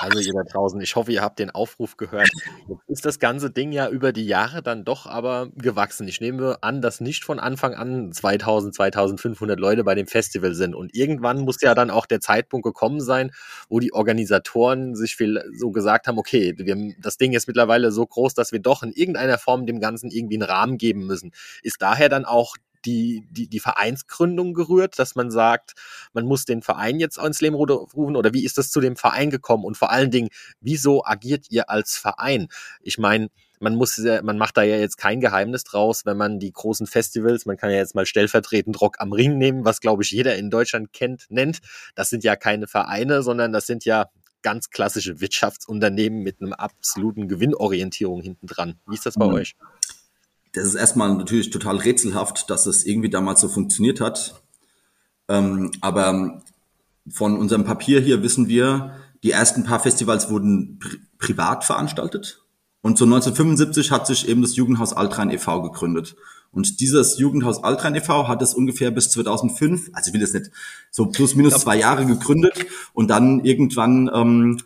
Also 0.00 0.18
ihr 0.18 0.32
da 0.32 0.42
draußen, 0.42 0.80
ich 0.80 0.96
hoffe, 0.96 1.12
ihr 1.12 1.22
habt 1.22 1.38
den 1.38 1.50
Aufruf 1.50 1.96
gehört. 1.96 2.28
Jetzt 2.68 2.88
ist 2.88 3.04
das 3.04 3.18
ganze 3.18 3.50
Ding 3.50 3.72
ja 3.72 3.88
über 3.88 4.12
die 4.12 4.26
Jahre 4.26 4.62
dann 4.62 4.84
doch 4.84 5.06
aber 5.06 5.48
gewachsen. 5.56 6.08
Ich 6.08 6.20
nehme 6.20 6.58
an, 6.62 6.82
dass 6.82 7.00
nicht 7.00 7.24
von 7.24 7.38
Anfang 7.38 7.74
an 7.74 8.12
2000, 8.12 8.74
2500 8.74 9.58
Leute 9.58 9.84
bei 9.84 9.94
dem 9.94 10.06
Festival 10.06 10.54
sind. 10.54 10.74
Und 10.74 10.94
irgendwann 10.94 11.40
muss 11.40 11.60
ja 11.60 11.74
dann 11.74 11.90
auch 11.90 12.06
der 12.06 12.20
Zeitpunkt 12.20 12.64
gekommen 12.64 13.00
sein, 13.00 13.30
wo 13.68 13.80
die 13.80 13.92
Organisatoren 13.92 14.94
sich 14.94 15.16
viel 15.16 15.42
so 15.54 15.70
gesagt 15.70 16.06
haben, 16.06 16.18
okay, 16.18 16.54
wir, 16.56 16.94
das 16.98 17.16
Ding 17.16 17.32
ist 17.32 17.46
mittlerweile 17.46 17.92
so 17.92 18.06
groß, 18.06 18.34
dass 18.34 18.52
wir 18.52 18.60
doch 18.60 18.82
in 18.82 18.92
irgendeiner 18.92 19.38
Form 19.38 19.66
dem 19.66 19.80
Ganzen 19.80 20.10
irgendwie 20.10 20.36
einen 20.36 20.48
Rahmen 20.48 20.78
geben 20.78 21.06
müssen. 21.06 21.32
Ist 21.62 21.82
daher 21.82 22.08
dann 22.08 22.24
auch 22.24 22.56
die, 22.84 23.26
die, 23.30 23.48
die 23.48 23.60
Vereinsgründung 23.60 24.54
gerührt, 24.54 24.98
dass 24.98 25.14
man 25.14 25.30
sagt, 25.30 25.72
man 26.12 26.24
muss 26.24 26.44
den 26.44 26.62
Verein 26.62 27.00
jetzt 27.00 27.18
ins 27.18 27.40
Leben 27.40 27.56
rufen 27.56 28.16
oder 28.16 28.32
wie 28.32 28.44
ist 28.44 28.58
das 28.58 28.70
zu 28.70 28.80
dem 28.80 28.96
Verein 28.96 29.30
gekommen 29.30 29.64
und 29.64 29.76
vor 29.76 29.90
allen 29.90 30.10
Dingen, 30.10 30.28
wieso 30.60 31.04
agiert 31.04 31.46
ihr 31.50 31.70
als 31.70 31.96
Verein? 31.96 32.48
Ich 32.82 32.98
meine, 32.98 33.28
man 33.60 33.76
muss, 33.76 33.98
man 33.98 34.38
macht 34.38 34.56
da 34.56 34.62
ja 34.62 34.76
jetzt 34.76 34.98
kein 34.98 35.20
Geheimnis 35.20 35.62
draus, 35.62 36.04
wenn 36.04 36.16
man 36.16 36.40
die 36.40 36.52
großen 36.52 36.86
Festivals, 36.86 37.46
man 37.46 37.56
kann 37.56 37.70
ja 37.70 37.76
jetzt 37.76 37.94
mal 37.94 38.06
stellvertretend 38.06 38.80
Rock 38.80 38.96
am 38.98 39.12
Ring 39.12 39.38
nehmen, 39.38 39.64
was 39.64 39.80
glaube 39.80 40.02
ich 40.02 40.10
jeder 40.10 40.36
in 40.36 40.50
Deutschland 40.50 40.92
kennt, 40.92 41.26
nennt. 41.28 41.60
Das 41.94 42.10
sind 42.10 42.24
ja 42.24 42.34
keine 42.34 42.66
Vereine, 42.66 43.22
sondern 43.22 43.52
das 43.52 43.66
sind 43.66 43.84
ja 43.84 44.10
ganz 44.42 44.70
klassische 44.70 45.20
Wirtschaftsunternehmen 45.20 46.22
mit 46.22 46.40
einem 46.40 46.52
absoluten 46.52 47.28
Gewinnorientierung 47.28 48.20
hinten 48.20 48.48
dran. 48.48 48.80
Wie 48.88 48.94
ist 48.94 49.06
das 49.06 49.14
bei 49.14 49.26
mhm. 49.26 49.34
euch? 49.34 49.54
Das 50.52 50.66
ist 50.66 50.74
erstmal 50.74 51.14
natürlich 51.14 51.50
total 51.50 51.78
rätselhaft, 51.78 52.50
dass 52.50 52.66
es 52.66 52.84
irgendwie 52.84 53.10
damals 53.10 53.40
so 53.40 53.48
funktioniert 53.48 54.00
hat. 54.00 54.42
Ähm, 55.28 55.70
aber 55.80 56.42
von 57.08 57.36
unserem 57.38 57.64
Papier 57.64 58.00
hier 58.00 58.22
wissen 58.22 58.48
wir, 58.48 58.96
die 59.22 59.30
ersten 59.30 59.64
paar 59.64 59.80
Festivals 59.80 60.30
wurden 60.30 60.78
pri 60.78 60.98
privat 61.18 61.64
veranstaltet. 61.64 62.42
Und 62.82 62.98
so 62.98 63.04
1975 63.04 63.92
hat 63.92 64.08
sich 64.08 64.28
eben 64.28 64.42
das 64.42 64.56
Jugendhaus 64.56 64.92
Altrhein 64.92 65.30
e.V. 65.30 65.62
gegründet. 65.62 66.16
Und 66.50 66.80
dieses 66.80 67.16
Jugendhaus 67.18 67.62
Altrhein 67.62 67.94
e.V. 67.94 68.26
hat 68.26 68.42
es 68.42 68.54
ungefähr 68.54 68.90
bis 68.90 69.10
2005, 69.10 69.90
also 69.92 70.08
ich 70.08 70.12
will 70.12 70.20
das 70.20 70.32
nicht, 70.32 70.50
so 70.90 71.06
plus 71.06 71.36
minus 71.36 71.60
zwei 71.60 71.76
Jahre 71.78 72.04
gegründet 72.04 72.66
und 72.92 73.08
dann 73.08 73.44
irgendwann 73.44 74.10
ähm, 74.12 74.58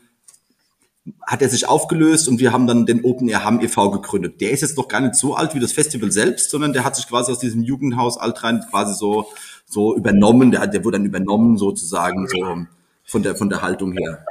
hat 1.27 1.43
er 1.43 1.49
sich 1.49 1.69
aufgelöst 1.69 2.29
und 2.29 2.41
wir 2.41 2.53
haben 2.53 2.67
dann 2.67 2.87
den 2.87 3.05
Open 3.05 3.29
Air 3.29 3.45
Hamm 3.45 3.61
e.V. 3.61 3.91
gegründet. 3.91 4.41
Der 4.41 4.51
ist 4.51 4.63
jetzt 4.63 4.77
noch 4.77 4.89
gar 4.89 5.01
nicht 5.01 5.15
so 5.15 5.35
alt 5.35 5.55
wie 5.55 5.61
das 5.61 5.73
Festival 5.73 6.11
selbst, 6.11 6.51
sondern 6.51 6.73
der 6.73 6.85
hat 6.85 6.97
sich 6.97 7.09
quasi 7.09 7.31
aus 7.33 7.39
diesem 7.39 7.63
Jugendhaus 7.63 8.19
Altrein 8.19 8.65
quasi 8.71 8.95
so, 8.95 9.29
so 9.67 9.95
übernommen, 9.97 10.51
der, 10.51 10.67
der 10.67 10.85
wurde 10.85 10.99
dann 10.99 11.07
übernommen 11.07 11.59
sozusagen 11.59 12.27
so 12.29 12.67
von 13.05 13.23
der, 13.23 13.37
von 13.37 13.49
der 13.49 13.63
Haltung 13.63 13.93
her. 13.93 14.25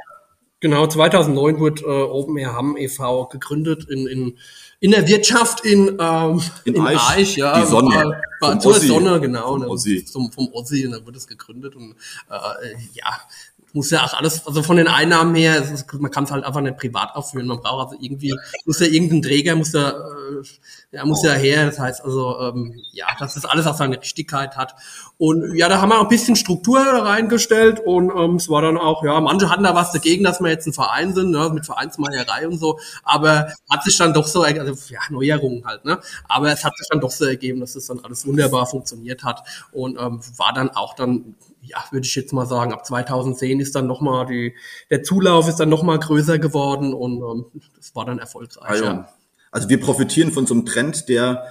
Genau, 0.60 0.86
2009 0.86 1.58
wurde 1.60 1.82
äh, 1.82 2.02
Open 2.02 2.36
Air 2.38 2.54
Hamm 2.54 2.76
e.V. 2.76 3.26
gegründet 3.26 3.86
in, 3.90 4.06
in, 4.06 4.38
in 4.80 4.90
der 4.90 5.06
Wirtschaft 5.06 5.64
in, 5.64 5.96
ähm, 6.00 6.40
in, 6.64 6.74
in 6.74 6.80
Eich, 6.80 7.10
Eich, 7.10 7.36
ja. 7.36 7.60
Die 7.60 7.66
Sonne. 7.66 8.20
War, 8.40 8.64
war 8.64 8.80
Sonne, 8.80 9.20
genau. 9.20 9.58
Vom 9.58 9.64
Ossi. 9.64 10.06
Vom, 10.10 10.32
vom 10.32 10.48
Ossi, 10.52 10.86
und 10.86 10.92
dann 10.92 11.06
wurde 11.06 11.18
es 11.18 11.26
gegründet 11.26 11.76
und 11.76 11.92
äh, 12.30 12.74
ja, 12.94 13.20
muss 13.72 13.90
ja 13.90 14.04
auch 14.04 14.14
alles, 14.14 14.46
also 14.46 14.62
von 14.62 14.76
den 14.76 14.88
Einnahmen 14.88 15.34
her, 15.34 15.58
ist, 15.58 15.92
man 15.92 16.10
kann 16.10 16.24
es 16.24 16.30
halt 16.30 16.44
einfach 16.44 16.60
nicht 16.60 16.78
privat 16.78 17.14
aufführen. 17.14 17.46
Man 17.46 17.60
braucht 17.60 17.92
also 17.92 18.02
irgendwie, 18.02 18.34
muss 18.64 18.80
ja 18.80 18.86
irgendein 18.86 19.22
Träger, 19.22 19.54
muss 19.54 19.72
ja, 19.72 19.90
äh, 19.90 20.42
ja, 20.92 21.04
muss 21.04 21.22
ja 21.22 21.32
her. 21.32 21.66
Das 21.66 21.78
heißt 21.78 22.04
also, 22.04 22.40
ähm, 22.40 22.80
ja, 22.92 23.06
dass 23.18 23.34
das 23.34 23.44
alles 23.44 23.66
auch 23.66 23.76
seine 23.76 24.00
Richtigkeit 24.00 24.56
hat. 24.56 24.74
Und 25.18 25.54
ja, 25.56 25.68
da 25.68 25.80
haben 25.80 25.90
wir 25.90 25.98
auch 25.98 26.04
ein 26.04 26.08
bisschen 26.08 26.36
Struktur 26.36 26.78
reingestellt 26.80 27.80
und 27.84 28.10
ähm, 28.16 28.36
es 28.36 28.48
war 28.48 28.62
dann 28.62 28.78
auch, 28.78 29.02
ja, 29.04 29.20
manche 29.20 29.50
hatten 29.50 29.64
da 29.64 29.74
was 29.74 29.92
dagegen, 29.92 30.24
dass 30.24 30.40
wir 30.40 30.48
jetzt 30.48 30.66
ein 30.66 30.72
Verein 30.72 31.14
sind, 31.14 31.30
ne, 31.30 31.50
mit 31.52 31.66
Vereinsmeierei 31.66 32.46
und 32.48 32.58
so, 32.58 32.78
aber 33.02 33.52
hat 33.70 33.84
sich 33.84 33.96
dann 33.96 34.14
doch 34.14 34.26
so, 34.26 34.42
also 34.42 34.92
ja, 34.92 35.00
Neuerungen 35.10 35.64
halt, 35.66 35.84
ne? 35.84 35.98
Aber 36.28 36.52
es 36.52 36.64
hat 36.64 36.76
sich 36.76 36.88
dann 36.90 37.00
doch 37.00 37.10
so 37.10 37.24
ergeben, 37.24 37.60
dass 37.60 37.76
es 37.76 37.86
dann 37.86 38.00
alles 38.00 38.26
wunderbar 38.26 38.66
funktioniert 38.66 39.24
hat 39.24 39.42
und 39.72 39.98
ähm, 39.98 40.20
war 40.36 40.52
dann 40.52 40.70
auch 40.70 40.94
dann 40.94 41.34
ja, 41.66 41.84
würde 41.90 42.06
ich 42.06 42.14
jetzt 42.14 42.32
mal 42.32 42.46
sagen, 42.46 42.72
ab 42.72 42.86
2010 42.86 43.60
ist 43.60 43.74
dann 43.74 43.86
nochmal 43.86 44.26
die, 44.26 44.54
der 44.90 45.02
Zulauf 45.02 45.48
ist 45.48 45.56
dann 45.56 45.68
nochmal 45.68 45.98
größer 45.98 46.38
geworden 46.38 46.94
und 46.94 47.22
ähm, 47.22 47.62
das 47.76 47.94
war 47.94 48.04
dann 48.04 48.18
erfolgreich. 48.18 48.68
Also, 48.68 48.84
ja. 48.84 49.08
also 49.50 49.68
wir 49.68 49.80
profitieren 49.80 50.32
von 50.32 50.46
so 50.46 50.54
einem 50.54 50.66
Trend, 50.66 51.08
der 51.08 51.50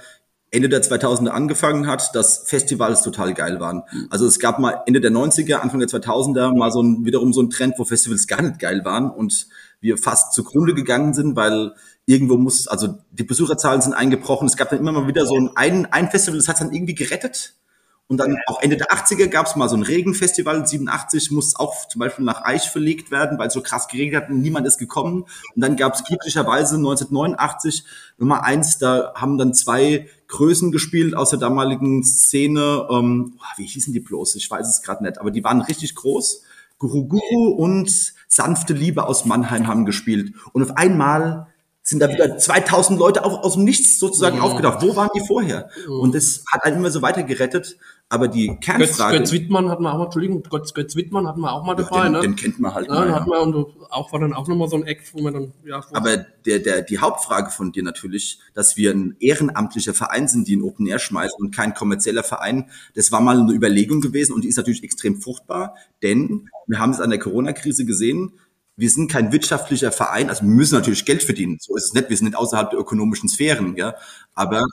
Ende 0.50 0.68
der 0.68 0.82
2000er 0.82 1.28
angefangen 1.28 1.86
hat, 1.86 2.14
dass 2.14 2.44
Festivals 2.46 3.02
total 3.02 3.34
geil 3.34 3.60
waren. 3.60 3.82
Mhm. 3.92 4.06
Also 4.10 4.26
es 4.26 4.38
gab 4.38 4.58
mal 4.58 4.82
Ende 4.86 5.00
der 5.00 5.10
90er, 5.10 5.56
Anfang 5.56 5.80
der 5.80 5.88
2000er 5.88 6.56
mal 6.56 6.70
so 6.70 6.82
ein, 6.82 7.04
wiederum 7.04 7.32
so 7.32 7.42
ein 7.42 7.50
Trend, 7.50 7.74
wo 7.78 7.84
Festivals 7.84 8.26
gar 8.26 8.42
nicht 8.42 8.58
geil 8.58 8.84
waren 8.84 9.10
und 9.10 9.48
wir 9.80 9.98
fast 9.98 10.32
zugrunde 10.32 10.74
gegangen 10.74 11.14
sind, 11.14 11.36
weil 11.36 11.74
irgendwo 12.06 12.36
muss, 12.36 12.68
also 12.68 12.98
die 13.10 13.24
Besucherzahlen 13.24 13.82
sind 13.82 13.92
eingebrochen. 13.92 14.46
Es 14.46 14.56
gab 14.56 14.70
dann 14.70 14.78
immer 14.78 14.92
mal 14.92 15.08
wieder 15.08 15.26
so 15.26 15.36
ein, 15.56 15.86
ein 15.86 16.10
Festival, 16.10 16.38
das 16.38 16.48
hat 16.48 16.60
dann 16.60 16.72
irgendwie 16.72 16.94
gerettet 16.94 17.54
und 18.08 18.18
dann 18.18 18.36
auch 18.46 18.62
Ende 18.62 18.76
der 18.76 18.92
80er 18.92 19.26
gab 19.26 19.46
es 19.46 19.56
mal 19.56 19.68
so 19.68 19.76
ein 19.76 19.82
Regenfestival. 19.82 20.64
87 20.64 21.32
muss 21.32 21.56
auch 21.56 21.88
zum 21.88 21.98
Beispiel 21.98 22.24
nach 22.24 22.44
Eich 22.44 22.70
verlegt 22.70 23.10
werden, 23.10 23.36
weil 23.36 23.48
es 23.48 23.54
so 23.54 23.62
krass 23.62 23.88
geregnet 23.88 24.22
hat 24.22 24.30
und 24.30 24.40
niemand 24.40 24.64
ist 24.66 24.78
gekommen. 24.78 25.22
Und 25.22 25.60
dann 25.60 25.76
gab 25.76 25.94
es 25.94 26.04
glücklicherweise 26.04 26.76
1989 26.76 27.84
Nummer 28.18 28.44
eins, 28.44 28.78
da 28.78 29.12
haben 29.16 29.38
dann 29.38 29.54
zwei 29.54 30.08
Größen 30.28 30.70
gespielt 30.70 31.16
aus 31.16 31.30
der 31.30 31.40
damaligen 31.40 32.04
Szene. 32.04 32.86
Ähm, 32.90 33.38
wie 33.56 33.66
hießen 33.66 33.92
die 33.92 34.00
bloß? 34.00 34.36
Ich 34.36 34.48
weiß 34.48 34.68
es 34.68 34.82
gerade 34.82 35.02
nicht, 35.02 35.18
aber 35.18 35.32
die 35.32 35.42
waren 35.42 35.60
richtig 35.60 35.96
groß. 35.96 36.42
Guru 36.78 37.08
Guru 37.08 37.48
und 37.56 38.14
Sanfte 38.28 38.74
Liebe 38.74 39.06
aus 39.06 39.24
Mannheim 39.24 39.66
haben 39.66 39.84
gespielt. 39.84 40.34
Und 40.52 40.62
auf 40.62 40.76
einmal 40.76 41.48
sind 41.86 42.00
da 42.00 42.10
wieder 42.10 42.36
2000 42.36 42.98
Leute 42.98 43.24
auch 43.24 43.44
aus 43.44 43.54
dem 43.54 43.62
Nichts 43.62 44.00
sozusagen 44.00 44.38
ja. 44.38 44.42
aufgedacht. 44.42 44.82
Wo 44.82 44.96
waren 44.96 45.08
die 45.14 45.24
vorher? 45.24 45.70
Und 45.88 46.16
das 46.16 46.44
hat 46.50 46.64
einen 46.64 46.78
immer 46.78 46.90
so 46.90 47.00
weiter 47.00 47.22
gerettet. 47.22 47.76
Aber 48.08 48.28
die 48.28 48.56
Kernfrage. 48.60 49.18
Götz, 49.18 49.30
Götz 49.30 49.32
Wittmann 49.32 49.68
hatten 49.68 49.82
wir 49.82 49.92
auch 49.92 49.98
mal, 49.98 50.04
Entschuldigung, 50.04 50.40
Götz, 50.44 50.74
Götz 50.74 50.94
Wittmann 50.94 51.26
hatten 51.26 51.40
wir 51.40 51.52
auch 51.52 51.64
mal 51.64 51.74
dabei, 51.74 51.96
ja, 51.96 52.04
den, 52.04 52.12
ne? 52.12 52.20
Den 52.20 52.36
kennt 52.36 52.60
man 52.60 52.72
halt 52.72 52.86
ja, 52.86 52.94
mal. 52.94 53.08
Ja. 53.08 53.14
Hatten 53.16 53.30
wir 53.30 53.40
und 53.40 53.56
auch 53.90 54.12
war 54.12 54.20
dann 54.20 54.32
auch 54.32 54.46
nochmal 54.46 54.68
so 54.68 54.76
ein 54.76 54.84
Eck, 54.84 55.02
wo 55.12 55.22
man 55.22 55.34
dann, 55.34 55.52
ja. 55.64 55.84
Aber 55.92 56.16
der, 56.16 56.60
der, 56.60 56.82
die 56.82 57.00
Hauptfrage 57.00 57.50
von 57.50 57.72
dir 57.72 57.82
natürlich, 57.82 58.38
dass 58.54 58.76
wir 58.76 58.92
ein 58.92 59.16
ehrenamtlicher 59.18 59.92
Verein 59.92 60.28
sind, 60.28 60.46
die 60.46 60.54
ein 60.54 60.62
Open 60.62 60.86
Air 60.86 61.00
schmeißen 61.00 61.36
und 61.36 61.52
kein 61.52 61.74
kommerzieller 61.74 62.22
Verein, 62.22 62.70
das 62.94 63.10
war 63.10 63.20
mal 63.20 63.40
eine 63.40 63.52
Überlegung 63.52 64.00
gewesen 64.00 64.34
und 64.34 64.44
die 64.44 64.48
ist 64.48 64.56
natürlich 64.56 64.84
extrem 64.84 65.20
fruchtbar, 65.20 65.74
denn 66.04 66.48
wir 66.68 66.78
haben 66.78 66.90
es 66.90 67.00
an 67.00 67.10
der 67.10 67.18
Corona-Krise 67.18 67.86
gesehen, 67.86 68.38
wir 68.76 68.90
sind 68.90 69.10
kein 69.10 69.32
wirtschaftlicher 69.32 69.90
Verein, 69.90 70.28
also 70.28 70.42
wir 70.42 70.50
müssen 70.50 70.76
natürlich 70.76 71.06
Geld 71.06 71.24
verdienen, 71.24 71.58
so 71.60 71.74
ist 71.74 71.86
es 71.86 71.94
nicht, 71.94 72.08
wir 72.08 72.16
sind 72.16 72.26
nicht 72.26 72.36
außerhalb 72.36 72.70
der 72.70 72.78
ökonomischen 72.78 73.28
Sphären, 73.28 73.74
ja, 73.74 73.96
aber 74.34 74.64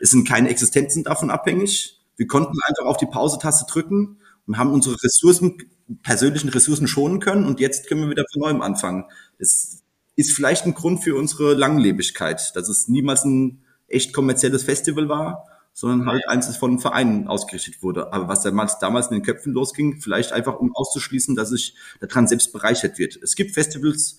es 0.00 0.10
sind 0.10 0.26
keine 0.26 0.48
Existenzen 0.48 1.04
davon 1.04 1.28
abhängig, 1.28 1.97
wir 2.18 2.26
konnten 2.26 2.58
einfach 2.66 2.84
auf 2.84 2.98
die 2.98 3.06
Pause-Taste 3.06 3.64
drücken 3.70 4.18
und 4.46 4.58
haben 4.58 4.72
unsere 4.72 4.96
Ressourcen, 5.02 5.56
persönlichen 6.02 6.50
Ressourcen 6.50 6.86
schonen 6.86 7.20
können 7.20 7.46
und 7.46 7.60
jetzt 7.60 7.86
können 7.86 8.02
wir 8.02 8.10
wieder 8.10 8.24
von 8.30 8.42
neuem 8.42 8.60
anfangen. 8.60 9.04
Das 9.38 9.82
ist 10.16 10.32
vielleicht 10.32 10.66
ein 10.66 10.74
Grund 10.74 11.02
für 11.02 11.16
unsere 11.16 11.54
Langlebigkeit, 11.54 12.54
dass 12.56 12.68
es 12.68 12.88
niemals 12.88 13.24
ein 13.24 13.62
echt 13.86 14.12
kommerzielles 14.12 14.64
Festival 14.64 15.08
war, 15.08 15.46
sondern 15.72 16.08
halt 16.08 16.28
eins, 16.28 16.48
das 16.48 16.56
von 16.56 16.80
Vereinen 16.80 17.28
ausgerichtet 17.28 17.82
wurde. 17.82 18.12
Aber 18.12 18.26
was 18.26 18.42
damals, 18.42 18.80
damals 18.80 19.06
in 19.06 19.14
den 19.14 19.22
Köpfen 19.22 19.52
losging, 19.52 20.00
vielleicht 20.00 20.32
einfach 20.32 20.58
um 20.58 20.74
auszuschließen, 20.74 21.36
dass 21.36 21.50
sich 21.50 21.74
daran 22.00 22.26
selbst 22.26 22.52
bereichert 22.52 22.98
wird. 22.98 23.16
Es 23.22 23.36
gibt 23.36 23.54
Festivals 23.54 24.18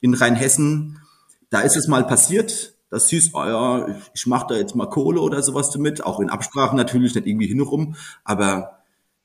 in 0.00 0.14
Rheinhessen, 0.14 0.98
da 1.50 1.60
ist 1.60 1.76
es 1.76 1.86
mal 1.86 2.06
passiert, 2.06 2.74
das 2.90 3.08
hieß, 3.08 3.30
oh 3.34 3.44
ja, 3.44 3.86
ich 4.12 4.26
mache 4.26 4.46
da 4.50 4.56
jetzt 4.56 4.74
mal 4.74 4.86
Kohle 4.86 5.20
oder 5.20 5.42
sowas 5.42 5.70
damit, 5.70 6.04
auch 6.04 6.20
in 6.20 6.28
Absprachen 6.28 6.76
natürlich, 6.76 7.14
nicht 7.14 7.26
irgendwie 7.26 7.46
hinrum, 7.46 7.94
aber 8.24 8.80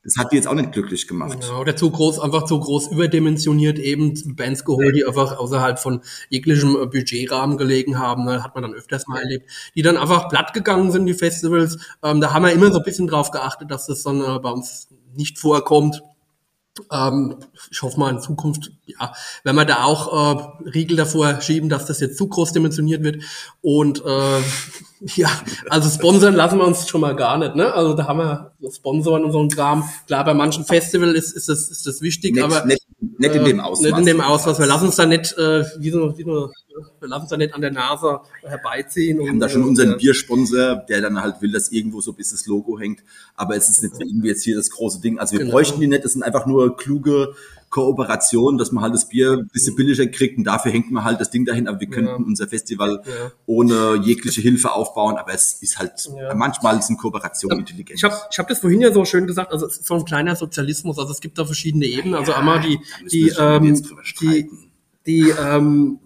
das 0.05 0.17
hat 0.17 0.31
die 0.31 0.35
jetzt 0.35 0.47
auch 0.47 0.53
nicht 0.53 0.71
glücklich 0.71 1.07
gemacht. 1.07 1.41
Genau, 1.41 1.61
oder 1.61 1.75
zu 1.75 1.89
groß, 1.89 2.19
einfach 2.19 2.43
zu 2.43 2.59
groß 2.59 2.89
überdimensioniert 2.89 3.79
eben 3.79 4.13
Bands 4.35 4.63
geholt, 4.63 4.95
die 4.95 5.03
einfach 5.03 5.39
außerhalb 5.39 5.79
von 5.79 6.01
jeglichem 6.29 6.73
Budgetrahmen 6.73 7.57
gelegen 7.57 7.97
haben, 7.97 8.25
ne, 8.25 8.43
hat 8.43 8.53
man 8.53 8.61
dann 8.61 8.75
öfters 8.75 9.07
mal 9.07 9.19
erlebt, 9.19 9.49
die 9.73 9.81
dann 9.81 9.97
einfach 9.97 10.29
platt 10.29 10.53
gegangen 10.53 10.91
sind, 10.91 11.07
die 11.07 11.15
Festivals. 11.15 11.79
Ähm, 12.03 12.21
da 12.21 12.33
haben 12.33 12.45
wir 12.45 12.51
immer 12.51 12.71
so 12.71 12.77
ein 12.77 12.83
bisschen 12.83 13.07
drauf 13.07 13.31
geachtet, 13.31 13.71
dass 13.71 13.87
das 13.87 14.03
dann 14.03 14.21
äh, 14.21 14.39
bei 14.39 14.51
uns 14.51 14.89
nicht 15.15 15.39
vorkommt. 15.39 16.03
Ähm, 16.91 17.35
ich 17.71 17.81
hoffe 17.81 17.99
mal 17.99 18.13
in 18.13 18.21
Zukunft, 18.21 18.71
ja, 18.85 19.13
wenn 19.43 19.55
wir 19.55 19.65
da 19.65 19.83
auch 19.83 20.65
äh, 20.65 20.69
Riegel 20.69 20.97
davor 20.97 21.41
schieben, 21.41 21.69
dass 21.69 21.85
das 21.85 21.99
jetzt 21.99 22.17
zu 22.17 22.27
groß 22.27 22.51
dimensioniert 22.51 23.03
wird. 23.03 23.23
Und 23.61 24.03
äh, 24.05 24.41
ja, 25.15 25.29
also 25.69 25.89
sponsern 25.89 26.35
lassen 26.35 26.59
wir 26.59 26.65
uns 26.67 26.87
schon 26.87 27.01
mal 27.01 27.15
gar 27.15 27.37
nicht. 27.37 27.55
Ne? 27.55 27.73
Also 27.73 27.93
da 27.93 28.07
haben 28.07 28.19
wir 28.19 28.51
Sponsoren 28.71 29.23
und 29.23 29.31
so 29.31 29.41
ein 29.41 29.49
Kram. 29.49 29.89
Klar, 30.07 30.25
bei 30.25 30.33
manchen 30.33 30.65
Festivals 30.65 31.15
ist, 31.15 31.31
ist, 31.35 31.49
das, 31.49 31.69
ist 31.69 31.87
das 31.87 32.01
wichtig, 32.01 32.35
nicht, 32.35 32.43
aber 32.43 32.65
nicht, 32.65 32.84
nicht 32.99 33.35
in 33.35 33.45
dem 33.45 33.59
Ausmaß. 33.59 33.91
Nicht 33.91 33.99
in 33.99 34.05
dem 34.05 34.21
Ausmaß. 34.21 34.59
Wir 34.59 34.65
lassen 34.65 34.85
uns 34.85 34.95
da 34.95 35.05
nicht, 35.05 35.37
äh, 35.37 35.63
wie 35.79 35.89
so, 35.89 36.17
wie 36.17 36.23
so 36.23 36.51
wir 36.99 37.07
lassen 37.07 37.23
es 37.23 37.29
da 37.29 37.37
nicht 37.37 37.53
an 37.53 37.61
der 37.61 37.71
Nase 37.71 38.19
herbeiziehen. 38.41 39.19
Wir 39.19 39.29
haben 39.29 39.39
da 39.39 39.47
schon 39.47 39.63
äh, 39.63 39.65
unseren 39.65 39.97
Biersponsor, 39.97 40.83
der 40.89 41.01
dann 41.01 41.21
halt 41.21 41.41
will, 41.41 41.51
dass 41.51 41.71
irgendwo 41.71 42.01
so 42.01 42.13
bis 42.13 42.31
das 42.31 42.45
Logo 42.47 42.79
hängt. 42.79 43.03
Aber 43.35 43.55
es 43.55 43.69
ist 43.69 43.83
nicht 43.83 43.95
irgendwie 43.99 44.27
jetzt 44.27 44.43
hier 44.43 44.55
das 44.55 44.69
große 44.69 44.99
Ding. 45.01 45.19
Also 45.19 45.33
wir 45.33 45.39
genau. 45.39 45.51
bräuchten 45.51 45.79
die 45.79 45.87
nicht. 45.87 46.03
Es 46.03 46.13
sind 46.13 46.23
einfach 46.23 46.45
nur 46.45 46.75
kluge 46.75 47.35
Kooperation, 47.75 48.57
dass 48.57 48.71
man 48.71 48.85
halt 48.85 48.93
das 48.93 49.09
Bier 49.09 49.33
ein 49.33 49.49
bisschen 49.49 49.75
billiger 49.75 50.07
kriegt 50.07 50.37
und 50.37 50.45
dafür 50.45 50.71
hängt 50.71 50.91
man 50.91 51.03
halt 51.03 51.19
das 51.19 51.29
Ding 51.29 51.43
dahin, 51.43 51.67
aber 51.67 51.81
wir 51.81 51.89
könnten 51.89 52.09
ja. 52.09 52.15
unser 52.15 52.47
Festival 52.47 53.03
ja. 53.05 53.31
ohne 53.47 53.99
jegliche 54.01 54.39
Hilfe 54.39 54.71
aufbauen, 54.71 55.17
aber 55.17 55.33
es 55.33 55.61
ist 55.61 55.77
halt, 55.77 56.09
ja. 56.17 56.33
manchmal 56.35 56.81
sind 56.81 56.97
Kooperationen 56.97 57.59
intelligent. 57.59 57.99
Ich 57.99 58.03
habe 58.05 58.15
ich 58.31 58.39
hab 58.39 58.47
das 58.47 58.59
vorhin 58.59 58.79
ja 58.79 58.93
so 58.93 59.03
schön 59.03 59.27
gesagt, 59.27 59.51
also 59.51 59.65
es 59.65 59.79
ist 59.79 59.87
so 59.87 59.95
ein 59.95 60.05
kleiner 60.05 60.37
Sozialismus, 60.37 60.97
also 60.97 61.11
es 61.11 61.19
gibt 61.19 61.37
da 61.37 61.43
verschiedene 61.43 61.85
Ebenen, 61.85 62.15
also 62.15 62.31
einmal 62.31 62.61
die, 62.61 62.79
die, 63.11 63.33
ähm, 63.37 63.83
die, 64.21 64.49
die, 65.05 65.33
ähm, 65.37 65.99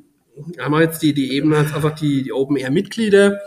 einmal 0.58 0.82
jetzt 0.82 1.04
die, 1.04 1.14
die 1.14 1.34
Ebene, 1.34 1.60
einfach 1.60 1.94
die, 1.94 2.24
die 2.24 2.34
Open-Air-Mitglieder, 2.34 3.38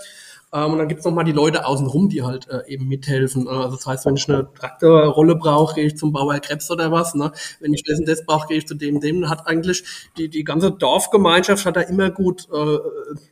ähm, 0.55 0.73
und 0.73 0.79
dann 0.79 0.89
gibt's 0.89 1.05
noch 1.07 1.13
mal 1.13 1.25
die 1.25 1.33
Leute 1.33 1.65
außenrum, 1.65 2.11
die 2.11 2.23
halt 2.23 2.47
äh, 2.49 2.61
eben 2.67 2.87
mithelfen. 2.87 3.49
Also 3.49 3.77
das 3.77 3.87
heißt, 3.87 4.07
wenn 4.07 4.17
ich 4.17 4.29
eine 4.29 4.53
Traktorrolle 4.53 5.37
brauche, 5.37 5.77
gehe 5.77 5.87
ich 5.87 5.97
zum 5.97 6.13
Bauer 6.13 6.39
Krebs 6.41 6.71
oder 6.71 6.93
was. 6.93 7.15
Ne? 7.15 7.33
Wenn 7.61 7.73
ich 7.73 7.85
das 7.85 7.99
und 7.99 8.07
das 8.07 8.27
brauche, 8.27 8.49
gehe 8.49 8.59
ich 8.59 8.67
zu 8.67 8.75
dem, 8.75 9.01
dem. 9.01 9.31
Hat 9.31 9.47
eigentlich 9.47 9.85
die, 10.19 10.29
die 10.29 10.45
ganze 10.45 10.71
Dorfgemeinschaft 10.71 11.65
hat 11.65 11.77
da 11.77 11.81
immer 11.81 12.11
gut, 12.11 12.49
äh, 12.53 12.79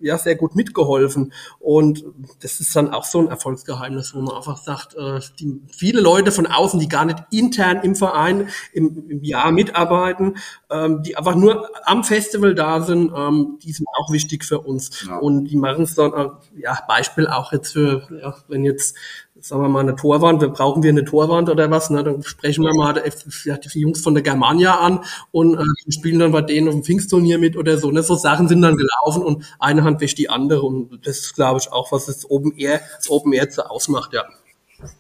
ja, 0.01 0.17
sehr 0.17 0.37
gut 0.37 0.57
mitgeholfen. 0.57 1.35
Und 1.59 2.05
das 2.41 2.59
ist 2.59 2.75
dann 2.75 2.95
auch 2.95 3.05
so 3.05 3.21
ein 3.21 3.29
Erfolgsgeheimnis, 3.29 4.15
wo 4.15 4.23
man 4.23 4.37
einfach 4.37 4.57
sagt, 4.57 4.95
äh, 4.95 5.21
die, 5.39 5.61
viele 5.71 6.01
Leute 6.01 6.33
von 6.33 6.47
außen, 6.47 6.81
die 6.81 6.89
gar 6.89 7.05
nicht 7.05 7.19
intern 7.31 7.81
im 7.83 7.97
Verein 7.97 8.49
im, 8.73 9.11
im 9.11 9.23
Jahr 9.23 9.53
mitarbeiten, 9.53 10.39
ähm, 10.71 11.03
die 11.03 11.19
einfach 11.19 11.35
nur 11.35 11.69
am 11.85 12.03
Festival 12.03 12.55
da 12.55 12.81
sind, 12.81 13.13
ähm, 13.15 13.59
die 13.63 13.73
sind 13.73 13.87
auch 13.99 14.11
wichtig 14.11 14.47
für 14.47 14.61
uns. 14.61 15.07
Ja. 15.07 15.19
Und 15.19 15.45
die 15.45 15.57
machen 15.57 15.85
es 15.85 15.95
dann, 15.95 16.15
äh, 16.15 16.29
ja, 16.57 16.79
Beispiel 16.89 17.10
Beispiel 17.11 17.27
auch 17.27 17.53
jetzt 17.53 17.73
für, 17.73 18.07
ja, 18.23 18.35
wenn 18.49 18.65
jetzt, 18.65 18.97
sagen 19.41 19.63
wir 19.63 19.69
mal, 19.69 19.81
eine 19.81 19.97
Torwand, 19.97 20.41
brauchen 20.53 20.83
wir 20.83 20.91
eine 20.91 21.05
Torwand 21.05 21.49
oder 21.49 21.71
was, 21.71 21.91
ne, 21.91 22.05
dann 22.05 22.23
sprechen 22.23 22.65
wir 22.65 22.75
mal 22.75 22.93
die 22.95 23.81
Jungs 23.81 24.01
von 24.01 24.15
der 24.15 24.23
Germania 24.23 24.79
an 24.79 25.01
und 25.33 25.59
äh, 25.59 25.93
spielen 25.93 26.21
dann 26.21 26.33
bei 26.33 26.43
denen 26.43 26.69
auf 26.69 26.75
dem 26.75 26.85
Pfingstturnier 26.85 27.39
mit 27.39 27.57
oder 27.57 27.79
so. 27.79 27.91
Ne? 27.91 28.03
So 28.03 28.15
Sachen 28.15 28.49
sind 28.49 28.63
dann 28.63 28.77
gelaufen 28.77 29.23
und 29.23 29.45
eine 29.59 29.83
Hand 29.83 30.01
wäscht 30.01 30.19
die 30.19 30.31
andere 30.31 30.63
und 30.63 31.07
das 31.07 31.19
ist, 31.19 31.35
glaube 31.35 31.61
ich, 31.61 31.73
auch, 31.73 31.91
was 31.93 32.07
das 32.07 32.31
Open 32.31 32.57
Air, 32.57 32.81
das 32.97 33.11
Open 33.11 33.33
Air 33.33 33.51
so 33.51 33.63
ausmacht, 33.63 34.13
ja. 34.13 34.25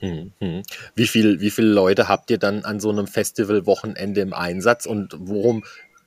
Hm, 0.00 0.32
hm. 0.40 0.62
Wie 0.94 1.06
viel, 1.06 1.40
wie 1.40 1.50
viele 1.50 1.68
Leute 1.68 2.08
habt 2.08 2.30
ihr 2.30 2.38
dann 2.38 2.64
an 2.64 2.80
so 2.80 2.90
einem 2.90 3.06
Festivalwochenende 3.06 4.20
im 4.20 4.34
Einsatz 4.34 4.84
und 4.84 5.16
worum 5.18 5.64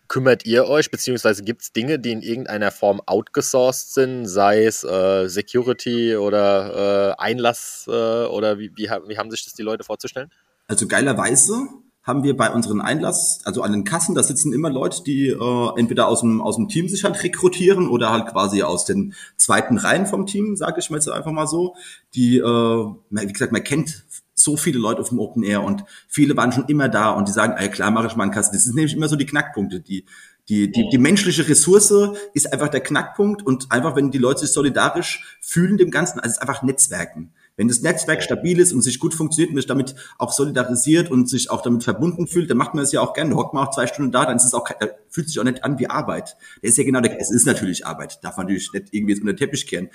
kümmert 0.08 0.46
ihr 0.46 0.68
euch, 0.68 0.92
beziehungsweise 0.92 1.44
gibt 1.44 1.62
es 1.64 1.74
Dinge, 1.74 2.00
die 2.00 2.12
in 2.12 2.22
irgendeiner 2.22 2.72
Form 2.72 3.02
outgesourced 3.06 3.94
sind, 3.94 4.26
sei 4.26 4.66
es 4.66 4.84
äh, 4.84 5.28
Security 5.28 6.16
oder 6.16 7.16
äh, 7.18 7.22
Einlass 7.22 7.86
äh, 7.88 7.92
oder 7.92 8.60
wie, 8.60 8.72
wie, 8.76 8.90
wie 9.08 9.18
haben 9.18 9.32
sich 9.32 9.44
das 9.44 9.54
die 9.54 9.64
Leute 9.64 9.84
vorzustellen? 9.84 10.30
Also 10.68 10.88
geilerweise 10.88 11.68
haben 12.04 12.24
wir 12.24 12.36
bei 12.36 12.52
unseren 12.52 12.82
Einlass, 12.82 13.40
also 13.46 13.62
an 13.62 13.72
den 13.72 13.86
Kassen, 13.86 14.14
da 14.14 14.24
sitzen 14.24 14.52
immer 14.52 14.70
Leute, 14.70 15.04
die 15.04 15.30
äh, 15.30 15.80
entweder 15.80 16.10
aus 16.10 16.20
dem, 16.20 16.42
aus 16.42 16.58
dem 16.58 16.68
Team 16.68 16.90
sich 16.90 17.06
halt 17.06 17.24
rekrutieren 17.24 17.88
oder 17.88 18.12
halt 18.12 18.28
quasi 18.28 18.62
aus 18.62 18.84
den 18.84 19.14
zweiten 19.38 19.78
Reihen 19.78 20.06
vom 20.06 20.26
Team, 20.26 20.58
sage 20.58 20.80
ich 20.80 20.90
mal 20.90 20.98
jetzt 20.98 21.08
einfach 21.08 21.32
mal 21.32 21.48
so, 21.48 21.76
die, 22.14 22.40
äh, 22.40 22.42
wie 22.44 23.34
gesagt, 23.34 23.54
man 23.54 23.64
kennt 23.64 24.04
so 24.36 24.58
viele 24.58 24.80
Leute 24.80 25.02
auf 25.02 25.10
dem 25.10 25.20
Open 25.20 25.44
Air 25.44 25.64
und 25.64 25.84
viele 26.08 26.36
waren 26.36 26.52
schon 26.52 26.66
immer 26.68 26.90
da 26.90 27.12
und 27.12 27.28
die 27.28 27.32
sagen, 27.32 27.54
ey, 27.58 27.70
klar 27.70 27.92
mache 27.92 28.08
ich 28.08 28.16
mal 28.16 28.24
einen 28.24 28.32
Kasten. 28.32 28.56
Das 28.56 28.64
sind 28.64 28.76
nämlich 28.76 28.96
immer 28.96 29.08
so 29.08 29.16
die 29.16 29.26
Knackpunkte, 29.26 29.80
die 29.80 30.06
die, 30.50 30.70
die, 30.70 30.90
die 30.90 30.98
menschliche 30.98 31.48
Ressource 31.48 31.94
ist 32.34 32.52
einfach 32.52 32.68
der 32.68 32.82
Knackpunkt 32.82 33.46
und 33.46 33.72
einfach, 33.72 33.96
wenn 33.96 34.12
die 34.12 34.18
Leute 34.18 34.42
sich 34.42 34.52
solidarisch 34.52 35.38
fühlen 35.40 35.78
dem 35.78 35.90
Ganzen, 35.90 36.20
also 36.20 36.32
es 36.32 36.38
ist 36.38 36.42
einfach 36.42 36.64
Netzwerken. 36.64 37.32
Wenn 37.56 37.68
das 37.68 37.82
Netzwerk 37.82 38.24
stabil 38.24 38.60
ist 38.60 38.74
und 38.74 38.82
sich 38.82 39.00
gut 39.00 39.14
funktioniert 39.14 39.52
und 39.52 39.58
sich 39.58 39.68
damit 39.68 39.94
auch 40.18 40.32
solidarisiert 40.32 41.12
und 41.12 41.30
sich 41.30 41.52
auch 41.52 41.62
damit 41.62 41.84
verbunden 41.84 42.26
fühlt, 42.26 42.50
dann 42.50 42.58
macht 42.58 42.74
man 42.74 42.84
es 42.84 42.92
ja 42.92 43.02
auch 43.02 43.14
gerne. 43.14 43.32
Da 43.32 43.36
hockt 43.38 43.54
man 43.54 43.68
auch 43.68 43.72
zwei 43.72 43.86
Stunden 43.86 44.12
da, 44.12 44.26
dann 44.26 44.38
ist 44.38 44.46
es 44.46 44.54
auch, 44.56 44.68
fühlt 45.10 45.28
sich 45.28 45.40
auch 45.40 45.44
nicht 45.44 45.64
an 45.64 45.78
wie 45.78 45.88
Arbeit. 45.88 46.36
Der 46.64 46.70
ist 46.70 46.78
ja 46.78 46.84
genau 46.84 47.00
der, 47.02 47.20
es 47.20 47.30
ist 47.30 47.46
natürlich 47.46 47.86
Arbeit. 47.86 48.24
Darf 48.24 48.38
man 48.38 48.48
natürlich 48.48 48.74
nicht 48.74 48.88
irgendwie 48.92 49.14
jetzt 49.14 49.22
unter 49.22 49.34
den 49.34 49.38
Teppich 49.38 49.68
kehren. 49.68 49.90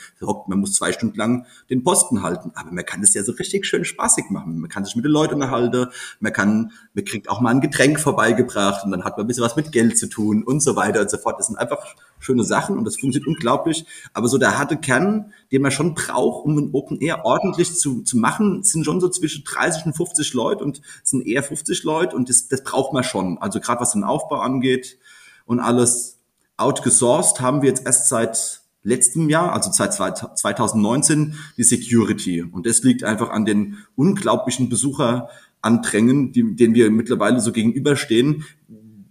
Man 0.46 0.60
muss 0.60 0.74
zwei 0.74 0.92
Stunden 0.92 1.16
lang 1.18 1.46
den 1.68 1.82
Posten 1.82 2.22
halten. 2.22 2.52
Aber 2.54 2.70
man 2.70 2.84
kann 2.84 3.02
es 3.02 3.12
ja 3.14 3.24
so 3.24 3.32
richtig 3.32 3.66
schön 3.66 3.84
spaßig 3.84 4.26
machen. 4.30 4.60
Man 4.60 4.70
kann 4.70 4.84
sich 4.84 4.94
mit 4.94 5.04
den 5.04 5.12
Leuten 5.12 5.34
unterhalten. 5.34 5.86
Man 6.20 6.32
kann, 6.32 6.72
man 6.94 7.04
kriegt 7.04 7.28
auch 7.28 7.40
mal 7.40 7.50
ein 7.50 7.60
Getränk 7.60 7.98
vorbeigebracht 7.98 8.84
und 8.84 8.92
dann 8.92 9.04
hat 9.04 9.16
man 9.16 9.24
ein 9.24 9.26
bisschen 9.26 9.44
was 9.44 9.56
mit 9.56 9.72
Geld 9.72 9.98
zu 9.98 10.08
tun 10.08 10.44
und 10.44 10.60
so 10.60 10.76
weiter 10.76 11.00
und 11.00 11.10
so 11.10 11.18
fort. 11.18 11.40
Das 11.40 11.48
sind 11.48 11.56
einfach 11.56 11.84
schöne 12.20 12.44
Sachen 12.44 12.78
und 12.78 12.84
das 12.84 12.98
funktioniert 12.98 13.28
unglaublich. 13.28 13.84
Aber 14.12 14.28
so 14.28 14.38
der 14.38 14.58
harte 14.58 14.76
Kern, 14.76 15.32
den 15.52 15.62
man 15.62 15.70
schon 15.70 15.94
braucht, 15.94 16.44
um 16.44 16.58
ein 16.58 16.70
Open 16.72 17.00
Air 17.00 17.24
ordentlich 17.24 17.74
zu, 17.74 18.02
zu 18.02 18.18
machen, 18.18 18.62
sind 18.62 18.84
schon 18.84 19.00
so 19.00 19.08
zwischen 19.08 19.44
30 19.44 19.86
und 19.86 19.96
50 19.96 20.34
Leute 20.34 20.64
und 20.64 20.80
sind 21.02 21.26
eher 21.26 21.42
50 21.42 21.82
Leute 21.84 22.16
und 22.16 22.28
das, 22.28 22.48
das 22.48 22.62
braucht 22.64 22.92
man 22.92 23.04
schon. 23.04 23.38
Also 23.38 23.60
gerade 23.60 23.80
was 23.80 23.92
den 23.92 24.04
Aufbau 24.04 24.40
angeht 24.40 24.98
und 25.46 25.60
alles 25.60 26.18
outgesourced 26.56 27.40
haben 27.40 27.62
wir 27.62 27.68
jetzt 27.68 27.86
erst 27.86 28.08
seit 28.08 28.62
letztem 28.82 29.28
Jahr, 29.28 29.52
also 29.52 29.70
seit 29.72 29.94
2019, 29.94 31.34
die 31.56 31.62
Security. 31.62 32.42
Und 32.42 32.66
das 32.66 32.82
liegt 32.82 33.04
einfach 33.04 33.30
an 33.30 33.44
den 33.44 33.78
unglaublichen 33.96 34.68
Besucherandrängen, 34.68 36.32
die, 36.32 36.56
denen 36.56 36.74
wir 36.74 36.90
mittlerweile 36.90 37.40
so 37.40 37.52
gegenüberstehen, 37.52 38.44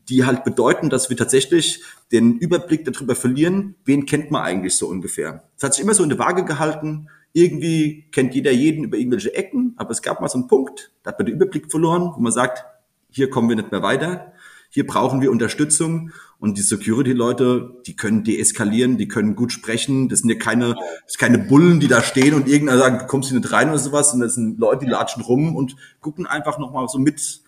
die 0.09 0.25
halt 0.25 0.43
bedeuten, 0.43 0.89
dass 0.89 1.09
wir 1.09 1.17
tatsächlich 1.17 1.83
den 2.11 2.37
Überblick 2.37 2.85
darüber 2.85 3.15
verlieren, 3.15 3.75
wen 3.85 4.05
kennt 4.05 4.31
man 4.31 4.43
eigentlich 4.43 4.75
so 4.75 4.87
ungefähr. 4.87 5.43
Es 5.57 5.63
hat 5.63 5.73
sich 5.73 5.83
immer 5.83 5.93
so 5.93 6.03
in 6.03 6.09
der 6.09 6.19
Waage 6.19 6.45
gehalten. 6.45 7.09
Irgendwie 7.33 8.05
kennt 8.11 8.33
jeder 8.33 8.51
jeden 8.51 8.85
über 8.85 8.97
irgendwelche 8.97 9.33
Ecken, 9.35 9.73
aber 9.77 9.91
es 9.91 10.01
gab 10.01 10.21
mal 10.21 10.29
so 10.29 10.37
einen 10.37 10.47
Punkt, 10.47 10.91
da 11.03 11.11
hat 11.11 11.19
man 11.19 11.25
den 11.25 11.35
Überblick 11.35 11.69
verloren, 11.69 12.11
wo 12.15 12.19
man 12.19 12.31
sagt, 12.31 12.65
hier 13.11 13.29
kommen 13.29 13.49
wir 13.49 13.55
nicht 13.55 13.71
mehr 13.71 13.83
weiter. 13.83 14.33
Hier 14.69 14.85
brauchen 14.85 15.21
wir 15.21 15.31
Unterstützung 15.31 16.11
und 16.39 16.57
die 16.57 16.61
Security-Leute, 16.61 17.77
die 17.85 17.95
können 17.95 18.23
deeskalieren, 18.23 18.97
die 18.97 19.07
können 19.07 19.35
gut 19.35 19.53
sprechen. 19.53 20.09
Das 20.09 20.19
sind 20.19 20.29
ja 20.29 20.37
keine, 20.37 20.75
das 21.03 21.13
sind 21.13 21.19
keine 21.19 21.39
Bullen, 21.39 21.79
die 21.79 21.87
da 21.87 22.03
stehen 22.03 22.33
und 22.33 22.47
irgendeiner 22.47 22.79
sagt, 22.79 23.01
du 23.03 23.07
kommst 23.07 23.29
hier 23.29 23.39
nicht 23.39 23.51
rein 23.51 23.69
oder 23.69 23.79
sowas. 23.79 24.13
Und 24.13 24.19
das 24.19 24.35
sind 24.35 24.59
Leute, 24.59 24.85
die 24.85 24.91
latschen 24.91 25.23
rum 25.23 25.55
und 25.55 25.77
gucken 26.01 26.25
einfach 26.25 26.59
nochmal 26.59 26.87
so 26.89 26.99
mit, 26.99 27.41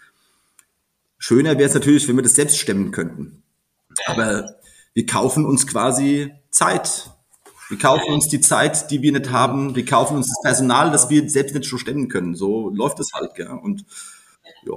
Schöner 1.17 1.57
wäre 1.57 1.67
es 1.67 1.73
natürlich, 1.73 2.07
wenn 2.07 2.15
wir 2.15 2.23
das 2.23 2.35
selbst 2.35 2.57
stemmen 2.57 2.91
könnten. 2.91 3.43
Aber 4.07 4.55
wir 4.93 5.05
kaufen 5.05 5.45
uns 5.45 5.67
quasi 5.67 6.31
Zeit. 6.49 7.11
Wir 7.69 7.77
kaufen 7.77 8.11
uns 8.11 8.27
die 8.27 8.41
Zeit, 8.41 8.89
die 8.91 9.01
wir 9.01 9.11
nicht 9.11 9.31
haben. 9.31 9.75
Wir 9.75 9.85
kaufen 9.85 10.17
uns 10.17 10.27
das 10.27 10.41
Personal, 10.43 10.91
das 10.91 11.09
wir 11.09 11.29
selbst 11.29 11.53
nicht 11.53 11.67
schon 11.67 11.79
stemmen 11.79 12.07
können. 12.07 12.35
So 12.35 12.69
läuft 12.69 12.99
es 12.99 13.11
halt, 13.13 13.35
gell? 13.35 13.47
Und 13.47 13.85
ja. 14.65 14.73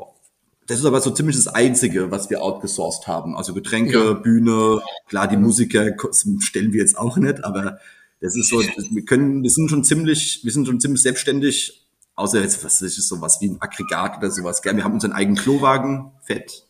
Das 0.67 0.79
ist 0.79 0.85
aber 0.85 1.01
so 1.01 1.11
ziemlich 1.11 1.37
das 1.37 1.49
Einzige, 1.49 2.11
was 2.11 2.31
wir 2.31 2.43
outgesourced 2.43 3.07
haben. 3.07 3.37
Also 3.37 3.55
Getränke, 3.55 4.05
ja. 4.05 4.13
Bühne, 4.13 4.81
klar, 5.09 5.27
die 5.27 5.37
Musiker 5.37 5.93
stellen 6.39 6.73
wir 6.73 6.81
jetzt 6.81 6.97
auch 6.97 7.17
nicht, 7.17 7.45
aber 7.45 7.79
das 8.21 8.37
ist 8.37 8.49
so, 8.49 8.61
wir 8.61 9.05
können, 9.05 9.43
wir 9.43 9.51
sind 9.51 9.69
schon 9.69 9.83
ziemlich, 9.83 10.41
wir 10.45 10.53
sind 10.53 10.67
schon 10.67 10.81
ziemlich 10.81 11.03
selbstständig 11.03 11.83
Außer 12.15 12.41
jetzt, 12.41 12.63
was 12.65 12.83
ist 12.83 12.97
sowas 13.09 13.39
wie 13.41 13.49
ein 13.49 13.61
Aggregat 13.61 14.19
oder 14.19 14.31
sowas. 14.31 14.61
Gell? 14.63 14.77
Wir 14.77 14.85
haben 14.85 14.95
unseren 14.95 15.13
eigenen 15.13 15.37
Klowagen, 15.37 16.13
fett. 16.23 16.67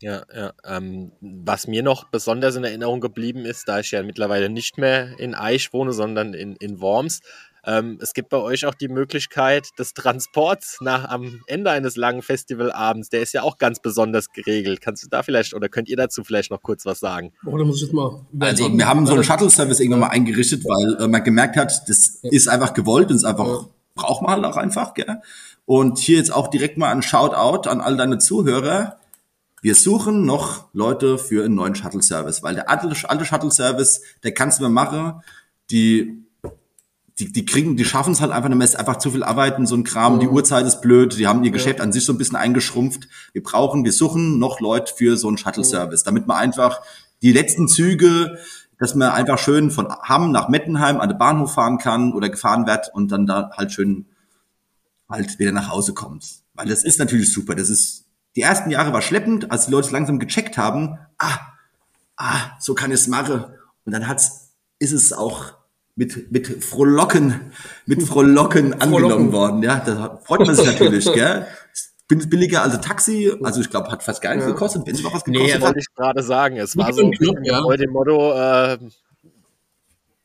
Ja, 0.00 0.22
ja. 0.34 0.52
Ähm, 0.64 1.12
was 1.20 1.66
mir 1.66 1.82
noch 1.82 2.04
besonders 2.04 2.54
in 2.54 2.64
Erinnerung 2.64 3.00
geblieben 3.00 3.44
ist, 3.44 3.68
da 3.68 3.80
ich 3.80 3.90
ja 3.90 4.02
mittlerweile 4.02 4.48
nicht 4.48 4.78
mehr 4.78 5.18
in 5.18 5.34
Eich 5.34 5.72
wohne, 5.72 5.92
sondern 5.92 6.34
in, 6.34 6.54
in 6.56 6.80
Worms, 6.80 7.20
ähm, 7.68 7.98
es 8.00 8.14
gibt 8.14 8.30
bei 8.30 8.38
euch 8.38 8.64
auch 8.64 8.74
die 8.74 8.88
Möglichkeit 8.88 9.68
des 9.78 9.92
Transports 9.92 10.78
nach 10.80 11.08
am 11.10 11.42
Ende 11.46 11.70
eines 11.70 11.96
langen 11.96 12.22
Festivalabends. 12.22 13.10
Der 13.10 13.20
ist 13.20 13.34
ja 13.34 13.42
auch 13.42 13.58
ganz 13.58 13.80
besonders 13.80 14.30
geregelt. 14.30 14.80
Kannst 14.80 15.04
du 15.04 15.08
da 15.08 15.22
vielleicht 15.22 15.52
oder 15.52 15.68
könnt 15.68 15.88
ihr 15.88 15.96
dazu 15.96 16.24
vielleicht 16.24 16.50
noch 16.50 16.62
kurz 16.62 16.86
was 16.86 16.98
sagen? 17.00 17.32
Oh, 17.44 17.58
da 17.58 17.64
muss 17.64 17.76
ich 17.76 17.82
jetzt 17.82 17.92
mal 17.92 18.24
also 18.40 18.72
wir 18.72 18.88
haben 18.88 19.06
so 19.06 19.14
einen 19.14 19.24
Shuttle-Service 19.24 19.80
irgendwann 19.80 20.00
mal 20.00 20.08
eingerichtet, 20.08 20.64
weil 20.64 21.04
äh, 21.04 21.08
man 21.08 21.22
gemerkt 21.22 21.56
hat, 21.56 21.88
das 21.88 22.20
ist 22.22 22.48
einfach 22.48 22.72
gewollt 22.72 23.10
und 23.10 23.16
ist 23.16 23.24
einfach 23.24 23.46
ja. 23.46 23.66
braucht 23.94 24.22
man 24.22 24.32
halt 24.32 24.44
auch 24.44 24.56
einfach. 24.56 24.94
Gell? 24.94 25.20
Und 25.66 25.98
hier 25.98 26.16
jetzt 26.16 26.32
auch 26.32 26.48
direkt 26.48 26.78
mal 26.78 26.90
ein 26.90 27.02
Shoutout 27.02 27.68
an 27.68 27.82
all 27.82 27.98
deine 27.98 28.16
Zuhörer. 28.16 28.98
Wir 29.62 29.74
suchen 29.74 30.24
noch 30.24 30.68
Leute 30.72 31.18
für 31.18 31.44
einen 31.44 31.54
neuen 31.54 31.74
Shuttle-Service, 31.74 32.42
weil 32.42 32.54
der 32.54 32.70
alte, 32.70 32.88
alte 33.08 33.24
Shuttle-Service, 33.24 34.02
der 34.22 34.32
kannst 34.32 34.58
du 34.58 34.62
mal 34.64 34.70
machen. 34.70 35.22
Die 35.70 36.24
die, 37.18 37.32
die 37.32 37.44
kriegen, 37.44 37.76
die 37.76 37.84
schaffen 37.84 38.12
es 38.12 38.20
halt 38.20 38.30
einfach 38.30 38.48
nicht 38.48 38.58
mehr, 38.58 38.64
ist 38.64 38.78
einfach 38.78 38.98
zu 38.98 39.10
viel 39.10 39.24
Arbeiten, 39.24 39.66
so 39.66 39.74
ein 39.74 39.84
Kram, 39.84 40.16
mhm. 40.16 40.20
die 40.20 40.28
Uhrzeit 40.28 40.66
ist 40.66 40.80
blöd, 40.80 41.18
die 41.18 41.26
haben 41.26 41.42
ihr 41.42 41.50
Geschäft 41.50 41.78
ja. 41.78 41.84
an 41.84 41.92
sich 41.92 42.04
so 42.04 42.12
ein 42.12 42.18
bisschen 42.18 42.36
eingeschrumpft. 42.36 43.08
Wir 43.32 43.42
brauchen, 43.42 43.84
wir 43.84 43.92
suchen 43.92 44.38
noch 44.38 44.60
Leute 44.60 44.94
für 44.94 45.16
so 45.16 45.28
einen 45.28 45.38
Shuttle-Service, 45.38 46.04
damit 46.04 46.26
man 46.26 46.36
einfach 46.36 46.80
die 47.22 47.32
letzten 47.32 47.66
Züge, 47.66 48.38
dass 48.78 48.94
man 48.94 49.10
einfach 49.10 49.38
schön 49.38 49.72
von 49.72 49.88
Hamm 49.88 50.30
nach 50.30 50.48
Mettenheim 50.48 51.00
an 51.00 51.08
den 51.08 51.18
Bahnhof 51.18 51.54
fahren 51.54 51.78
kann 51.78 52.12
oder 52.12 52.28
gefahren 52.28 52.66
wird 52.66 52.90
und 52.94 53.10
dann 53.10 53.26
da 53.26 53.50
halt 53.56 53.72
schön 53.72 54.06
halt 55.08 55.38
wieder 55.40 55.52
nach 55.52 55.70
Hause 55.70 55.94
kommt. 55.94 56.24
Weil 56.54 56.68
das 56.68 56.84
ist 56.84 56.98
natürlich 56.98 57.32
super. 57.32 57.56
Das 57.56 57.70
ist, 57.70 58.04
die 58.36 58.42
ersten 58.42 58.70
Jahre 58.70 58.92
war 58.92 59.02
schleppend, 59.02 59.50
als 59.50 59.66
die 59.66 59.72
Leute 59.72 59.90
langsam 59.90 60.18
gecheckt 60.18 60.58
haben, 60.58 60.98
ah, 61.18 61.38
ah, 62.16 62.52
so 62.60 62.74
kann 62.74 62.90
ich 62.90 63.00
es 63.00 63.08
machen. 63.08 63.44
Und 63.84 63.92
dann 63.92 64.06
hat's, 64.06 64.52
ist 64.78 64.92
es 64.92 65.12
auch 65.12 65.54
mit, 65.96 66.30
mit 66.30 66.64
Frohlocken, 66.64 67.52
mit 67.86 68.02
Frohlocken 68.02 68.72
angenommen 68.80 69.32
worden. 69.32 69.62
Ja, 69.62 69.80
da 69.80 70.20
freut 70.24 70.46
man 70.46 70.54
sich 70.54 70.66
natürlich, 70.66 71.12
gell? 71.12 71.46
billiger 72.08 72.62
als 72.62 72.74
ein 72.74 72.82
Taxi. 72.82 73.30
Also 73.42 73.60
ich 73.60 73.68
glaube, 73.68 73.90
hat 73.90 74.02
fast 74.02 74.22
gar 74.22 74.34
nichts 74.34 74.46
ja. 74.46 74.52
gekostet. 74.52 74.86
Wenn 74.86 74.94
es 74.94 75.02
noch 75.02 75.12
was 75.12 75.24
gekostet 75.24 75.56
nee, 75.56 75.60
wollte 75.60 75.78
ich 75.78 75.94
gerade 75.94 76.22
sagen. 76.22 76.56
Es 76.56 76.76
war 76.76 76.92
so 76.92 77.10
Club, 77.10 77.36
ja. 77.42 77.62
bei 77.66 77.76
dem 77.76 77.90
Motto, 77.90 78.32
äh, 78.32 78.78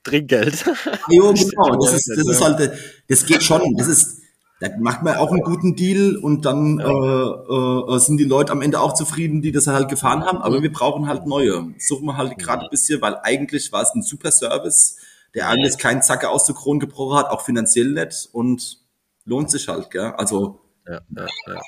Trinkgeld. 0.04 0.66
Jo, 1.10 1.34
genau. 1.34 1.76
Das 1.82 1.94
ist, 1.94 2.10
das 2.16 2.28
ist 2.28 2.42
halt, 2.42 2.72
das 3.10 3.26
geht 3.26 3.44
schon. 3.44 3.76
Das 3.76 3.88
ist, 3.88 4.22
da 4.60 4.70
macht 4.80 5.04
man 5.04 5.18
auch 5.18 5.32
einen 5.32 5.42
guten 5.42 5.76
Deal 5.76 6.16
und 6.16 6.46
dann 6.46 6.80
äh, 6.80 6.84
äh, 6.84 8.00
sind 8.00 8.18
die 8.18 8.24
Leute 8.24 8.52
am 8.52 8.62
Ende 8.62 8.80
auch 8.80 8.94
zufrieden, 8.94 9.42
die 9.42 9.52
das 9.52 9.68
halt 9.68 9.90
gefahren 9.90 10.24
haben. 10.24 10.38
Aber 10.38 10.62
wir 10.62 10.72
brauchen 10.72 11.08
halt 11.08 11.26
neue. 11.26 11.74
Suchen 11.80 12.06
wir 12.06 12.18
halt 12.18 12.38
gerade 12.38 12.64
ein 12.64 12.70
bisschen, 12.70 13.02
weil 13.02 13.18
eigentlich 13.24 13.72
war 13.72 13.82
es 13.82 13.94
ein 13.94 14.04
super 14.04 14.32
Service, 14.32 14.98
der 15.36 15.50
eigentlich 15.50 15.78
keinen 15.78 16.02
Zacke 16.02 16.30
aus 16.30 16.46
der 16.46 16.56
Krone 16.56 16.80
gebrochen 16.80 17.18
hat, 17.18 17.30
auch 17.30 17.42
finanziell 17.42 17.90
nicht 17.90 18.30
und 18.32 18.80
lohnt 19.26 19.52
sich 19.52 19.68
halt, 19.68 19.92
gell? 19.92 20.14
Also. 20.18 20.62
Ja, 20.88 21.02
ja, 21.16 21.28
ja. 21.48 21.62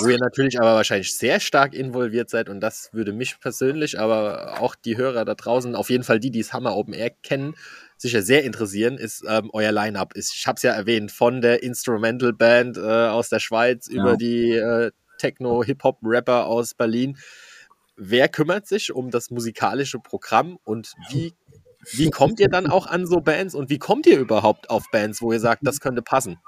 Wo 0.00 0.08
ihr 0.08 0.18
natürlich 0.18 0.58
aber 0.60 0.74
wahrscheinlich 0.74 1.16
sehr 1.16 1.38
stark 1.38 1.72
involviert 1.72 2.30
seid 2.30 2.48
und 2.48 2.60
das 2.60 2.90
würde 2.92 3.12
mich 3.12 3.38
persönlich, 3.40 3.98
aber 4.00 4.60
auch 4.60 4.74
die 4.74 4.96
Hörer 4.96 5.24
da 5.24 5.34
draußen, 5.34 5.76
auf 5.76 5.90
jeden 5.90 6.02
Fall 6.02 6.18
die, 6.18 6.30
die 6.30 6.40
es 6.40 6.52
Hammer 6.52 6.74
Open 6.74 6.94
Air 6.94 7.10
kennen, 7.22 7.54
sicher 7.98 8.22
sehr 8.22 8.44
interessieren, 8.44 8.96
ist 8.96 9.24
ähm, 9.28 9.50
euer 9.52 9.72
Line-Up. 9.72 10.14
Ich 10.16 10.46
habe 10.46 10.56
es 10.56 10.62
ja 10.62 10.72
erwähnt, 10.72 11.12
von 11.12 11.40
der 11.40 11.62
Instrumental 11.62 12.32
Band 12.32 12.76
äh, 12.76 12.80
aus 12.80 13.28
der 13.28 13.40
Schweiz 13.40 13.88
ja. 13.90 14.00
über 14.00 14.16
die 14.16 14.52
äh, 14.52 14.90
Techno-Hip-Hop-Rapper 15.18 16.46
aus 16.46 16.74
Berlin. 16.74 17.18
Wer 17.96 18.28
kümmert 18.28 18.66
sich 18.66 18.92
um 18.92 19.10
das 19.10 19.30
musikalische 19.30 19.98
Programm 19.98 20.58
und 20.64 20.94
wie, 21.10 21.34
wie 21.92 22.10
kommt 22.10 22.38
ihr 22.38 22.48
dann 22.48 22.68
auch 22.68 22.86
an 22.86 23.06
so 23.06 23.20
Bands 23.20 23.56
und 23.56 23.70
wie 23.70 23.78
kommt 23.78 24.06
ihr 24.06 24.18
überhaupt 24.18 24.70
auf 24.70 24.84
Bands, 24.92 25.20
wo 25.20 25.32
ihr 25.32 25.40
sagt, 25.40 25.66
das 25.66 25.80
könnte 25.80 26.02
passen? 26.02 26.38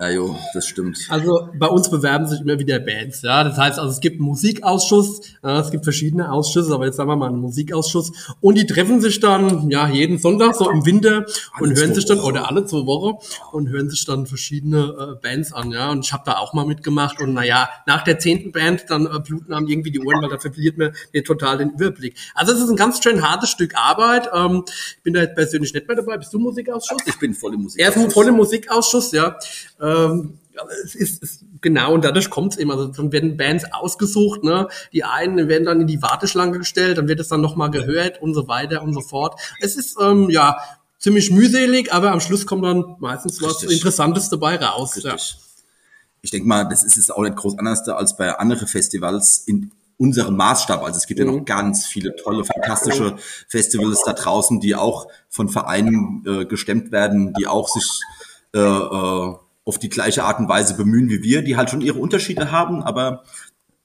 Ja, 0.00 0.10
jo, 0.10 0.36
das 0.52 0.66
stimmt. 0.66 0.98
Also 1.08 1.50
bei 1.56 1.68
uns 1.68 1.88
bewerben 1.88 2.26
sich 2.26 2.40
immer 2.40 2.58
wieder 2.58 2.80
Bands, 2.80 3.22
ja. 3.22 3.44
Das 3.44 3.56
heißt 3.56 3.78
also, 3.78 3.92
es 3.92 4.00
gibt 4.00 4.16
einen 4.16 4.26
Musikausschuss, 4.26 5.20
ja, 5.42 5.60
es 5.60 5.70
gibt 5.70 5.84
verschiedene 5.84 6.32
Ausschüsse, 6.32 6.74
aber 6.74 6.86
jetzt 6.86 6.96
sagen 6.96 7.08
wir 7.08 7.16
mal 7.16 7.28
einen 7.28 7.38
Musikausschuss. 7.38 8.10
Und 8.40 8.58
die 8.58 8.66
treffen 8.66 9.00
sich 9.00 9.20
dann, 9.20 9.70
ja, 9.70 9.88
jeden 9.88 10.18
Sonntag, 10.18 10.56
so 10.56 10.68
im 10.68 10.84
Winter, 10.84 11.26
alle 11.52 11.68
und 11.70 11.78
hören 11.78 11.94
sich 11.94 12.06
dann, 12.06 12.18
Woche. 12.18 12.26
oder 12.26 12.48
alle 12.48 12.64
zwei 12.64 12.84
Wochen, 12.86 13.18
und 13.52 13.68
hören 13.68 13.88
sich 13.88 14.04
dann 14.04 14.26
verschiedene 14.26 14.78
äh, 14.98 15.20
Bands 15.22 15.52
an, 15.52 15.70
ja. 15.70 15.92
Und 15.92 16.04
ich 16.04 16.12
habe 16.12 16.24
da 16.26 16.38
auch 16.38 16.54
mal 16.54 16.66
mitgemacht. 16.66 17.20
Und 17.20 17.32
naja, 17.32 17.68
nach 17.86 18.02
der 18.02 18.18
zehnten 18.18 18.50
Band, 18.50 18.86
dann 18.88 19.06
äh, 19.06 19.20
bluten 19.20 19.54
haben 19.54 19.68
irgendwie 19.68 19.92
die 19.92 20.00
Ohren, 20.00 20.20
weil 20.20 20.30
da 20.30 20.38
verliert 20.38 20.76
man 20.76 20.92
nee, 21.12 21.22
total 21.22 21.58
den 21.58 21.70
Überblick. 21.70 22.16
Also 22.34 22.52
es 22.52 22.60
ist 22.60 22.68
ein 22.68 22.76
ganz 22.76 23.00
schön 23.00 23.22
hartes 23.22 23.50
Stück 23.50 23.76
Arbeit. 23.76 24.28
Ähm, 24.34 24.64
ich 24.66 25.02
bin 25.04 25.14
da 25.14 25.20
jetzt 25.20 25.36
persönlich 25.36 25.72
nicht 25.72 25.86
mehr 25.86 25.96
dabei. 25.96 26.18
Bist 26.18 26.34
du 26.34 26.40
Musikausschuss? 26.40 27.00
Ich 27.06 27.18
bin 27.20 27.32
voll 27.32 27.54
im 27.54 27.62
Musikausschuss. 27.62 27.96
Er 27.96 28.06
ist 28.06 28.12
voll 28.12 28.26
im 28.26 28.34
Musikausschuss, 28.34 29.12
ja. 29.12 29.36
Ähm, 29.84 30.38
es 30.84 30.94
ist, 30.94 31.22
ist 31.22 31.44
genau 31.60 31.94
und 31.94 32.04
dadurch 32.04 32.30
kommt 32.30 32.52
es 32.52 32.58
eben. 32.58 32.70
Also 32.70 32.86
dann 32.86 33.12
werden 33.12 33.36
Bands 33.36 33.64
ausgesucht, 33.72 34.44
ne? 34.44 34.68
Die 34.92 35.04
einen 35.04 35.48
werden 35.48 35.64
dann 35.64 35.80
in 35.80 35.86
die 35.86 36.00
Warteschlange 36.00 36.58
gestellt, 36.58 36.98
dann 36.98 37.08
wird 37.08 37.20
es 37.20 37.28
dann 37.28 37.40
nochmal 37.40 37.70
gehört 37.70 38.22
und 38.22 38.34
so 38.34 38.46
weiter 38.48 38.82
und 38.82 38.94
so 38.94 39.00
fort. 39.00 39.40
Es 39.60 39.76
ist 39.76 39.96
ähm, 40.00 40.30
ja 40.30 40.58
ziemlich 40.98 41.30
mühselig, 41.30 41.92
aber 41.92 42.12
am 42.12 42.20
Schluss 42.20 42.46
kommt 42.46 42.64
dann 42.64 42.96
meistens 42.98 43.42
was 43.42 43.62
Richtig. 43.62 43.78
Interessantes 43.78 44.28
dabei 44.30 44.56
raus. 44.56 45.00
Ja. 45.02 45.16
Ich 46.22 46.30
denke 46.30 46.48
mal, 46.48 46.64
das 46.64 46.82
ist 46.82 46.96
es 46.96 47.10
auch 47.10 47.22
nicht 47.22 47.36
groß 47.36 47.58
anders 47.58 47.86
als 47.88 48.16
bei 48.16 48.34
anderen 48.38 48.66
Festivals 48.66 49.44
in 49.46 49.72
unserem 49.98 50.36
Maßstab. 50.36 50.82
Also 50.82 50.96
es 50.96 51.06
gibt 51.06 51.20
mhm. 51.20 51.26
ja 51.26 51.32
noch 51.32 51.40
mhm. 51.40 51.44
ganz 51.44 51.86
viele 51.86 52.16
tolle, 52.16 52.44
fantastische 52.44 53.16
Festivals 53.48 54.02
da 54.04 54.12
draußen, 54.12 54.60
die 54.60 54.74
auch 54.74 55.08
von 55.28 55.48
Vereinen 55.48 56.24
äh, 56.26 56.44
gestemmt 56.46 56.92
werden, 56.92 57.34
die 57.34 57.46
auch 57.46 57.68
sich 57.68 58.00
äh, 58.54 58.60
äh, 58.60 59.34
auf 59.64 59.78
die 59.78 59.88
gleiche 59.88 60.24
Art 60.24 60.38
und 60.38 60.48
Weise 60.48 60.74
bemühen 60.74 61.08
wie 61.08 61.22
wir, 61.22 61.42
die 61.42 61.56
halt 61.56 61.70
schon 61.70 61.80
ihre 61.80 61.98
Unterschiede 61.98 62.50
haben, 62.50 62.82
aber 62.82 63.24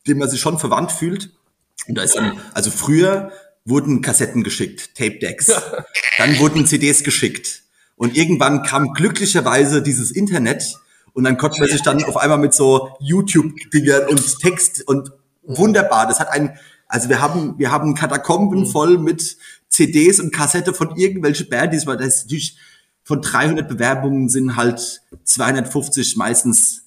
dem 0.08 0.18
man 0.18 0.30
sich 0.30 0.42
schon 0.42 0.60
verwandt 0.60 0.92
fühlt. 0.92 1.32
Und 1.88 1.96
da 1.96 2.04
ist 2.04 2.16
dann, 2.16 2.40
also 2.54 2.72
früher 2.72 3.32
wurden 3.66 4.02
Kassetten 4.02 4.44
geschickt, 4.44 4.96
Tape 4.96 5.20
Decks. 5.20 5.48
Dann 6.18 6.38
wurden 6.40 6.66
CDs 6.66 7.04
geschickt. 7.04 7.64
Und 7.96 8.16
irgendwann 8.16 8.64
kam 8.64 8.94
glücklicherweise 8.94 9.82
dieses 9.82 10.12
Internet 10.12 10.80
und 11.14 11.26
dann 11.26 11.38
konnte 11.38 11.60
man 11.60 11.70
sich 11.70 11.82
dann 11.82 12.02
auf 12.06 12.16
einmal 12.16 12.38
mit 12.38 12.54
so 12.54 12.96
YouTube-Dingern 13.02 14.08
und 14.08 14.40
Text 14.40 14.88
und 14.88 15.12
wunderbar. 15.44 16.08
Das 16.08 16.20
hat 16.20 16.30
ein, 16.30 16.58
also 16.88 17.10
wir 17.10 17.20
haben, 17.20 17.56
wir 17.58 17.72
haben 17.72 17.96
Katakomben 17.96 18.66
voll 18.66 18.98
mit 18.98 19.38
CDs 19.68 20.22
und 20.22 20.34
Kassette 20.34 20.74
von 20.74 20.96
irgendwelchen 20.96 21.50
Bands, 21.50 21.86
weil 21.88 21.98
das 21.98 22.08
ist 22.08 22.24
natürlich 22.26 22.58
von 23.10 23.24
300 23.24 23.68
Bewerbungen 23.68 24.30
sind 24.30 24.56
halt 24.56 25.02
250 25.24 26.16
meistens 26.16 26.86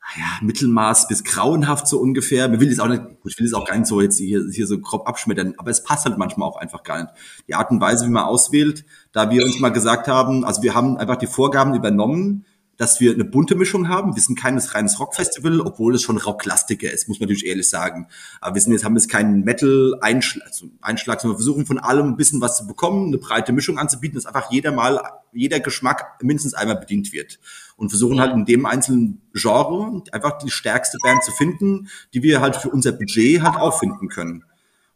naja, 0.00 0.26
Mittelmaß 0.42 1.06
bis 1.06 1.22
grauenhaft 1.22 1.86
so 1.86 2.00
ungefähr. 2.00 2.52
Ich 2.52 2.58
will 2.58 2.72
es 2.72 2.80
auch 2.80 2.88
nicht, 2.88 3.02
ich 3.24 3.38
will 3.38 3.46
es 3.46 3.54
auch 3.54 3.64
gar 3.64 3.76
nicht 3.76 3.86
so 3.86 4.00
jetzt 4.00 4.18
hier, 4.18 4.42
hier 4.50 4.66
so 4.66 4.80
grob 4.80 5.06
abschmettern, 5.06 5.54
aber 5.56 5.70
es 5.70 5.84
passt 5.84 6.06
halt 6.06 6.18
manchmal 6.18 6.48
auch 6.48 6.56
einfach 6.56 6.82
gar 6.82 7.04
nicht. 7.04 7.14
Die 7.46 7.54
Art 7.54 7.70
und 7.70 7.80
Weise, 7.80 8.04
wie 8.04 8.10
man 8.10 8.24
auswählt, 8.24 8.84
da 9.12 9.30
wir 9.30 9.44
uns 9.44 9.60
mal 9.60 9.68
gesagt 9.68 10.08
haben, 10.08 10.44
also 10.44 10.60
wir 10.64 10.74
haben 10.74 10.96
einfach 10.96 11.16
die 11.16 11.28
Vorgaben 11.28 11.76
übernommen, 11.76 12.44
dass 12.76 13.00
wir 13.00 13.12
eine 13.12 13.24
bunte 13.24 13.54
Mischung 13.54 13.88
haben. 13.88 14.14
Wir 14.16 14.22
sind 14.22 14.38
keines 14.38 14.74
reines 14.74 14.98
Rockfestival, 14.98 15.60
obwohl 15.60 15.94
es 15.94 16.02
schon 16.02 16.18
Rocklastiger 16.18 16.90
ist, 16.90 17.08
muss 17.08 17.20
man 17.20 17.28
natürlich 17.28 17.46
ehrlich 17.46 17.68
sagen. 17.68 18.08
Aber 18.40 18.54
wir 18.54 18.62
sind 18.62 18.72
jetzt, 18.72 18.84
haben 18.84 18.96
jetzt 18.96 19.08
keinen 19.08 19.44
Metal-Einschlag, 19.44 20.46
also 20.46 20.66
Einschlag, 20.80 21.20
sondern 21.20 21.34
wir 21.34 21.44
versuchen 21.44 21.66
von 21.66 21.78
allem 21.78 22.08
ein 22.08 22.16
bisschen 22.16 22.40
was 22.40 22.56
zu 22.56 22.66
bekommen, 22.66 23.08
eine 23.08 23.18
breite 23.18 23.52
Mischung 23.52 23.78
anzubieten, 23.78 24.16
dass 24.16 24.26
einfach 24.26 24.50
jeder 24.50 24.72
mal, 24.72 25.00
jeder 25.32 25.60
Geschmack 25.60 26.18
mindestens 26.22 26.54
einmal 26.54 26.76
bedient 26.76 27.12
wird. 27.12 27.38
Und 27.76 27.90
versuchen 27.90 28.20
halt 28.20 28.32
in 28.32 28.44
dem 28.44 28.66
einzelnen 28.66 29.20
Genre 29.32 30.02
einfach 30.12 30.38
die 30.38 30.50
stärkste 30.50 30.98
Band 31.02 31.24
zu 31.24 31.32
finden, 31.32 31.88
die 32.12 32.22
wir 32.22 32.40
halt 32.40 32.56
für 32.56 32.70
unser 32.70 32.92
Budget 32.92 33.42
halt 33.42 33.56
auch 33.56 33.78
finden 33.78 34.08
können. 34.08 34.44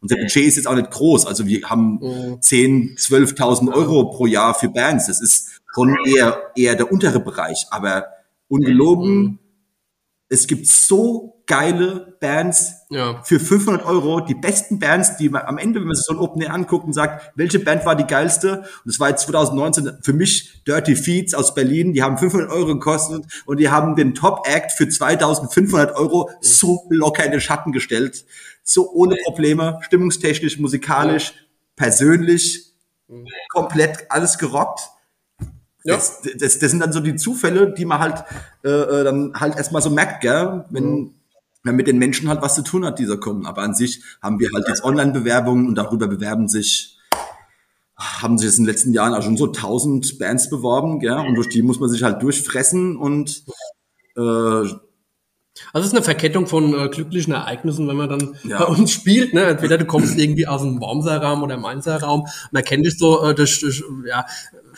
Unser 0.00 0.16
Budget 0.16 0.44
ist 0.44 0.56
jetzt 0.56 0.66
auch 0.68 0.76
nicht 0.76 0.90
groß. 0.90 1.26
Also 1.26 1.46
wir 1.46 1.68
haben 1.68 2.38
10, 2.40 2.96
12.000 2.96 3.72
Euro 3.74 4.10
pro 4.10 4.26
Jahr 4.26 4.54
für 4.54 4.68
Bands. 4.68 5.06
Das 5.08 5.20
ist 5.20 5.57
schon 5.78 5.96
eher, 6.04 6.50
eher 6.56 6.74
der 6.74 6.90
untere 6.90 7.20
Bereich. 7.20 7.66
Aber 7.70 8.06
ungelogen, 8.48 9.14
mhm. 9.14 9.38
es 10.28 10.46
gibt 10.46 10.66
so 10.66 11.34
geile 11.46 12.16
Bands 12.20 12.74
ja. 12.90 13.22
für 13.22 13.40
500 13.40 13.86
Euro, 13.86 14.20
die 14.20 14.34
besten 14.34 14.78
Bands, 14.78 15.16
die 15.16 15.30
man 15.30 15.42
am 15.42 15.56
Ende, 15.56 15.80
wenn 15.80 15.86
man 15.86 15.96
sich 15.96 16.04
so 16.04 16.12
ein 16.12 16.18
Open 16.18 16.42
Air 16.42 16.52
anguckt 16.52 16.84
und 16.84 16.92
sagt, 16.92 17.32
welche 17.36 17.58
Band 17.58 17.86
war 17.86 17.96
die 17.96 18.06
geilste? 18.06 18.58
Und 18.58 18.84
das 18.84 19.00
war 19.00 19.08
jetzt 19.08 19.22
2019 19.22 19.98
für 20.02 20.12
mich 20.12 20.62
Dirty 20.64 20.94
Feeds 20.94 21.32
aus 21.32 21.54
Berlin, 21.54 21.94
die 21.94 22.02
haben 22.02 22.18
500 22.18 22.50
Euro 22.50 22.66
gekostet 22.74 23.24
und 23.46 23.60
die 23.60 23.70
haben 23.70 23.96
den 23.96 24.14
Top 24.14 24.46
Act 24.46 24.72
für 24.72 24.88
2500 24.88 25.96
Euro 25.96 26.30
so 26.42 26.86
locker 26.90 27.24
in 27.24 27.30
den 27.30 27.40
Schatten 27.40 27.72
gestellt. 27.72 28.26
So 28.62 28.92
ohne 28.92 29.16
Probleme, 29.24 29.78
stimmungstechnisch, 29.82 30.58
musikalisch, 30.58 31.32
persönlich, 31.76 32.74
komplett 33.48 34.10
alles 34.10 34.36
gerockt. 34.36 34.80
Ja. 35.88 35.94
Das, 35.94 36.20
das, 36.38 36.58
das 36.58 36.70
sind 36.70 36.80
dann 36.80 36.92
so 36.92 37.00
die 37.00 37.16
Zufälle, 37.16 37.72
die 37.72 37.86
man 37.86 37.98
halt 37.98 38.24
äh, 38.62 38.68
äh 38.68 39.04
dann 39.04 39.32
halt 39.34 39.56
erstmal 39.56 39.80
so 39.80 39.88
merkt, 39.88 40.20
gell? 40.20 40.64
wenn 40.68 40.84
mhm. 40.84 41.14
man 41.62 41.76
mit 41.76 41.86
den 41.86 41.98
Menschen 41.98 42.28
halt 42.28 42.42
was 42.42 42.54
zu 42.54 42.62
tun 42.62 42.84
hat, 42.84 42.98
die 42.98 43.06
da 43.06 43.16
kommen. 43.16 43.46
Aber 43.46 43.62
an 43.62 43.74
sich 43.74 44.02
haben 44.22 44.38
wir 44.38 44.50
halt 44.54 44.68
jetzt 44.68 44.84
Online-Bewerbungen 44.84 45.66
und 45.66 45.76
darüber 45.76 46.06
bewerben 46.06 46.48
sich 46.48 46.94
haben 47.96 48.38
sich 48.38 48.46
jetzt 48.46 48.58
in 48.58 48.64
den 48.64 48.70
letzten 48.70 48.92
Jahren 48.92 49.12
auch 49.12 49.22
schon 49.22 49.36
so 49.36 49.48
tausend 49.48 50.20
Bands 50.20 50.50
beworben, 50.50 51.00
gell? 51.00 51.18
und 51.18 51.34
durch 51.34 51.48
die 51.48 51.62
muss 51.62 51.80
man 51.80 51.88
sich 51.88 52.04
halt 52.04 52.22
durchfressen 52.22 52.96
und 52.96 53.42
äh, 54.16 54.68
also 55.72 55.84
es 55.84 55.86
ist 55.86 55.94
eine 55.94 56.04
Verkettung 56.04 56.46
von 56.46 56.72
äh, 56.74 56.88
glücklichen 56.88 57.32
Ereignissen, 57.32 57.88
wenn 57.88 57.96
man 57.96 58.08
dann 58.08 58.36
ja. 58.44 58.58
bei 58.58 58.66
uns 58.66 58.92
spielt. 58.92 59.34
Ne? 59.34 59.42
Entweder 59.42 59.78
du 59.78 59.86
kommst 59.86 60.18
irgendwie 60.18 60.46
aus 60.46 60.62
dem 60.62 60.80
Wormser 60.80 61.20
Raum 61.20 61.42
oder 61.42 61.56
Mainzer 61.56 62.00
Raum 62.00 62.20
und 62.20 62.52
man 62.52 62.62
kennt 62.64 62.86
dich 62.86 62.98
so 62.98 63.24
äh, 63.24 63.34
durch, 63.34 63.60
durch, 63.60 63.82
ja, 64.06 64.24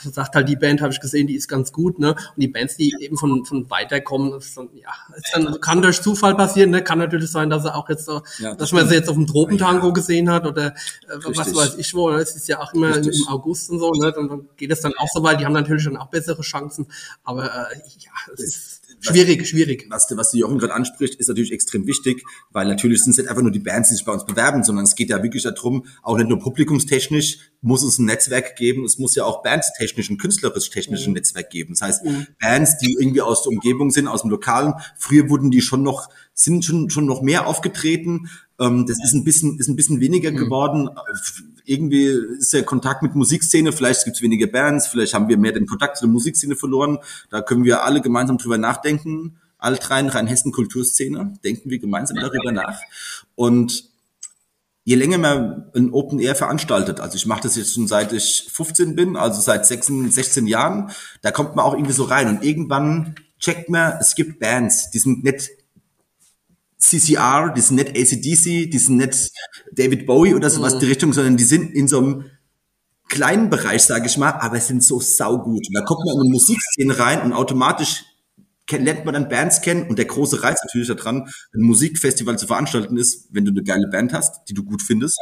sagt 0.02 0.34
halt 0.34 0.48
die 0.48 0.56
Band, 0.56 0.80
habe 0.80 0.92
ich 0.92 1.00
gesehen, 1.00 1.26
die 1.26 1.34
ist 1.34 1.48
ganz 1.48 1.72
gut. 1.72 1.98
Ne? 1.98 2.10
Und 2.10 2.36
die 2.36 2.48
Bands, 2.48 2.76
die 2.76 2.94
eben 3.00 3.16
von, 3.16 3.44
von 3.44 3.68
weiterkommen, 3.70 4.32
ist 4.34 4.56
dann, 4.56 4.68
ja, 4.74 4.90
ist 5.16 5.30
dann, 5.32 5.60
kann 5.60 5.82
durch 5.82 6.00
Zufall 6.02 6.34
passieren. 6.34 6.70
Ne? 6.70 6.82
Kann 6.82 6.98
natürlich 6.98 7.30
sein, 7.30 7.50
dass 7.50 7.64
er 7.64 7.76
auch 7.76 7.88
jetzt 7.88 8.04
so, 8.04 8.22
ja, 8.38 8.50
das 8.50 8.56
dass 8.58 8.72
man 8.72 8.88
sie 8.88 8.94
jetzt 8.94 9.08
auf 9.08 9.16
dem 9.16 9.26
Tropentango 9.26 9.88
ja. 9.88 9.92
gesehen 9.92 10.30
hat 10.30 10.46
oder 10.46 10.68
äh, 10.68 10.72
was 11.24 11.54
weiß 11.54 11.76
ich 11.76 11.94
wo. 11.94 12.10
Es 12.10 12.36
ist 12.36 12.48
ja 12.48 12.60
auch 12.60 12.72
immer 12.74 12.96
Richtig. 12.96 13.20
im 13.20 13.28
August 13.28 13.70
und 13.70 13.78
so. 13.78 13.92
Ne? 13.92 14.12
Und 14.16 14.28
dann 14.28 14.48
geht 14.56 14.70
es 14.70 14.80
dann 14.80 14.92
auch 14.96 15.08
so 15.12 15.22
weit. 15.22 15.40
Die 15.40 15.44
haben 15.44 15.52
natürlich 15.52 15.84
dann 15.84 15.96
auch 15.96 16.08
bessere 16.08 16.42
Chancen. 16.42 16.86
Aber 17.24 17.44
äh, 17.44 17.76
ja, 17.98 18.10
es 18.34 18.40
ist 18.42 18.69
Schwierig, 19.00 19.46
schwierig. 19.46 19.86
Was, 19.88 20.06
was 20.16 20.30
die 20.30 20.38
Jochen 20.38 20.58
gerade 20.58 20.74
anspricht, 20.74 21.14
ist 21.14 21.28
natürlich 21.28 21.52
extrem 21.52 21.86
wichtig, 21.86 22.24
weil 22.50 22.66
natürlich 22.66 23.02
sind 23.02 23.12
es 23.12 23.18
nicht 23.18 23.28
einfach 23.28 23.42
nur 23.42 23.50
die 23.50 23.58
Bands, 23.58 23.88
die 23.88 23.94
sich 23.94 24.04
bei 24.04 24.12
uns 24.12 24.24
bewerben, 24.24 24.62
sondern 24.62 24.84
es 24.84 24.94
geht 24.94 25.10
ja 25.10 25.22
wirklich 25.22 25.42
darum, 25.42 25.86
auch 26.02 26.16
nicht 26.16 26.28
nur 26.28 26.38
publikumstechnisch 26.38 27.38
muss 27.62 27.82
es 27.82 27.98
ein 27.98 28.06
Netzwerk 28.06 28.56
geben, 28.56 28.84
es 28.84 28.98
muss 28.98 29.14
ja 29.14 29.24
auch 29.24 29.42
bandstechnisch 29.42 30.10
künstlerisch-technisch 30.16 31.06
ein 31.06 31.10
mhm. 31.10 31.14
Netzwerk 31.14 31.50
geben. 31.50 31.74
Das 31.74 31.82
heißt, 31.82 32.04
mhm. 32.04 32.26
Bands, 32.40 32.78
die 32.78 32.96
irgendwie 32.98 33.20
aus 33.20 33.42
der 33.42 33.52
Umgebung 33.52 33.90
sind, 33.90 34.06
aus 34.06 34.22
dem 34.22 34.30
Lokalen, 34.30 34.74
früher 34.96 35.28
wurden 35.28 35.50
die 35.50 35.60
schon 35.60 35.82
noch, 35.82 36.08
sind 36.32 36.64
schon, 36.64 36.90
schon 36.90 37.06
noch 37.06 37.22
mehr 37.22 37.46
aufgetreten, 37.46 38.30
ähm, 38.58 38.86
das 38.86 38.98
ist 39.02 39.14
ein 39.14 39.24
bisschen, 39.24 39.58
ist 39.58 39.68
ein 39.68 39.76
bisschen 39.76 40.00
weniger 40.00 40.30
mhm. 40.30 40.38
Irgendwie 41.64 42.06
ist 42.38 42.52
der 42.52 42.62
Kontakt 42.64 43.02
mit 43.02 43.14
Musikszene, 43.14 43.72
vielleicht 43.72 44.04
gibt 44.04 44.16
es 44.16 44.22
weniger 44.22 44.46
Bands, 44.46 44.86
vielleicht 44.86 45.14
haben 45.14 45.28
wir 45.28 45.38
mehr 45.38 45.52
den 45.52 45.66
Kontakt 45.66 45.96
zu 45.96 46.04
der 46.04 46.12
Musikszene 46.12 46.56
verloren. 46.56 46.98
Da 47.30 47.42
können 47.42 47.64
wir 47.64 47.84
alle 47.84 48.00
gemeinsam 48.00 48.38
drüber 48.38 48.58
nachdenken. 48.58 49.36
Altrhein, 49.58 50.08
Rheinhessen 50.08 50.52
Kulturszene, 50.52 51.34
denken 51.44 51.70
wir 51.70 51.78
gemeinsam 51.78 52.16
darüber 52.16 52.50
nach. 52.52 52.80
Und 53.34 53.90
je 54.84 54.94
länger 54.94 55.18
man 55.18 55.70
ein 55.74 55.92
Open 55.92 56.18
Air 56.18 56.34
veranstaltet, 56.34 57.00
also 57.00 57.16
ich 57.16 57.26
mache 57.26 57.42
das 57.42 57.56
jetzt 57.56 57.74
schon 57.74 57.86
seit 57.86 58.12
ich 58.12 58.48
15 58.50 58.96
bin, 58.96 59.16
also 59.16 59.40
seit 59.40 59.66
16, 59.66 60.10
16 60.10 60.46
Jahren, 60.46 60.90
da 61.20 61.30
kommt 61.30 61.56
man 61.56 61.64
auch 61.64 61.74
irgendwie 61.74 61.92
so 61.92 62.04
rein 62.04 62.28
und 62.28 62.42
irgendwann 62.42 63.14
checkt 63.38 63.68
man, 63.68 63.98
es 64.00 64.14
gibt 64.14 64.40
Bands, 64.40 64.90
die 64.90 64.98
sind 64.98 65.24
nicht 65.24 65.50
CCR, 66.80 67.52
die 67.54 67.60
sind 67.60 67.76
nicht 67.76 67.90
ACDC, 67.90 68.70
die 68.70 68.78
sind 68.78 68.96
nicht 68.96 69.30
David 69.72 70.06
Bowie 70.06 70.34
oder 70.34 70.50
sowas 70.50 70.74
mhm. 70.74 70.80
die 70.80 70.86
Richtung, 70.86 71.12
sondern 71.12 71.36
die 71.36 71.44
sind 71.44 71.72
in 71.74 71.88
so 71.88 71.98
einem 71.98 72.24
kleinen 73.08 73.50
Bereich, 73.50 73.82
sage 73.82 74.06
ich 74.06 74.16
mal, 74.16 74.30
aber 74.30 74.56
es 74.56 74.68
sind 74.68 74.82
so 74.82 75.00
saugut. 75.00 75.66
Und 75.68 75.74
da 75.74 75.82
kommt 75.82 76.04
man 76.06 76.14
in 76.14 76.20
eine 76.22 76.30
Musikszene 76.30 76.98
rein 76.98 77.22
und 77.22 77.32
automatisch 77.32 78.04
lernt 78.70 79.04
man 79.04 79.14
dann 79.14 79.28
Bands 79.28 79.62
kennen 79.62 79.88
und 79.88 79.98
der 79.98 80.04
große 80.04 80.42
Reiz 80.42 80.58
natürlich 80.64 80.88
daran, 80.88 81.28
ein 81.52 81.62
Musikfestival 81.62 82.38
zu 82.38 82.46
veranstalten 82.46 82.96
ist, 82.96 83.26
wenn 83.32 83.44
du 83.44 83.50
eine 83.50 83.64
geile 83.64 83.88
Band 83.88 84.12
hast, 84.12 84.48
die 84.48 84.54
du 84.54 84.62
gut 84.62 84.80
findest 84.80 85.18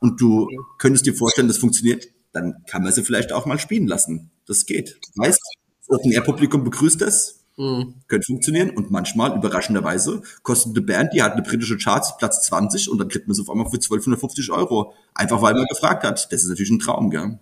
und 0.00 0.20
du 0.20 0.48
könntest 0.78 1.04
dir 1.04 1.14
vorstellen, 1.14 1.48
das 1.48 1.58
funktioniert, 1.58 2.06
dann 2.32 2.54
kann 2.70 2.82
man 2.82 2.92
sie 2.92 3.02
vielleicht 3.02 3.32
auch 3.32 3.44
mal 3.44 3.58
spielen 3.58 3.86
lassen. 3.86 4.30
Das 4.46 4.64
geht. 4.64 4.98
Das 5.14 5.26
heißt, 5.26 5.40
das 5.80 5.98
Open-Air-Publikum 5.98 6.64
begrüßt 6.64 7.02
es, 7.02 7.45
Mhm. 7.56 7.94
Könnte 8.06 8.26
funktionieren 8.26 8.70
und 8.70 8.90
manchmal, 8.90 9.34
überraschenderweise, 9.34 10.22
kostet 10.42 10.76
eine 10.76 10.84
Band, 10.84 11.12
die 11.14 11.22
hat 11.22 11.32
eine 11.32 11.42
britische 11.42 11.78
Charts, 11.78 12.16
Platz 12.18 12.42
20 12.46 12.90
und 12.90 12.98
dann 12.98 13.08
kriegt 13.08 13.26
man 13.26 13.32
es 13.32 13.40
auf 13.40 13.48
einmal 13.48 13.66
für 13.66 13.76
1250 13.76 14.50
Euro. 14.50 14.94
Einfach 15.14 15.40
weil 15.40 15.54
man 15.54 15.66
gefragt 15.66 16.04
hat. 16.04 16.30
Das 16.30 16.42
ist 16.42 16.48
natürlich 16.48 16.70
ein 16.70 16.78
Traum, 16.78 17.10
gell? 17.10 17.38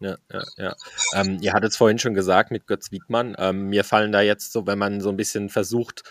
Ja, 0.00 0.16
ja, 0.32 0.42
ja. 0.56 0.76
Ähm, 1.14 1.38
ihr 1.42 1.52
hattet 1.52 1.72
es 1.72 1.76
vorhin 1.76 1.98
schon 1.98 2.14
gesagt 2.14 2.50
mit 2.50 2.66
Götz 2.66 2.90
Wiedmann. 2.90 3.34
Ähm, 3.38 3.68
mir 3.68 3.84
fallen 3.84 4.12
da 4.12 4.22
jetzt 4.22 4.52
so, 4.52 4.66
wenn 4.66 4.78
man 4.78 5.00
so 5.00 5.10
ein 5.10 5.16
bisschen 5.16 5.50
versucht, 5.50 6.04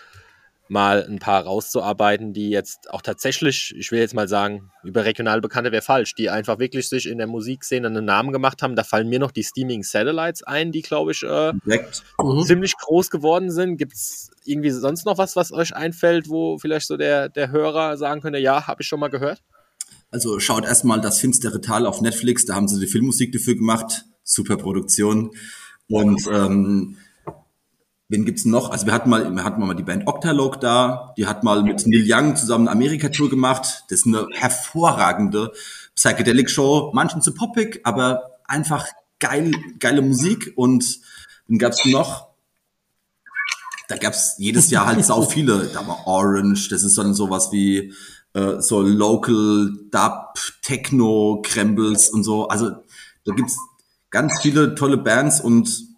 mal 0.70 1.04
ein 1.04 1.18
paar 1.18 1.42
rauszuarbeiten, 1.42 2.32
die 2.32 2.48
jetzt 2.48 2.90
auch 2.90 3.02
tatsächlich, 3.02 3.74
ich 3.76 3.90
will 3.90 3.98
jetzt 3.98 4.14
mal 4.14 4.28
sagen, 4.28 4.70
überregional 4.84 5.40
bekannte 5.40 5.72
wäre 5.72 5.82
falsch, 5.82 6.14
die 6.14 6.30
einfach 6.30 6.60
wirklich 6.60 6.88
sich 6.88 7.08
in 7.08 7.18
der 7.18 7.26
Musikszene 7.26 7.88
einen 7.88 8.04
Namen 8.04 8.30
gemacht 8.30 8.62
haben. 8.62 8.76
Da 8.76 8.84
fallen 8.84 9.08
mir 9.08 9.18
noch 9.18 9.32
die 9.32 9.42
Steaming 9.42 9.82
Satellites 9.82 10.44
ein, 10.44 10.70
die, 10.70 10.82
glaube 10.82 11.10
ich, 11.10 11.24
äh, 11.24 11.52
mhm. 11.52 12.44
ziemlich 12.44 12.76
groß 12.76 13.10
geworden 13.10 13.50
sind. 13.50 13.78
Gibt 13.78 13.94
es 13.94 14.30
irgendwie 14.44 14.70
sonst 14.70 15.06
noch 15.06 15.18
was, 15.18 15.34
was 15.34 15.52
euch 15.52 15.74
einfällt, 15.74 16.28
wo 16.28 16.56
vielleicht 16.58 16.86
so 16.86 16.96
der, 16.96 17.28
der 17.28 17.50
Hörer 17.50 17.96
sagen 17.96 18.20
könnte, 18.20 18.38
ja, 18.38 18.68
habe 18.68 18.82
ich 18.82 18.88
schon 18.88 19.00
mal 19.00 19.10
gehört? 19.10 19.42
Also 20.12 20.38
schaut 20.38 20.64
erstmal 20.64 21.00
das 21.00 21.18
finstere 21.18 21.60
Tal 21.60 21.84
auf 21.84 22.00
Netflix, 22.00 22.44
da 22.46 22.54
haben 22.54 22.68
sie 22.68 22.78
die 22.78 22.86
Filmmusik 22.86 23.32
dafür 23.32 23.56
gemacht. 23.56 24.04
Super 24.22 24.56
Produktion. 24.56 25.32
Und 25.88 26.24
ähm, 26.32 26.96
Wen 28.10 28.24
gibt's 28.24 28.44
noch? 28.44 28.70
Also 28.70 28.86
wir 28.86 28.92
hatten 28.92 29.08
mal, 29.08 29.32
wir 29.32 29.44
hatten 29.44 29.64
mal 29.64 29.76
die 29.76 29.84
Band 29.84 30.08
Octalogue 30.08 30.58
da, 30.58 31.14
die 31.16 31.28
hat 31.28 31.44
mal 31.44 31.62
mit 31.62 31.86
Neil 31.86 32.04
Young 32.04 32.34
zusammen 32.34 32.66
eine 32.66 32.76
Amerika-Tour 32.76 33.30
gemacht. 33.30 33.84
Das 33.88 34.00
ist 34.00 34.06
eine 34.06 34.26
hervorragende 34.32 35.52
Psychedelic-Show, 35.94 36.90
manchen 36.92 37.22
zu 37.22 37.32
poppig, 37.32 37.82
aber 37.84 38.40
einfach 38.46 38.88
geil, 39.20 39.52
geile 39.78 40.02
Musik. 40.02 40.52
Und 40.56 40.98
dann 41.46 41.58
gab's 41.58 41.84
noch, 41.84 42.30
da 43.86 43.96
gab's 43.96 44.34
jedes 44.38 44.70
Jahr 44.70 44.86
halt 44.86 45.04
sau 45.04 45.22
viele. 45.22 45.70
Da 45.72 45.86
war 45.86 46.04
Orange, 46.08 46.68
das 46.68 46.82
ist 46.82 46.98
dann 46.98 47.14
sowas 47.14 47.52
wie 47.52 47.94
äh, 48.32 48.60
so 48.60 48.80
Local 48.80 49.72
Dub, 49.92 50.34
Techno, 50.62 51.42
Krembles 51.44 52.10
und 52.10 52.24
so. 52.24 52.48
Also 52.48 52.70
da 53.24 53.34
gibt's 53.34 53.56
ganz 54.10 54.40
viele 54.42 54.74
tolle 54.74 54.96
Bands 54.96 55.40
und 55.40 55.89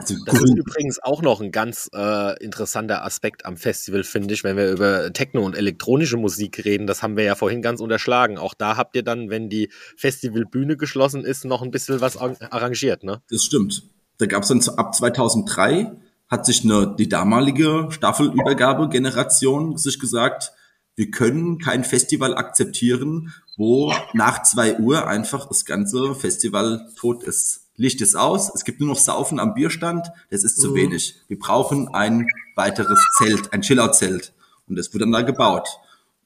also 0.00 0.24
das 0.24 0.42
ist 0.42 0.56
übrigens 0.56 1.02
auch 1.02 1.22
noch 1.22 1.40
ein 1.40 1.50
ganz 1.50 1.90
äh, 1.94 2.42
interessanter 2.42 3.04
Aspekt 3.04 3.46
am 3.46 3.56
Festival, 3.56 4.04
finde 4.04 4.34
ich, 4.34 4.44
wenn 4.44 4.56
wir 4.56 4.70
über 4.70 5.12
Techno 5.12 5.44
und 5.44 5.56
elektronische 5.56 6.16
Musik 6.16 6.64
reden. 6.64 6.86
Das 6.86 7.02
haben 7.02 7.16
wir 7.16 7.24
ja 7.24 7.34
vorhin 7.34 7.62
ganz 7.62 7.80
unterschlagen. 7.80 8.38
Auch 8.38 8.54
da 8.54 8.76
habt 8.76 8.96
ihr 8.96 9.02
dann, 9.02 9.30
wenn 9.30 9.48
die 9.48 9.70
Festivalbühne 9.96 10.76
geschlossen 10.76 11.24
ist, 11.24 11.44
noch 11.44 11.62
ein 11.62 11.70
bisschen 11.70 12.00
was 12.00 12.16
arrangiert, 12.16 13.04
ne? 13.04 13.22
Das 13.30 13.44
stimmt. 13.44 13.82
Da 14.18 14.26
gab 14.26 14.42
es 14.42 14.48
dann 14.48 14.62
ab 14.76 14.94
2003 14.94 15.92
hat 16.30 16.46
sich 16.46 16.64
eine, 16.64 16.94
die 16.96 17.08
damalige 17.08 17.88
Staffelübergabegeneration 17.90 19.76
sich 19.76 19.98
gesagt, 19.98 20.52
wir 20.94 21.10
können 21.10 21.58
kein 21.58 21.82
Festival 21.82 22.36
akzeptieren, 22.36 23.32
wo 23.56 23.92
nach 24.12 24.42
zwei 24.42 24.78
Uhr 24.78 25.06
einfach 25.06 25.48
das 25.48 25.64
ganze 25.64 26.14
Festival 26.14 26.88
tot 26.96 27.24
ist. 27.24 27.59
Licht 27.80 28.02
ist 28.02 28.14
aus, 28.14 28.54
es 28.54 28.64
gibt 28.64 28.80
nur 28.80 28.90
noch 28.90 28.98
Saufen 28.98 29.40
am 29.40 29.54
Bierstand, 29.54 30.06
das 30.28 30.44
ist 30.44 30.60
zu 30.60 30.72
mhm. 30.72 30.74
wenig. 30.74 31.14
Wir 31.28 31.38
brauchen 31.38 31.88
ein 31.88 32.26
weiteres 32.54 33.00
Zelt, 33.16 33.54
ein 33.54 33.62
Chillout-Zelt. 33.62 34.34
Und 34.68 34.76
das 34.76 34.92
wird 34.92 35.00
dann 35.00 35.12
da 35.12 35.22
gebaut. 35.22 35.66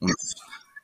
Und 0.01 0.17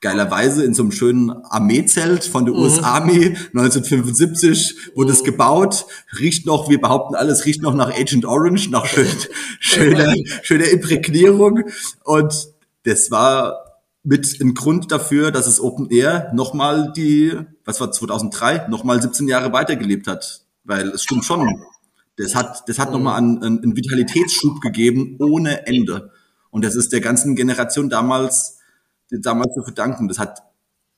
geilerweise 0.01 0.65
in 0.65 0.73
so 0.73 0.85
einem 0.85 0.93
schönen 0.93 1.31
Armeezelt 1.31 2.25
von 2.25 2.45
der 2.45 2.55
mhm. 2.55 2.61
US-Army 2.61 3.37
1975 3.53 4.93
wurde 4.95 5.11
es 5.11 5.25
gebaut, 5.25 5.87
riecht 6.17 6.47
noch, 6.47 6.71
wir 6.71 6.81
behaupten 6.81 7.17
alles, 7.17 7.47
riecht 7.47 7.63
noch 7.63 7.75
nach 7.75 7.91
Agent 7.91 8.25
Orange, 8.25 8.71
nach 8.71 8.87
schön, 8.87 9.09
schöner, 9.59 10.15
schöner 10.43 10.69
Imprägnierung. 10.69 11.65
Und 12.05 12.49
das 12.85 13.11
war 13.11 13.83
mit 14.05 14.41
ein 14.41 14.55
Grund 14.55 14.93
dafür, 14.93 15.33
dass 15.33 15.49
es 15.49 15.61
Open 15.61 15.91
Air 15.91 16.31
nochmal 16.33 16.93
die, 16.97 17.37
was 17.65 17.81
war 17.81 17.91
2003, 17.91 18.69
nochmal 18.69 19.03
17 19.03 19.27
Jahre 19.27 19.53
weitergelebt 19.53 20.07
hat. 20.07 20.45
Weil 20.65 20.89
es 20.89 21.03
stimmt 21.03 21.25
schon, 21.25 21.65
das 22.17 22.35
hat, 22.35 22.69
das 22.69 22.79
hat 22.79 22.93
nochmal 22.93 23.17
einen, 23.17 23.43
einen 23.43 23.77
Vitalitätsschub 23.77 24.61
gegeben 24.61 25.17
ohne 25.21 25.67
Ende. 25.67 26.13
Und 26.51 26.65
das 26.65 26.75
ist 26.75 26.93
der 26.93 27.01
ganzen 27.01 27.35
Generation 27.37 27.89
damals, 27.89 28.59
damals 29.11 29.55
zu 29.55 29.63
verdanken. 29.63 30.09
Das 30.09 30.19
hat 30.19 30.43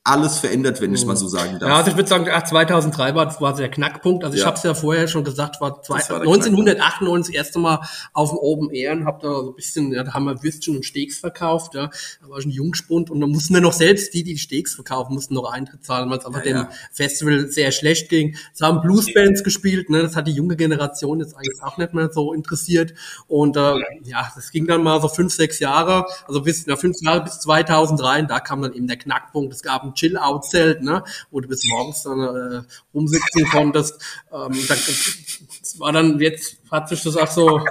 alles 0.05 0.39
verändert, 0.39 0.81
wenn 0.81 0.93
ich 0.93 1.05
mal 1.05 1.15
so 1.15 1.29
sagen 1.29 1.59
darf. 1.59 1.69
Ja, 1.69 1.77
also 1.77 1.91
ich 1.91 1.95
würde 1.95 2.09
sagen, 2.09 2.27
ach, 2.29 2.43
2003 2.43 3.15
war, 3.15 3.39
war 3.39 3.55
der 3.55 3.69
Knackpunkt. 3.69 4.25
Also 4.25 4.35
ich 4.35 4.41
ja. 4.41 4.47
habe 4.47 4.57
es 4.57 4.63
ja 4.63 4.73
vorher 4.73 5.07
schon 5.07 5.23
gesagt, 5.23 5.61
war, 5.61 5.81
zwei, 5.81 5.99
war 6.09 6.19
1998 6.19 7.33
das 7.33 7.45
erste 7.45 7.59
Mal 7.59 7.79
auf 8.11 8.31
dem 8.31 8.37
Open 8.37 8.69
Air 8.71 8.91
und 8.93 9.05
habe 9.05 9.19
da 9.21 9.29
so 9.29 9.51
ein 9.51 9.55
bisschen, 9.55 9.93
ja, 9.93 10.03
da 10.03 10.13
haben 10.13 10.25
wir 10.25 10.43
Würstchen 10.43 10.75
und 10.75 10.83
Steaks 10.83 11.19
verkauft. 11.19 11.75
Ja, 11.75 11.89
da 12.21 12.29
war 12.29 12.37
ich 12.37 12.45
ein 12.45 12.49
Jungspund 12.49 13.11
und 13.11 13.21
dann 13.21 13.29
mussten 13.29 13.53
wir 13.53 13.61
noch 13.61 13.71
selbst 13.71 14.13
die, 14.13 14.25
die 14.25 14.37
Steaks 14.37 14.75
verkaufen, 14.75 15.13
mussten 15.13 15.35
noch 15.35 15.49
Eintritt 15.49 15.85
zahlen, 15.85 16.09
weil 16.09 16.17
es 16.17 16.25
einfach 16.25 16.43
ja, 16.43 16.63
dem 16.63 16.67
Festival 16.91 17.47
sehr 17.47 17.71
schlecht 17.71 18.09
ging. 18.09 18.35
Es 18.53 18.59
haben 18.59 18.81
Bluesbands 18.81 19.41
gespielt, 19.41 19.89
ne, 19.89 20.01
das 20.01 20.17
hat 20.17 20.27
die 20.27 20.33
junge 20.33 20.57
Generation 20.57 21.21
jetzt 21.21 21.33
eigentlich 21.33 21.63
auch 21.63 21.77
nicht 21.77 21.93
mehr 21.93 22.11
so 22.11 22.33
interessiert. 22.33 22.93
Und 23.27 23.55
äh, 23.55 23.75
ja, 24.03 24.29
das 24.35 24.51
ging 24.51 24.67
dann 24.67 24.83
mal 24.83 24.99
so 24.99 25.07
fünf, 25.07 25.33
sechs 25.33 25.59
Jahre, 25.59 26.05
also 26.27 26.41
bis 26.41 26.67
na, 26.67 26.75
fünf 26.75 27.01
Jahre 27.01 27.23
bis 27.23 27.39
2003 27.39 28.19
und 28.19 28.29
da 28.29 28.41
kam 28.41 28.61
dann 28.61 28.73
eben 28.73 28.87
der 28.87 28.97
Knackpunkt. 28.97 29.53
Es 29.53 29.63
gab 29.63 29.92
Chill-Out-Zelt, 29.93 30.81
ne, 30.81 31.03
wo 31.31 31.39
du 31.39 31.47
bis 31.47 31.63
morgens 31.65 32.03
dann 32.03 32.19
äh, 32.19 32.61
rumsitzen 32.93 33.45
konntest. 33.49 34.01
Ähm, 34.31 34.59
das 34.67 35.79
war 35.79 35.91
dann, 35.91 36.19
jetzt 36.19 36.57
hat 36.71 36.89
sich 36.89 37.03
das 37.03 37.17
auch 37.17 37.27
so, 37.27 37.61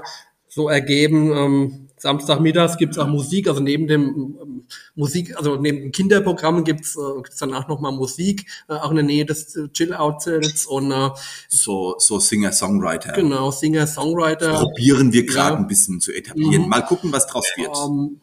so 0.48 0.68
ergeben, 0.68 1.32
ähm, 1.32 1.88
Samstagmittags 2.02 2.78
gibt's 2.78 2.98
auch 2.98 3.06
Musik, 3.06 3.48
also 3.48 3.60
neben 3.60 3.86
dem 3.86 4.36
ähm, 4.42 4.64
Musik, 4.96 5.36
also 5.36 5.54
neben 5.54 5.82
dem 5.82 5.92
Kinderprogramm 5.92 6.64
gibt's 6.64 6.96
äh, 6.96 7.22
gibt's 7.22 7.36
dann 7.38 7.54
auch 7.54 7.68
nochmal 7.68 7.92
Musik, 7.92 8.46
äh, 8.68 8.74
auch 8.74 8.90
in 8.90 8.96
der 8.96 9.04
Nähe 9.04 9.24
des 9.24 9.54
äh, 9.54 9.68
Chill-Out-Zelts 9.68 10.66
und 10.66 10.90
äh, 10.90 11.10
so, 11.48 11.94
so 11.98 12.18
Singer-Songwriter. 12.18 13.12
Genau, 13.12 13.52
Singer-Songwriter. 13.52 14.52
Probieren 14.52 15.12
wir 15.12 15.24
gerade 15.24 15.54
ja. 15.54 15.60
ein 15.60 15.68
bisschen 15.68 16.00
zu 16.00 16.12
etablieren. 16.12 16.64
Mhm. 16.64 16.68
Mal 16.68 16.82
gucken, 16.82 17.12
was 17.12 17.28
draus 17.28 17.46
wird. 17.56 17.76
Ähm, 17.86 18.20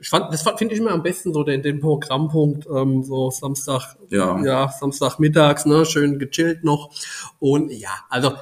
ich 0.00 0.08
fand, 0.08 0.32
das 0.32 0.42
finde 0.56 0.74
ich 0.74 0.80
immer 0.80 0.92
am 0.92 1.02
besten 1.02 1.32
so 1.32 1.42
den, 1.42 1.62
den 1.62 1.80
Programmpunkt, 1.80 2.66
ähm, 2.66 3.02
so 3.02 3.30
Samstag, 3.30 3.96
ja. 4.10 4.40
ja, 4.44 4.68
Samstagmittags, 4.68 5.66
ne, 5.66 5.84
schön 5.84 6.18
gechillt 6.18 6.62
noch. 6.62 6.90
Und 7.40 7.70
ja, 7.72 7.90
also 8.08 8.34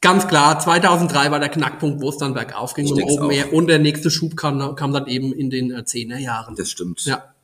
ganz 0.00 0.28
klar, 0.28 0.60
2003 0.60 1.30
war 1.32 1.40
der 1.40 1.48
Knackpunkt, 1.48 2.00
wo 2.00 2.08
es 2.08 2.18
dann 2.18 2.34
bergauf 2.34 2.74
ging 2.74 2.88
und 2.88 3.02
oben 3.02 3.26
mehr. 3.26 3.52
Und 3.52 3.66
der 3.66 3.80
nächste 3.80 4.10
Schub 4.10 4.36
kam, 4.36 4.76
kam 4.76 4.92
dann 4.92 5.08
eben 5.08 5.32
in 5.32 5.50
den 5.50 5.72
äh, 5.72 5.84
Zehnerjahren. 5.84 6.54
Das 6.54 6.70
stimmt. 6.70 7.04
Ja. 7.04 7.34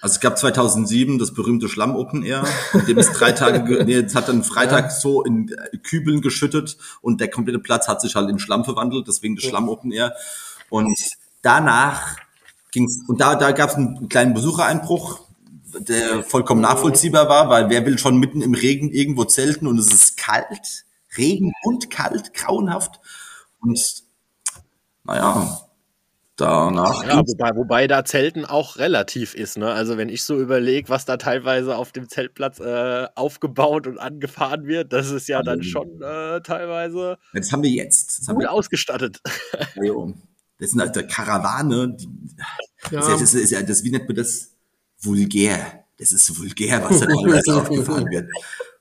Also 0.00 0.14
es 0.14 0.20
gab 0.20 0.38
2007 0.38 1.18
das 1.18 1.34
berühmte 1.34 1.68
Schlamm 1.68 1.96
Open 1.96 2.22
Air, 2.22 2.44
in 2.72 2.86
dem 2.86 2.98
es 2.98 3.12
drei 3.12 3.32
Tage, 3.32 3.84
nee, 3.84 3.94
es 3.94 4.14
hat 4.14 4.28
dann 4.28 4.44
Freitag 4.44 4.92
so 4.92 5.24
in 5.24 5.50
äh, 5.50 5.76
Kübeln 5.78 6.20
geschüttet 6.22 6.76
und 7.02 7.20
der 7.20 7.28
komplette 7.28 7.58
Platz 7.58 7.88
hat 7.88 8.00
sich 8.00 8.14
halt 8.14 8.30
in 8.30 8.38
Schlamm 8.38 8.64
verwandelt, 8.64 9.08
deswegen 9.08 9.36
das 9.36 9.44
Schlamm 9.44 9.68
Open 9.68 9.92
Air. 9.92 10.14
Und 10.70 10.96
danach 11.42 12.16
ging's, 12.76 12.98
und 13.08 13.20
da, 13.20 13.34
da 13.34 13.52
gab 13.52 13.70
es 13.70 13.76
einen 13.76 14.08
kleinen 14.08 14.34
Besuchereinbruch, 14.34 15.20
der 15.78 16.22
vollkommen 16.22 16.60
nachvollziehbar 16.60 17.28
war, 17.28 17.48
weil 17.48 17.70
wer 17.70 17.84
will 17.86 17.98
schon 17.98 18.18
mitten 18.18 18.42
im 18.42 18.54
Regen 18.54 18.90
irgendwo 18.90 19.24
zelten 19.24 19.66
und 19.66 19.78
es 19.78 19.92
ist 19.92 20.16
kalt, 20.16 20.84
Regen 21.16 21.52
und 21.62 21.90
kalt, 21.90 22.34
grauenhaft. 22.34 23.00
Und 23.60 23.80
naja, 25.04 25.60
danach. 26.36 27.02
Ja, 27.06 27.18
wobei, 27.26 27.56
wobei 27.56 27.86
da 27.86 28.04
Zelten 28.04 28.44
auch 28.44 28.76
relativ 28.76 29.34
ist. 29.34 29.56
Ne? 29.56 29.70
Also 29.70 29.96
wenn 29.96 30.08
ich 30.10 30.22
so 30.22 30.38
überlege, 30.38 30.88
was 30.88 31.06
da 31.06 31.16
teilweise 31.16 31.76
auf 31.76 31.92
dem 31.92 32.08
Zeltplatz 32.08 32.60
äh, 32.60 33.06
aufgebaut 33.14 33.86
und 33.86 33.98
angefahren 33.98 34.66
wird, 34.66 34.92
das 34.92 35.10
ist 35.10 35.28
ja 35.28 35.42
dann 35.42 35.62
schon 35.62 36.02
äh, 36.02 36.40
teilweise 36.42 37.16
Das 37.32 37.52
haben 37.52 37.62
wir 37.62 37.70
jetzt. 37.70 38.20
Das 38.20 38.28
haben 38.28 38.36
gut 38.36 38.44
wir, 38.44 38.52
ausgestattet. 38.52 39.20
Das 40.58 40.70
sind 40.70 40.80
halt 40.80 41.08
Karawane. 41.10 41.96
Die, 41.98 42.08
Ja. 42.90 43.00
das, 43.00 43.20
ist, 43.20 43.34
das, 43.34 43.34
ist 43.34 43.50
ja, 43.50 43.62
das, 43.62 43.84
wie 43.84 43.90
nennt 43.90 44.08
man 44.08 44.16
das? 44.16 44.50
Vulgär. 45.00 45.84
Das 45.98 46.12
ist 46.12 46.38
vulgär, 46.38 46.82
was 46.84 47.00
da 47.00 47.06
teilweise 47.06 47.56
aufgefahren 47.60 48.06
wird. 48.10 48.30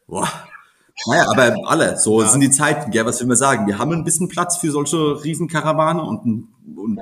Boah. 0.08 0.30
Naja, 1.08 1.26
aber 1.30 1.56
alle, 1.66 1.98
so 1.98 2.24
sind 2.24 2.40
die 2.42 2.52
Zeiten, 2.52 2.90
gell, 2.92 3.06
was 3.06 3.20
will 3.20 3.28
man 3.28 3.36
sagen? 3.36 3.68
Wir 3.68 3.78
haben 3.78 3.92
ein 3.92 4.04
bisschen 4.06 4.30
Platz 4.30 4.58
für 4.58 4.72
solche 4.72 5.24
Riesenkarawane 5.24 6.02
und, 6.02 6.48
und 6.78 7.00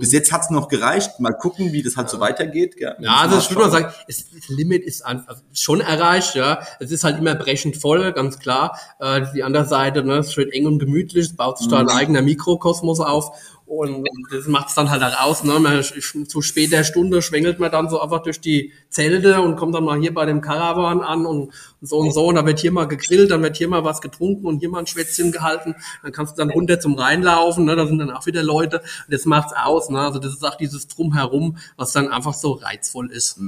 bis 0.00 0.12
jetzt 0.12 0.32
hat's 0.32 0.50
noch 0.50 0.68
gereicht. 0.68 1.18
Mal 1.18 1.32
gucken, 1.32 1.72
wie 1.72 1.82
das 1.82 1.96
halt 1.96 2.10
so 2.10 2.20
weitergeht. 2.20 2.76
Gell. 2.76 2.94
Ja, 3.00 3.16
also 3.16 3.38
ich 3.38 3.50
würde 3.50 3.62
mal 3.62 3.70
sagen, 3.70 3.92
es, 4.06 4.30
das 4.30 4.48
Limit 4.48 4.84
ist 4.84 5.04
einfach 5.04 5.36
schon 5.52 5.80
erreicht, 5.80 6.34
ja. 6.34 6.60
Es 6.78 6.90
ist 6.90 7.04
halt 7.04 7.18
immer 7.18 7.34
brechend 7.34 7.76
voll, 7.76 8.12
ganz 8.12 8.38
klar. 8.38 8.78
Äh, 8.98 9.26
die 9.34 9.42
andere 9.42 9.66
Seite, 9.66 10.04
ne, 10.04 10.18
ist 10.18 10.34
schön 10.34 10.50
eng 10.50 10.66
und 10.66 10.78
gemütlich, 10.78 11.26
es 11.26 11.36
baut 11.36 11.58
sich 11.58 11.68
da 11.68 11.78
ein 11.78 11.88
eigener 11.88 12.20
Mikrokosmos 12.22 13.00
auf 13.00 13.30
und 13.68 14.08
das 14.32 14.46
macht 14.46 14.68
es 14.68 14.74
dann 14.74 14.90
halt 14.90 15.02
auch 15.02 15.26
aus, 15.26 15.44
ne. 15.44 15.58
Man, 15.58 15.82
zu 15.82 16.42
später 16.42 16.84
Stunde 16.84 17.20
schwängelt 17.20 17.58
man 17.58 17.70
dann 17.70 17.90
so 17.90 18.00
einfach 18.00 18.22
durch 18.22 18.40
die 18.40 18.72
Zelte 18.88 19.40
und 19.42 19.56
kommt 19.56 19.74
dann 19.74 19.84
mal 19.84 20.00
hier 20.00 20.14
bei 20.14 20.24
dem 20.24 20.40
Caravan 20.40 21.02
an 21.02 21.26
und 21.26 21.52
so 21.82 21.98
und 21.98 22.12
so. 22.12 22.26
Und 22.26 22.36
da 22.36 22.46
wird 22.46 22.60
hier 22.60 22.72
mal 22.72 22.86
gegrillt, 22.86 23.30
dann 23.30 23.42
wird 23.42 23.56
hier 23.56 23.68
mal 23.68 23.84
was 23.84 24.00
getrunken 24.00 24.46
und 24.46 24.60
hier 24.60 24.70
mal 24.70 24.80
ein 24.80 24.86
Schwätzchen 24.86 25.32
gehalten, 25.32 25.74
dann 26.02 26.12
kannst 26.12 26.32
du 26.32 26.42
dann 26.42 26.50
runter 26.50 26.80
zum 26.80 26.94
Rhein 26.94 27.22
laufen, 27.22 27.66
ne, 27.66 27.76
da 27.76 27.86
sind 27.86 27.98
dann 27.98 28.10
auch 28.10 28.26
wieder 28.26 28.42
Leute. 28.42 28.82
Das 29.08 29.26
macht's 29.26 29.52
aus, 29.52 29.90
ne, 29.90 30.00
also 30.00 30.18
das 30.18 30.32
ist 30.32 30.44
auch 30.44 30.56
dieses 30.56 30.88
Drumherum, 30.88 31.58
was 31.76 31.92
dann 31.92 32.08
einfach 32.08 32.34
so 32.34 32.52
reizvoll 32.52 33.10
ist. 33.10 33.38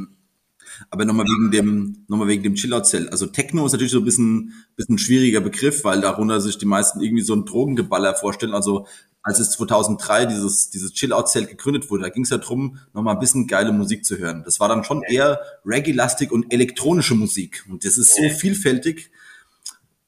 Aber 0.88 1.04
nochmal 1.04 1.26
wegen 1.26 1.50
dem, 1.50 2.04
nochmal 2.08 2.28
wegen 2.28 2.42
dem 2.42 2.54
Chillout-Zelt. 2.54 3.12
Also 3.12 3.26
Techno 3.26 3.66
ist 3.66 3.72
natürlich 3.72 3.92
so 3.92 3.98
ein 3.98 4.04
bisschen, 4.04 4.54
bisschen 4.76 4.94
ein 4.94 4.98
schwieriger 4.98 5.40
Begriff, 5.40 5.84
weil 5.84 6.00
darunter 6.00 6.40
sich 6.40 6.58
die 6.58 6.66
meisten 6.66 7.00
irgendwie 7.00 7.22
so 7.22 7.34
ein 7.34 7.44
Drogengeballer 7.44 8.14
vorstellen. 8.14 8.54
Also 8.54 8.86
als 9.22 9.38
es 9.38 9.50
2003 9.50 10.26
dieses, 10.26 10.70
dieses 10.70 10.92
Chill-Out-Zelt 10.94 11.48
gegründet 11.48 11.90
wurde, 11.90 12.04
da 12.04 12.08
ging 12.08 12.22
es 12.22 12.30
ja 12.30 12.38
drum, 12.38 12.78
nochmal 12.94 13.14
ein 13.14 13.20
bisschen 13.20 13.46
geile 13.46 13.72
Musik 13.72 14.04
zu 14.04 14.18
hören. 14.18 14.42
Das 14.44 14.60
war 14.60 14.68
dann 14.68 14.84
schon 14.84 15.02
eher 15.02 15.40
Reggae-lastig 15.66 16.32
und 16.32 16.52
elektronische 16.52 17.14
Musik. 17.14 17.66
Und 17.68 17.84
das 17.84 17.98
ist 17.98 18.16
so 18.16 18.28
vielfältig, 18.30 19.10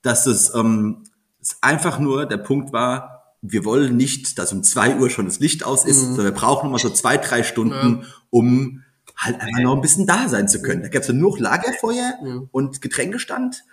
dass 0.00 0.26
es, 0.26 0.54
ähm, 0.54 1.04
es 1.40 1.58
einfach 1.60 1.98
nur 1.98 2.24
der 2.26 2.38
Punkt 2.38 2.72
war, 2.72 3.12
wir 3.42 3.64
wollen 3.64 3.96
nicht, 3.96 4.38
dass 4.38 4.52
um 4.52 4.62
zwei 4.62 4.96
Uhr 4.96 5.10
schon 5.10 5.26
das 5.26 5.40
Licht 5.40 5.64
aus 5.64 5.84
ist, 5.84 6.00
sondern 6.00 6.26
wir 6.26 6.32
brauchen 6.32 6.66
noch 6.66 6.72
mal 6.72 6.78
so 6.78 6.90
zwei, 6.90 7.16
drei 7.16 7.42
Stunden, 7.42 8.06
um 8.30 8.82
halt 9.16 9.40
einfach 9.40 9.60
noch 9.60 9.74
ein 9.74 9.80
bisschen 9.80 10.06
da 10.06 10.28
sein 10.28 10.48
zu 10.48 10.62
können. 10.62 10.82
Da 10.82 10.88
gab 10.88 11.02
es 11.02 11.08
ja 11.08 11.14
nur 11.14 11.38
Lagerfeuer 11.38 12.14
und 12.50 12.80
Getränkestand. 12.80 13.64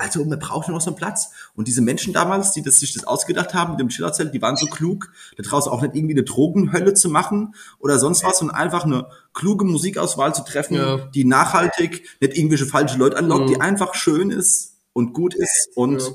Also 0.00 0.28
wir 0.28 0.36
brauchen 0.36 0.74
noch 0.74 0.80
so 0.80 0.90
einen 0.90 0.96
Platz. 0.96 1.30
Und 1.54 1.68
diese 1.68 1.80
Menschen 1.82 2.12
damals, 2.12 2.50
die 2.50 2.62
das, 2.62 2.80
sich 2.80 2.94
das 2.94 3.04
ausgedacht 3.04 3.54
haben 3.54 3.72
mit 3.72 3.80
dem 3.80 3.88
Chillerzelt, 3.90 4.34
die 4.34 4.42
waren 4.42 4.56
so 4.56 4.66
klug, 4.66 5.12
da 5.36 5.44
draußen 5.44 5.70
auch 5.70 5.82
nicht 5.82 5.94
irgendwie 5.94 6.14
eine 6.14 6.24
Drogenhölle 6.24 6.94
zu 6.94 7.08
machen 7.08 7.54
oder 7.78 8.00
sonst 8.00 8.24
was, 8.24 8.38
sondern 8.40 8.56
einfach 8.56 8.84
eine 8.84 9.06
kluge 9.34 9.64
Musikauswahl 9.64 10.34
zu 10.34 10.42
treffen, 10.42 10.74
Ja. 10.74 10.96
die 11.14 11.24
nachhaltig, 11.24 12.08
nicht 12.20 12.36
irgendwelche 12.36 12.66
falsche 12.66 12.98
Leute 12.98 13.16
anlockt, 13.18 13.50
die 13.50 13.60
einfach 13.60 13.94
schön 13.94 14.32
ist 14.32 14.78
und 14.94 15.12
gut 15.12 15.34
ist 15.34 15.68
und 15.76 16.02
Ja. 16.02 16.08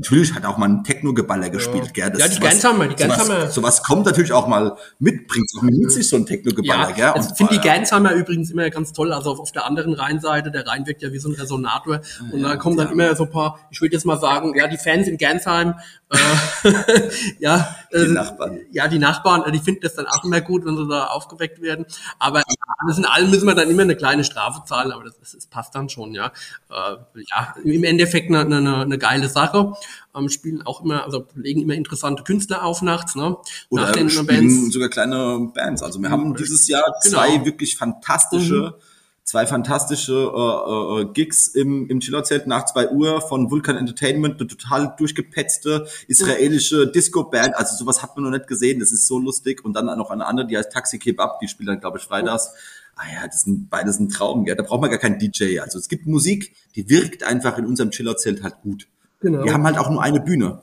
Natürlich 0.00 0.34
hat 0.34 0.46
auch 0.46 0.56
mal 0.56 0.68
ein 0.68 0.82
Techno-Geballer 0.84 1.50
gespielt, 1.50 1.92
gell? 1.92 2.12
Ja, 2.16 2.26
die 2.26 2.34
sowas- 2.34 2.50
Gänsheimer, 2.52 2.88
die 2.88 3.02
sowas- 3.02 3.18
Gänsheimer. 3.18 3.50
Sowas 3.50 3.82
kommt 3.82 4.06
natürlich 4.06 4.32
auch 4.32 4.46
mal 4.46 4.76
mit, 4.98 5.28
bringt 5.28 5.46
auch 5.58 5.62
mit 5.62 5.92
sich 5.92 6.08
so 6.08 6.16
ein 6.16 6.24
Techno-Geballer, 6.24 6.88
Ja, 6.90 6.94
gell? 6.94 7.04
also 7.08 7.28
Und 7.28 7.32
ich 7.32 7.36
finde 7.36 7.52
die 7.52 7.58
war 7.58 7.66
ja- 7.66 7.74
Gansheimer 7.76 8.12
übrigens 8.14 8.50
immer 8.50 8.68
ganz 8.70 8.92
toll. 8.94 9.12
Also 9.12 9.32
auf, 9.32 9.40
auf 9.40 9.52
der 9.52 9.66
anderen 9.66 9.92
Rheinseite, 9.92 10.50
der 10.50 10.66
Rhein 10.66 10.86
wirkt 10.86 11.02
ja 11.02 11.12
wie 11.12 11.18
so 11.18 11.28
ein 11.28 11.34
Resonator. 11.34 12.00
Und 12.32 12.42
da 12.42 12.56
kommen 12.56 12.76
dann 12.78 12.90
immer 12.92 13.14
so 13.14 13.24
ein 13.24 13.30
paar, 13.30 13.58
ich 13.70 13.80
würde 13.82 13.94
jetzt 13.94 14.06
mal 14.06 14.18
sagen, 14.18 14.54
ja, 14.56 14.66
die 14.68 14.78
Fans 14.78 15.06
in 15.06 15.18
Gansheim, 15.18 15.74
äh, 16.08 16.16
ja, 17.38 17.76
äh, 17.90 18.06
Die 18.06 18.12
Nachbarn. 18.12 18.60
ja, 18.72 18.88
die 18.88 18.98
Nachbarn, 18.98 19.42
äh, 19.44 19.52
die 19.52 19.58
finden 19.60 19.80
das 19.82 19.94
dann 19.94 20.06
auch 20.06 20.24
immer 20.24 20.40
gut, 20.40 20.64
wenn 20.64 20.76
sie 20.76 20.88
da 20.88 21.06
aufgeweckt 21.06 21.60
werden. 21.60 21.84
Aber 22.18 22.38
ja, 22.38 22.44
alles 22.78 22.98
in 22.98 23.04
allem 23.04 23.30
müssen 23.30 23.46
wir 23.46 23.54
dann 23.54 23.68
immer 23.70 23.82
eine 23.82 23.96
kleine 23.96 24.24
Strafe 24.24 24.62
zahlen, 24.66 24.92
aber 24.92 25.04
das, 25.04 25.18
das, 25.18 25.32
das 25.32 25.46
passt 25.46 25.74
dann 25.74 25.88
schon, 25.88 26.14
ja. 26.14 26.32
Äh, 26.70 26.96
ja, 27.30 27.54
im 27.64 27.84
Endeffekt 27.84 28.28
eine, 28.30 28.40
eine, 28.40 28.76
eine 28.78 28.98
geile 28.98 29.28
Sache. 29.28 29.74
Ähm, 30.14 30.28
spielen 30.28 30.62
auch 30.62 30.82
immer, 30.84 31.04
also 31.04 31.26
legen 31.34 31.62
immer 31.62 31.74
interessante 31.74 32.22
Künstler 32.24 32.64
auf 32.64 32.82
nachts, 32.82 33.14
ne? 33.14 33.36
Oder 33.68 33.84
Nach 33.84 33.92
den 33.92 34.10
spielen 34.10 34.70
sogar 34.70 34.88
kleine 34.88 35.50
Bands. 35.54 35.82
Also 35.82 36.00
wir 36.02 36.10
haben 36.10 36.34
dieses 36.36 36.68
Jahr 36.68 36.84
zwei 37.02 37.30
Genau. 37.32 37.44
wirklich 37.46 37.76
fantastische, 37.76 38.78
zwei 39.24 39.46
fantastische 39.46 40.12
äh, 40.14 41.02
äh, 41.02 41.04
Gigs 41.12 41.46
im, 41.48 41.88
im 41.88 42.00
Chillerzelt 42.00 42.46
nach 42.46 42.64
zwei 42.64 42.88
Uhr 42.90 43.20
von 43.20 43.50
Vulkan 43.50 43.76
Entertainment, 43.76 44.40
eine 44.40 44.48
total 44.48 44.94
durchgepetzte 44.98 45.86
israelische 46.08 46.86
Disco-Band. 46.88 47.54
Also 47.56 47.76
sowas 47.76 48.02
hat 48.02 48.16
man 48.16 48.24
noch 48.24 48.36
nicht 48.36 48.48
gesehen. 48.48 48.80
Das 48.80 48.90
ist 48.92 49.06
so 49.06 49.18
lustig. 49.18 49.64
Und 49.64 49.74
dann 49.74 49.86
noch 49.86 50.10
eine 50.10 50.26
andere, 50.26 50.46
die 50.46 50.56
heißt 50.56 50.72
Taxi 50.72 50.98
Kebab, 50.98 51.38
die 51.40 51.48
spielt 51.48 51.68
dann, 51.68 51.80
glaube 51.80 51.98
ich, 51.98 52.04
freitags. 52.04 52.50
Ah 52.96 53.04
ja, 53.14 53.26
das 53.26 53.42
sind 53.42 53.70
beides 53.70 53.98
ein 53.98 54.08
Traum, 54.08 54.44
gell? 54.44 54.56
Da 54.56 54.62
braucht 54.62 54.80
man 54.80 54.90
gar 54.90 54.98
keinen 54.98 55.18
DJ. 55.18 55.60
Also 55.60 55.78
es 55.78 55.88
gibt 55.88 56.06
Musik, 56.06 56.54
die 56.74 56.90
wirkt 56.90 57.22
einfach 57.22 57.56
in 57.56 57.64
unserem 57.66 57.90
Chillerzelt 57.92 58.42
halt 58.42 58.60
gut. 58.62 58.88
Genau. 59.20 59.44
Wir 59.44 59.52
haben 59.52 59.64
halt 59.64 59.78
auch 59.78 59.90
nur 59.90 60.02
eine 60.02 60.20
Bühne. 60.20 60.62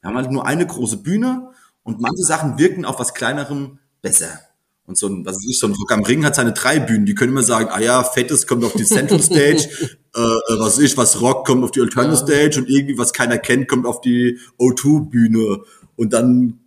Wir 0.00 0.08
haben 0.08 0.16
halt 0.16 0.30
nur 0.30 0.46
eine 0.46 0.66
große 0.66 0.98
Bühne 0.98 1.50
und 1.82 2.00
manche 2.00 2.22
Sachen 2.22 2.58
wirken 2.58 2.84
auf 2.84 2.98
was 2.98 3.14
kleinerem 3.14 3.78
besser. 4.02 4.40
Und 4.84 4.98
so 4.98 5.06
ein, 5.06 5.24
was 5.24 5.38
ich, 5.48 5.58
so 5.58 5.68
ein 5.68 5.74
Rock 5.74 5.92
am 5.92 6.02
Ring 6.02 6.24
hat 6.24 6.34
seine 6.34 6.52
drei 6.52 6.80
Bühnen. 6.80 7.06
Die 7.06 7.14
können 7.14 7.32
immer 7.32 7.44
sagen, 7.44 7.68
ah 7.70 7.80
ja, 7.80 8.02
Fettes 8.02 8.48
kommt 8.48 8.64
auf 8.64 8.72
die 8.72 8.84
Central 8.84 9.22
Stage, 9.22 9.68
äh, 10.14 10.20
äh, 10.20 10.58
was 10.58 10.76
weiß 10.76 10.78
ich, 10.80 10.96
was 10.96 11.20
Rock 11.20 11.46
kommt 11.46 11.62
auf 11.62 11.70
die 11.70 11.80
Alternative 11.80 12.16
Stage 12.16 12.58
und 12.58 12.68
irgendwie, 12.68 12.98
was 12.98 13.12
keiner 13.12 13.38
kennt, 13.38 13.68
kommt 13.68 13.86
auf 13.86 14.00
die 14.00 14.38
O2-Bühne. 14.58 15.62
Und 15.96 16.12
dann 16.12 16.58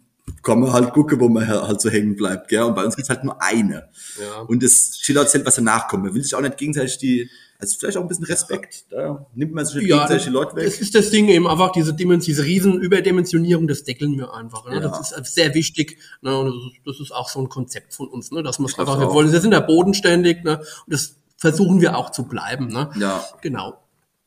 kann 0.44 0.62
man 0.62 0.72
halt 0.72 0.94
gucken, 0.94 1.20
wo 1.20 1.28
man 1.28 1.46
halt 1.48 1.82
so 1.82 1.90
hängen 1.90 2.16
bleibt, 2.16 2.48
gell? 2.48 2.64
Und 2.64 2.76
bei 2.76 2.86
uns 2.86 2.96
gibt's 2.96 3.10
halt 3.10 3.24
nur 3.24 3.42
eine. 3.42 3.90
Ja. 4.20 4.42
Und 4.42 4.64
das 4.64 4.92
Chillout-Zelt, 4.92 5.46
was 5.46 5.56
danach 5.56 5.88
kommt. 5.90 6.06
Man 6.06 6.14
will 6.14 6.24
sich 6.24 6.36
auch 6.36 6.42
nicht 6.42 6.58
gegenseitig 6.58 6.98
die, 6.98 7.30
also 7.66 7.80
vielleicht 7.80 7.98
auch 7.98 8.02
ein 8.02 8.08
bisschen 8.08 8.26
Respekt. 8.26 8.86
Da 8.90 9.26
nimmt 9.34 9.54
man 9.54 9.66
sich 9.66 9.76
Ja, 9.76 9.82
gegenseitig 9.82 10.16
das, 10.16 10.24
die 10.26 10.30
Leute 10.30 10.56
weg. 10.56 10.66
das 10.66 10.80
ist 10.80 10.96
das 10.96 11.10
Ding 11.10 11.28
eben 11.28 11.48
einfach, 11.48 11.72
diese, 11.72 11.94
Dimension, 11.94 12.26
diese 12.26 12.44
riesen 12.44 12.80
Überdimensionierung, 12.80 13.68
das 13.68 13.84
deckeln 13.84 14.18
wir 14.18 14.34
einfach. 14.34 14.66
Ne? 14.66 14.76
Ja. 14.76 14.80
Das 14.82 15.12
ist 15.12 15.34
sehr 15.34 15.54
wichtig. 15.54 15.98
Ne? 16.22 16.38
Und 16.38 16.48
das 16.48 16.56
ist, 16.56 16.82
das 16.86 17.00
ist 17.00 17.12
auch 17.12 17.30
so 17.30 17.40
ein 17.40 17.50
Konzept 17.50 17.94
von 17.94 18.08
uns, 18.08 18.32
ne? 18.32 18.44
dass 18.44 18.60
man 18.60 18.72
einfach, 18.78 19.00
wir 19.00 19.10
wollen, 19.10 19.32
wir 19.32 19.42
sind 19.42 19.52
ja 19.52 19.60
bodenständig 19.60 20.44
ne? 20.44 20.60
und 20.60 20.94
das 20.94 21.16
versuchen 21.38 21.82
wir 21.82 21.98
auch 21.98 22.12
zu 22.12 22.28
bleiben. 22.28 22.68
Ne? 22.68 22.90
Ja. 23.00 23.24
Genau. 23.42 23.80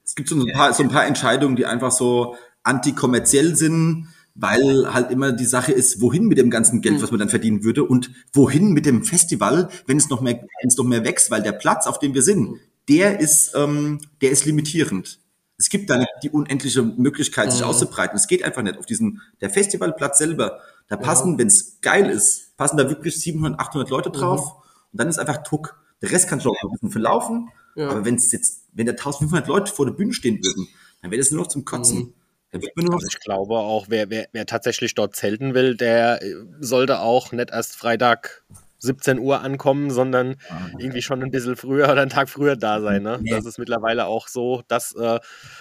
Es 0.05 0.15
gibt 0.15 0.29
so 0.29 0.37
ein 0.37 0.53
paar, 0.53 0.73
so 0.73 0.83
ein 0.83 0.89
paar 0.89 1.07
Entscheidungen, 1.07 1.57
die 1.57 1.67
einfach 1.67 1.91
so 1.93 2.37
antikommerziell 2.63 3.57
sind, 3.57 4.09
weil 4.39 4.95
halt 4.95 5.11
immer 5.11 5.33
die 5.33 5.45
Sache 5.45 5.73
ist, 5.73 6.01
wohin 6.01 6.27
mit 6.27 6.39
dem 6.39 6.49
ganzen 6.49 6.81
Geld, 6.81 7.03
was 7.03 7.11
man 7.11 7.19
dann 7.19 7.29
verdienen 7.29 7.65
würde 7.65 7.85
und 7.85 8.11
wohin 8.33 8.73
mit 8.73 8.87
dem 8.87 9.03
Festival, 9.03 9.69
wenn 9.87 9.97
es 9.97 10.09
noch 10.09 10.21
mehr, 10.21 10.35
wenn 10.35 10.69
es 10.69 10.77
noch 10.77 10.85
mehr 10.85 11.05
wächst, 11.05 11.31
weil 11.31 11.43
der 11.43 11.53
Platz, 11.53 11.87
auf 11.87 11.99
dem 11.99 12.15
wir 12.15 12.23
sind, 12.23 12.57
der 12.89 13.21
ist, 13.21 13.55
ähm, 13.55 14.01
der 14.21 14.31
ist 14.31 14.45
limitierend. 14.45 15.19
Es 15.57 15.69
gibt 15.71 15.91
da 15.91 15.99
nicht 15.99 16.11
die 16.23 16.31
unendliche 16.31 16.83
Möglichkeit, 16.83 17.51
sich 17.53 17.65
auszubreiten. 17.65 18.17
Es 18.17 18.29
geht 18.29 18.45
einfach 18.45 18.63
nicht 18.63 18.79
auf 18.79 18.87
diesen, 18.87 19.21
der 19.41 19.51
Festivalplatz 19.51 20.19
selber. 20.19 20.61
Da 20.89 20.97
passen, 20.97 21.37
wenn 21.39 21.49
es 21.49 21.81
geil 21.81 22.09
ist, 22.09 22.57
passen 22.57 22.77
da 22.77 22.89
wirklich 22.89 23.19
700, 23.21 23.59
800 23.59 23.91
Leute 23.91 24.11
drauf 24.11 24.53
und 24.93 25.01
dann 25.01 25.09
ist 25.09 25.19
einfach 25.19 25.43
Tuck. 25.43 25.81
Der 26.01 26.11
Rest 26.13 26.29
kann 26.29 26.41
schon 26.41 26.53
ein 26.63 26.71
bisschen 26.71 26.91
verlaufen, 26.91 27.49
Ja. 27.75 27.91
aber 27.91 28.05
wenn 28.05 28.15
es 28.15 28.31
jetzt, 28.31 28.63
wenn 28.73 28.87
da 28.87 28.93
1500 28.93 29.49
Leute 29.49 29.73
vor 29.73 29.85
der 29.85 29.93
Bühne 29.93 30.13
stehen 30.13 30.37
würden, 30.43 30.69
dann 31.03 31.11
wäre 31.11 31.21
das 31.21 31.31
nur 31.33 31.41
noch 31.43 31.49
zum 31.49 31.65
Kotzen. 31.65 32.15
Noch 32.53 32.95
Also 32.95 33.07
ich 33.09 33.21
glaube 33.21 33.57
auch, 33.57 33.87
wer, 33.89 34.09
wer, 34.09 34.29
wer 34.33 34.47
tatsächlich 34.47 34.95
dort 34.95 35.15
zelten 35.15 35.53
will, 35.55 35.77
der 35.77 36.23
äh, 36.23 36.35
sollte 36.61 37.01
auch 37.01 37.33
nicht 37.33 37.51
erst 37.51 37.77
Freitag 37.77 38.43
17 38.81 39.19
Uhr 39.19 39.41
ankommen, 39.43 39.91
sondern 39.91 40.37
irgendwie 40.79 41.03
schon 41.03 41.23
ein 41.23 41.31
bisschen 41.31 41.57
früher 41.57 41.85
oder 41.91 42.03
einen 42.03 42.11
Tag 42.11 42.29
früher 42.29 42.57
da 42.57 42.81
sein. 42.81 43.03
Ne? 43.03 43.21
Das 43.31 43.45
ist 43.45 43.59
mittlerweile 43.59 44.07
auch 44.07 44.29
so, 44.29 44.63
dass 44.69 44.95
äh, 44.95 45.19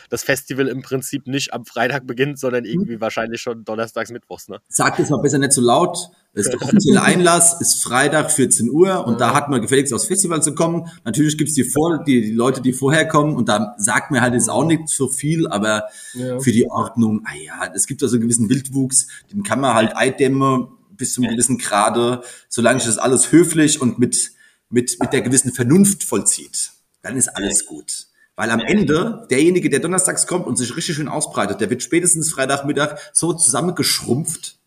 das 0.10 0.24
Festival 0.24 0.68
im 0.68 0.82
Prinzip 0.82 1.28
nicht 1.28 1.54
am 1.54 1.66
Freitag 1.66 2.06
beginnt, 2.08 2.40
sondern 2.40 2.66
irgendwie 2.66 3.02
wahrscheinlich 3.02 3.42
schon 3.42 3.64
donnerstags, 3.64 4.12
mittwochs. 4.12 4.48
Ne? 4.50 4.60
Sag 4.68 4.98
das 4.98 5.10
mal 5.10 5.20
besser 5.22 5.40
nicht 5.40 5.54
so 5.54 5.62
laut. 5.62 5.98
Das 6.34 6.46
ist 6.46 6.54
der 6.54 6.62
offizielle 6.62 7.02
Einlass, 7.04 7.60
ist 7.60 7.82
Freitag 7.84 8.30
14 8.32 8.70
Uhr 8.70 9.08
und 9.08 9.20
da 9.20 9.34
hat 9.34 9.50
man 9.50 9.60
gefälligst 9.60 9.92
aufs 9.94 10.06
Festival 10.06 10.44
zu 10.44 10.54
kommen. 10.54 10.88
Natürlich 11.04 11.36
gibt's 11.38 11.56
die, 11.56 11.64
vor, 11.64 12.04
die, 12.04 12.22
die 12.22 12.32
Leute, 12.32 12.62
die 12.62 12.74
vorher 12.74 13.08
kommen 13.08 13.36
und 13.36 13.50
da 13.50 13.74
sagt 13.80 14.12
mir 14.12 14.22
halt 14.22 14.36
jetzt 14.36 14.50
auch 14.50 14.64
nicht 14.66 14.88
so 14.90 15.08
viel, 15.08 15.48
aber 15.48 15.86
Ja. 16.14 16.40
für 16.40 16.52
die 16.52 16.70
Ordnung, 16.70 17.22
ah 17.26 17.34
ja, 17.36 17.72
es 17.74 17.88
gibt 17.88 18.04
also 18.04 18.16
einen 18.18 18.22
gewissen 18.22 18.50
Wildwuchs, 18.50 19.08
den 19.32 19.42
kann 19.42 19.60
man 19.60 19.74
halt 19.74 19.96
eindämmen 19.96 20.68
bis 20.98 21.14
zum 21.14 21.26
gewissen 21.26 21.58
Grade, 21.58 22.24
solange 22.50 22.80
sich 22.80 22.88
das 22.88 22.98
alles 22.98 23.32
höflich 23.32 23.82
und 23.82 24.00
mit, 24.00 24.32
mit, 24.70 24.98
mit 25.00 25.14
der 25.14 25.22
gewissen 25.22 25.54
Vernunft 25.54 26.04
vollzieht. 26.04 26.72
Dann 27.02 27.16
ist 27.18 27.30
alles 27.30 27.66
gut. 27.66 28.08
Weil 28.36 28.52
am 28.52 28.60
Ende, 28.60 29.26
derjenige, 29.32 29.70
der 29.70 29.80
donnerstags 29.80 30.28
kommt 30.28 30.46
und 30.46 30.58
sich 30.58 30.76
richtig 30.76 30.96
schön 30.96 31.08
ausbreitet, 31.08 31.60
der 31.60 31.72
wird 31.72 31.82
spätestens 31.82 32.32
Freitagmittag 32.32 33.00
so 33.12 33.34
zusammengeschrumpft, 33.34 34.60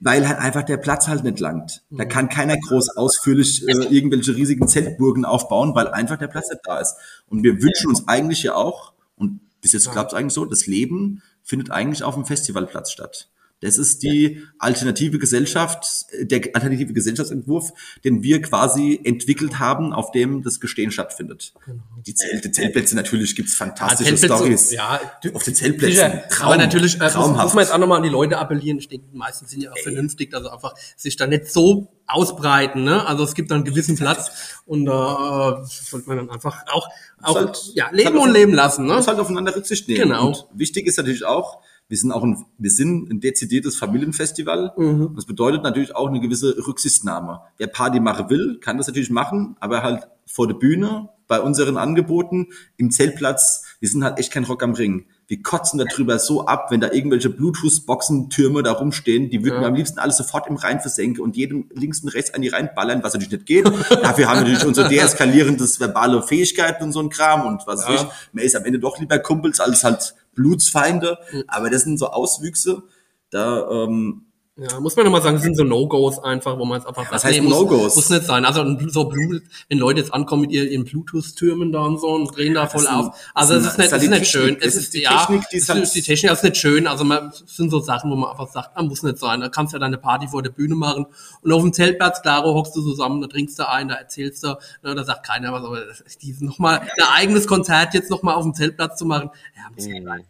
weil 0.00 0.26
halt 0.26 0.38
einfach 0.40 0.64
der 0.64 0.76
Platz 0.76 1.06
halt 1.06 1.22
nicht 1.22 1.38
langt. 1.38 1.84
Da 1.90 2.04
kann 2.04 2.28
keiner 2.28 2.56
groß 2.56 2.96
ausführlich 2.96 3.62
äh, 3.68 3.94
irgendwelche 3.94 4.34
riesigen 4.34 4.66
Zeltburgen 4.66 5.24
aufbauen, 5.24 5.74
weil 5.76 5.86
einfach 5.88 6.18
der 6.18 6.26
Platz 6.26 6.50
nicht 6.50 6.62
da 6.64 6.80
ist. 6.80 6.96
Und 7.26 7.44
wir 7.44 7.62
wünschen 7.62 7.90
uns 7.90 8.08
eigentlich 8.08 8.42
ja 8.42 8.56
auch, 8.56 8.92
und 9.14 9.40
bis 9.60 9.72
jetzt 9.72 9.90
klappt 9.92 10.12
es 10.12 10.18
eigentlich 10.18 10.34
so, 10.34 10.44
das 10.44 10.66
Leben 10.66 11.22
findet 11.44 11.70
eigentlich 11.70 12.02
auf 12.02 12.14
dem 12.14 12.24
Festivalplatz 12.24 12.90
statt. 12.90 13.28
Das 13.60 13.78
ist 13.78 14.02
die 14.02 14.42
alternative 14.58 15.18
Gesellschaft, 15.18 16.04
der 16.20 16.42
alternative 16.52 16.92
Gesellschaftsentwurf, 16.92 17.72
den 18.04 18.22
wir 18.22 18.42
quasi 18.42 19.00
entwickelt 19.02 19.58
haben, 19.58 19.92
auf 19.92 20.10
dem 20.10 20.42
das 20.42 20.60
Gestehen 20.60 20.90
stattfindet. 20.90 21.54
Genau. 21.64 21.82
Die 22.06 22.14
Zelte, 22.14 22.52
Zeltplätze 22.52 22.94
natürlich 22.94 23.34
gibt's 23.34 23.54
fantastische 23.54 24.10
ja, 24.10 24.36
Stories. 24.36 24.72
Ja, 24.72 25.00
auf 25.32 25.44
den 25.44 25.54
Zeltplätzen. 25.54 26.20
Traum, 26.28 26.48
aber 26.48 26.56
natürlich 26.58 27.00
äh, 27.00 27.04
muss, 27.04 27.14
muss, 27.14 27.54
man 27.54 27.64
jetzt 27.64 27.72
auch 27.72 27.78
nochmal 27.78 27.98
an 27.98 28.02
die 28.02 28.10
Leute 28.10 28.36
appellieren. 28.38 28.78
Ich 28.78 28.88
denke, 28.88 29.06
die 29.10 29.16
meisten 29.16 29.46
sind 29.46 29.62
ja 29.62 29.70
auch 29.70 29.76
Ey. 29.76 29.82
vernünftig, 29.82 30.34
also 30.34 30.50
einfach 30.50 30.74
sich 30.96 31.16
da 31.16 31.26
nicht 31.26 31.50
so 31.50 31.88
ausbreiten. 32.06 32.84
Ne? 32.84 33.06
Also 33.06 33.24
es 33.24 33.34
gibt 33.34 33.50
da 33.50 33.54
einen 33.54 33.64
gewissen 33.64 33.96
Platz 33.96 34.60
und 34.66 34.84
da 34.84 35.62
äh, 35.62 35.66
sollte 35.66 36.06
man 36.08 36.18
dann 36.18 36.30
einfach 36.30 36.64
auch, 36.70 36.88
auch 37.22 37.36
halt, 37.36 37.58
ja, 37.74 37.88
leben 37.92 38.18
und 38.18 38.30
leben 38.30 38.52
lassen. 38.52 38.84
Ne? 38.84 38.94
Muss 38.94 39.08
halt 39.08 39.18
aufeinander 39.18 39.56
Rücksicht 39.56 39.88
nehmen. 39.88 40.02
Genau. 40.02 40.26
Und 40.28 40.46
wichtig 40.52 40.86
ist 40.86 40.98
natürlich 40.98 41.24
auch, 41.24 41.62
wir 41.88 41.98
sind 41.98 42.12
auch 42.12 42.24
ein, 42.24 42.44
wir 42.58 42.70
sind 42.70 43.10
ein 43.10 43.20
dezidiertes 43.20 43.76
Familienfestival. 43.76 44.72
Mhm. 44.76 45.12
Das 45.14 45.26
bedeutet 45.26 45.62
natürlich 45.62 45.94
auch 45.94 46.08
eine 46.08 46.20
gewisse 46.20 46.56
Rücksichtnahme. 46.66 47.40
Wer 47.58 47.66
Party 47.66 48.00
machen 48.00 48.30
will, 48.30 48.58
kann 48.60 48.78
das 48.78 48.86
natürlich 48.86 49.10
machen, 49.10 49.56
aber 49.60 49.82
halt 49.82 50.08
vor 50.26 50.46
der 50.46 50.54
Bühne, 50.54 51.10
bei 51.26 51.40
unseren 51.40 51.76
Angeboten, 51.76 52.48
im 52.76 52.90
Zeltplatz, 52.90 53.64
wir 53.80 53.88
sind 53.88 54.04
halt 54.04 54.18
echt 54.18 54.32
kein 54.32 54.44
Rock 54.44 54.62
am 54.62 54.74
Ring. 54.74 55.06
Wir 55.26 55.42
kotzen 55.42 55.78
darüber 55.78 56.18
so 56.18 56.46
ab, 56.46 56.70
wenn 56.70 56.80
da 56.80 56.92
irgendwelche 56.92 57.30
Bluetooth-Boxen-Türme 57.30 58.62
da 58.62 58.72
rumstehen, 58.72 59.30
die 59.30 59.42
würden 59.42 59.54
ja. 59.54 59.60
wir 59.62 59.68
am 59.68 59.74
liebsten 59.74 59.98
alles 59.98 60.18
sofort 60.18 60.48
im 60.48 60.56
Rhein 60.56 60.80
versenken 60.80 61.22
und 61.22 61.34
jedem 61.34 61.70
links 61.72 62.00
und 62.00 62.10
rechts 62.10 62.34
an 62.34 62.42
die 62.42 62.48
reinballern, 62.48 63.02
was 63.02 63.14
natürlich 63.14 63.32
nicht 63.32 63.46
geht. 63.46 63.66
Dafür 64.02 64.28
haben 64.28 64.40
wir 64.40 64.42
natürlich 64.42 64.66
unsere 64.66 64.88
deeskalierendes 64.90 65.80
verbale 65.80 66.22
Fähigkeiten 66.22 66.84
und 66.84 66.92
so 66.92 67.00
ein 67.00 67.08
Kram 67.08 67.46
und 67.46 67.66
was 67.66 67.88
ja. 67.88 67.94
ich. 67.94 68.02
Man 68.32 68.44
ist 68.44 68.54
am 68.54 68.64
Ende 68.64 68.78
doch 68.78 68.98
lieber 68.98 69.18
Kumpels 69.18 69.60
als 69.60 69.82
halt 69.82 70.14
Blutsfeinde, 70.34 71.18
mhm. 71.32 71.44
aber 71.48 71.70
das 71.70 71.82
sind 71.82 71.98
so 71.98 72.08
Auswüchse, 72.08 72.82
da 73.30 73.68
ähm, 73.70 74.26
ja, 74.56 74.78
muss 74.78 74.94
man 74.94 75.04
nochmal 75.04 75.20
sagen, 75.20 75.38
sind 75.38 75.56
so 75.56 75.64
No-Gos 75.64 76.20
einfach, 76.20 76.56
wo 76.56 76.64
man 76.64 76.78
es 76.78 76.86
einfach 76.86 77.10
Was 77.10 77.24
heißt 77.24 77.40
nee, 77.40 77.48
No-Gos? 77.48 77.82
Muss, 77.82 77.96
muss 77.96 78.10
nicht 78.10 78.24
sein. 78.24 78.44
Also 78.44 78.64
so 78.88 79.06
Blut, 79.06 79.42
wenn 79.68 79.78
Leute 79.78 79.98
jetzt 79.98 80.14
ankommen 80.14 80.42
mit 80.42 80.52
ihren 80.52 80.84
Bluetooth-Türmen 80.84 81.72
da 81.72 81.80
und 81.80 82.00
so 82.00 82.10
und 82.10 82.36
drehen 82.36 82.54
da 82.54 82.68
voll 82.68 82.86
auf. 82.86 83.16
Also 83.34 83.54
es 83.54 83.66
ist, 83.66 83.78
nicht, 83.78 83.90
ist 83.90 84.08
nicht 84.08 84.26
schön. 84.28 84.56
Es 84.60 84.76
ist, 84.76 84.94
die 84.94 85.02
ja, 85.02 85.18
Technik, 85.18 85.42
die 85.50 85.56
es 85.56 85.68
ist 85.68 85.94
die 85.96 86.02
Technik, 86.02 86.30
das 86.30 86.38
ist 86.38 86.44
nicht 86.44 86.56
schön. 86.56 86.86
Also 86.86 87.02
man, 87.02 87.30
es 87.30 87.56
sind 87.56 87.70
so 87.70 87.80
Sachen, 87.80 88.12
wo 88.12 88.14
man 88.14 88.30
einfach 88.30 88.46
sagt, 88.46 88.70
ah, 88.76 88.82
muss 88.84 89.02
nicht 89.02 89.18
sein. 89.18 89.40
Da 89.40 89.48
kannst 89.48 89.72
du 89.72 89.76
ja 89.76 89.80
deine 89.80 89.98
Party 89.98 90.28
vor 90.28 90.40
der 90.40 90.50
Bühne 90.50 90.76
machen. 90.76 91.06
Und 91.42 91.52
auf 91.52 91.62
dem 91.62 91.72
Zeltplatz, 91.72 92.22
klaro, 92.22 92.54
hockst 92.54 92.76
du 92.76 92.82
zusammen, 92.82 93.20
da 93.22 93.26
trinkst 93.26 93.58
du 93.58 93.68
ein, 93.68 93.88
da 93.88 93.96
erzählst 93.96 94.44
du, 94.44 94.56
ne, 94.84 94.94
da 94.94 95.02
sagt 95.02 95.26
keiner 95.26 95.52
was, 95.52 95.64
aber 95.64 95.82
dieses 96.22 96.42
nochmal, 96.42 96.78
ein 96.78 97.08
eigenes 97.12 97.48
Konzert 97.48 97.92
jetzt 97.94 98.08
nochmal 98.08 98.36
auf 98.36 98.44
dem 98.44 98.54
Zeltplatz 98.54 98.98
zu 98.98 99.04
machen, 99.04 99.30
ja, 99.56 99.62
muss 99.74 99.84
ja 99.84 100.00
sein. 100.00 100.24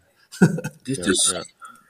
Richtig. 0.86 1.18
Ja, 1.26 1.40
ja. 1.40 1.42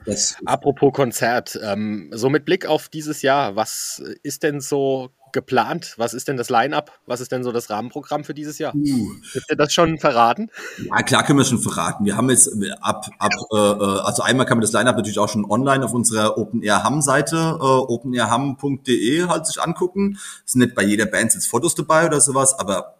Apropos 0.45 0.93
Konzert, 0.93 1.59
ähm, 1.61 2.09
so 2.13 2.29
mit 2.29 2.45
Blick 2.45 2.65
auf 2.65 2.89
dieses 2.89 3.21
Jahr, 3.21 3.55
was 3.55 4.01
ist 4.23 4.43
denn 4.43 4.61
so 4.61 5.11
geplant? 5.35 5.93
Was 5.97 6.13
ist 6.13 6.29
denn 6.29 6.37
das 6.37 6.49
Line-up? 6.49 6.97
Was 7.05 7.19
ist 7.19 7.31
denn 7.31 7.43
so 7.43 7.51
das 7.51 7.69
Rahmenprogramm 7.69 8.23
für 8.23 8.33
dieses 8.33 8.57
Jahr? 8.57 8.73
Uh. 8.73 9.11
Dürft 9.33 9.51
ihr 9.51 9.57
das 9.57 9.73
schon 9.73 9.99
verraten? 9.99 10.49
Ja, 10.89 11.03
klar 11.03 11.23
können 11.23 11.37
wir 11.37 11.45
schon 11.45 11.59
verraten. 11.59 12.05
Wir 12.05 12.15
haben 12.15 12.29
jetzt 12.29 12.49
ab, 12.81 13.05
ab 13.19 13.33
äh, 13.51 13.57
äh, 13.57 13.99
also 14.01 14.23
einmal 14.23 14.45
kann 14.45 14.57
man 14.57 14.61
das 14.61 14.71
Line-up 14.71 14.95
natürlich 14.95 15.19
auch 15.19 15.27
schon 15.27 15.45
online 15.45 15.83
auf 15.83 15.93
unserer 15.93 16.37
Open 16.37 16.63
Air 16.63 16.83
Hamm 16.83 17.01
Seite, 17.01 17.35
äh, 17.35 17.63
openairhamm.de 17.63 19.27
halt 19.27 19.45
sich 19.45 19.61
angucken. 19.61 20.17
Es 20.45 20.53
sind 20.53 20.61
nicht 20.61 20.73
bei 20.73 20.83
jeder 20.83 21.05
Band 21.05 21.33
jetzt 21.33 21.47
Fotos 21.47 21.75
dabei 21.75 22.05
oder 22.07 22.21
sowas, 22.21 22.57
aber 22.57 22.95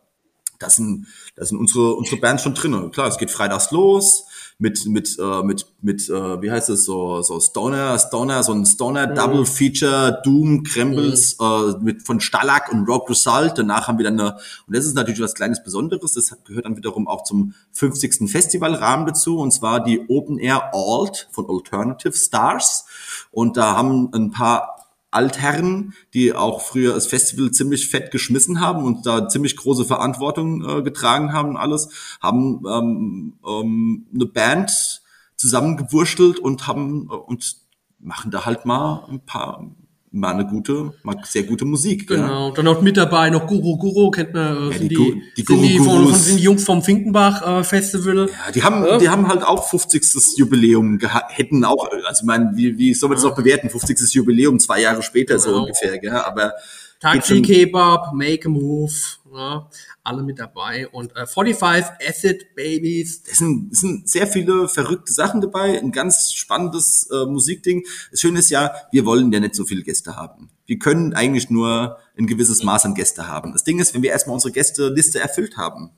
das 0.60 0.76
sind, 0.76 1.08
das 1.38 1.50
sind 1.50 1.58
unsere, 1.58 1.96
unsere 1.96 2.18
Bands 2.18 2.44
schon 2.44 2.54
drin. 2.54 2.92
Klar, 2.92 3.08
es 3.08 3.18
geht 3.18 3.32
freitags 3.32 3.72
los 3.72 4.26
mit 4.58 4.86
mit 4.86 5.18
äh, 5.20 5.44
mit 5.44 5.66
mit 5.82 6.10
äh, 6.10 6.42
wie 6.42 6.50
heißt 6.50 6.70
es 6.70 6.86
so 6.86 7.22
so 7.22 7.40
Stoner 7.42 8.00
Stoner 8.00 8.42
so 8.42 8.54
ein 8.54 8.66
Stoner 8.66 9.08
mhm. 9.08 9.16
Double 9.16 9.46
Feature 9.46 10.22
Doom 10.24 10.64
Krembles 10.64 11.38
mhm. 11.40 11.46
äh, 11.46 11.84
mit 11.84 12.04
von 12.04 12.22
Stalag 12.22 12.72
und 12.72 12.88
Rock 12.88 13.10
Result 13.10 13.58
danach 13.58 13.90
haben 13.90 13.98
wir 13.98 14.06
dann 14.06 14.20
eine 14.20 14.38
und 14.66 14.76
das 14.76 14.86
ist 14.86 14.94
natürlich 14.94 15.20
was 15.20 15.34
kleines 15.34 15.62
Besonderes 15.62 16.14
das 16.14 16.38
gehört 16.46 16.66
dann 16.66 16.78
wiederum 16.78 17.08
auch 17.08 17.24
zum 17.24 17.54
50. 17.74 18.30
Festivalrahmen 18.32 19.06
dazu 19.06 19.40
und 19.40 19.52
zwar 19.52 19.84
die 19.84 20.06
Open 20.08 20.40
Air 20.40 20.72
Alt 20.74 21.28
von 21.32 21.50
Alternative 21.50 22.14
Stars 22.14 22.86
und 23.32 23.58
da 23.58 23.76
haben 23.76 24.10
ein 24.14 24.32
paar 24.32 24.85
Altherren, 25.16 25.94
die 26.14 26.34
auch 26.34 26.62
früher 26.62 26.94
das 26.94 27.08
Festival 27.08 27.52
ziemlich 27.52 27.90
fett 27.90 28.12
geschmissen 28.12 28.60
haben 28.60 28.84
und 28.84 29.06
da 29.06 29.28
ziemlich 29.30 29.56
große 29.56 29.86
Verantwortung 29.86 30.64
äh, 30.64 30.82
getragen 30.84 31.34
haben 31.34 31.58
alles, 31.58 31.90
haben 32.22 32.62
ähm, 32.68 33.34
ähm, 33.48 34.08
eine 34.14 34.26
Band 34.26 35.02
zusammengewurschtelt 35.38 36.40
und 36.40 36.68
haben 36.68 37.08
äh, 37.10 37.16
und 37.16 37.56
machen 38.00 38.30
da 38.30 38.46
halt 38.46 38.66
mal 38.66 39.06
ein 39.10 39.26
paar 39.26 39.72
mal 40.16 40.34
eine 40.34 40.46
gute, 40.46 40.94
mal 41.04 41.18
sehr 41.24 41.44
gute 41.44 41.66
Musik. 41.66 42.08
Genau. 42.08 42.50
Ja. 42.50 42.54
Dann 42.56 42.66
noch 42.66 42.82
mit 42.82 42.98
dabei 42.98 43.30
noch 43.30 43.46
Guru 43.48 43.78
Guru 43.78 44.12
kennt 44.12 44.34
man. 44.34 44.72
Äh, 44.72 44.74
ja, 44.74 44.80
die, 44.80 44.88
die, 44.88 45.24
die, 45.38 45.44
Guru 45.44 45.62
die 45.62 45.78
von, 45.78 46.08
von 46.08 46.26
den 46.26 46.38
Jungs 46.38 46.64
vom 46.64 46.82
Finkenbach 46.82 47.60
äh, 47.60 47.64
Festival. 47.64 48.30
Ja, 48.30 48.52
die 48.52 48.64
haben, 48.64 48.86
ja. 48.86 48.98
die 48.98 49.10
haben 49.10 49.28
halt 49.28 49.44
auch 49.44 49.68
50. 49.68 50.38
Jubiläum 50.38 50.98
gehabt, 50.98 51.38
hätten 51.38 51.66
auch, 51.66 51.90
also 52.08 52.22
ich 52.22 52.26
meine, 52.26 52.52
wie, 52.56 52.78
wie 52.78 52.94
soll 52.94 53.10
man 53.10 53.18
das 53.18 53.26
noch 53.26 53.36
bewerten? 53.36 53.70
50. 53.70 54.14
Jubiläum 54.14 54.60
zwei 54.60 54.82
Jahre 54.82 55.04
später 55.04 55.36
genau. 55.36 55.46
so 55.46 55.56
ungefähr, 55.62 56.00
gell? 56.00 56.12
Aber 56.12 56.54
Taxi 57.00 57.42
Kebab, 57.42 58.14
Make 58.14 58.48
a 58.48 58.50
Move, 58.50 58.94
ja, 59.34 59.70
alle 60.04 60.24
mit 60.24 60.40
dabei 60.40 60.88
und 60.88 61.16
äh, 61.16 61.26
45 61.26 62.08
Acid 62.08 62.56
Babies. 62.56 63.24
Es 63.30 63.40
sind, 63.40 63.72
es 63.72 63.82
sind 63.82 64.10
sehr 64.10 64.28
viele 64.28 64.70
verrückte 64.70 65.12
Sachen 65.12 65.42
dabei, 65.42 65.80
ein 65.80 65.92
ganz 65.92 66.34
spannendes 66.34 67.10
äh, 67.12 67.26
Musikding. 67.26 67.86
Das 68.12 68.22
Schöne 68.22 68.40
ist 68.40 68.50
ja, 68.50 68.74
wir 68.92 69.06
wollen 69.06 69.32
ja 69.32 69.40
nicht 69.40 69.56
so 69.56 69.66
viele 69.66 69.84
Gäste 69.84 70.16
haben. 70.16 70.50
Wir 70.66 70.80
können 70.80 71.14
eigentlich 71.14 71.50
nur 71.50 71.98
ein 72.18 72.28
gewisses 72.28 72.64
Maß 72.64 72.86
an 72.86 72.96
Gäste 72.96 73.28
haben. 73.28 73.52
Das 73.52 73.64
Ding 73.64 73.80
ist, 73.80 73.94
wenn 73.94 74.02
wir 74.02 74.12
erstmal 74.12 74.36
unsere 74.36 74.54
Gästeliste 74.54 75.20
erfüllt 75.20 75.58
haben, 75.58 75.92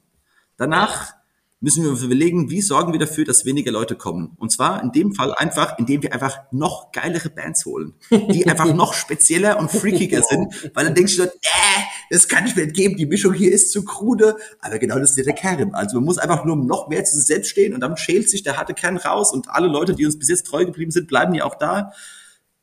danach 0.58 1.17
müssen 1.60 1.84
wir 1.84 1.90
uns 1.90 2.04
überlegen, 2.04 2.52
wie 2.52 2.62
sorgen 2.62 2.94
wir 2.94 3.00
dafür, 3.00 3.26
dass 3.26 3.46
weniger 3.46 3.72
Leute 3.72 3.96
kommen. 3.96 4.34
Und 4.38 4.52
zwar 4.52 4.84
in 4.84 4.92
dem 4.92 5.14
Fall 5.14 5.34
einfach, 5.34 5.80
indem 5.80 6.04
wir 6.04 6.14
einfach 6.14 6.38
noch 6.52 6.92
geilere 6.92 7.30
Bands 7.30 7.66
holen, 7.66 7.96
die 8.12 8.46
einfach 8.48 8.72
noch 8.74 8.94
spezieller 8.94 9.58
und 9.58 9.72
freakiger 9.72 10.22
sind, 10.22 10.72
weil 10.76 10.86
dann 10.86 10.94
denkst 10.94 11.18
du, 11.18 11.24
äh, 11.24 11.30
das 12.12 12.28
kann 12.28 12.46
ich 12.46 12.56
mir 12.56 12.66
nicht 12.66 12.76
geben, 12.76 12.96
die 12.96 13.08
Mischung 13.08 13.34
hier 13.34 13.52
ist 13.52 13.72
zu 13.72 13.84
krude. 13.84 14.36
Aber 14.60 14.78
genau 14.78 15.00
das 15.00 15.12
ist 15.12 15.18
ja 15.18 15.24
der 15.24 15.34
Kern. 15.34 15.74
Also 15.74 15.98
man 15.98 16.06
muss 16.06 16.20
einfach 16.20 16.46
nur 16.46 16.56
noch 16.56 16.90
mehr 16.90 17.04
zu 17.06 17.16
sich 17.16 17.26
selbst 17.26 17.50
stehen 17.50 17.74
und 17.74 17.80
dann 17.80 17.98
schält 17.98 18.30
sich 18.30 18.44
der 18.44 18.58
harte 18.58 18.76
Kern 18.76 18.98
raus 18.98 19.34
und 19.34 19.50
alle 19.50 19.68
Leute, 19.68 19.96
die 19.96 20.06
uns 20.06 20.20
bis 20.20 20.30
jetzt 20.30 20.46
treu 20.46 20.64
geblieben 20.64 20.92
sind, 20.92 21.08
bleiben 21.08 21.34
ja 21.34 21.46
auch 21.46 21.56
da 21.56 21.92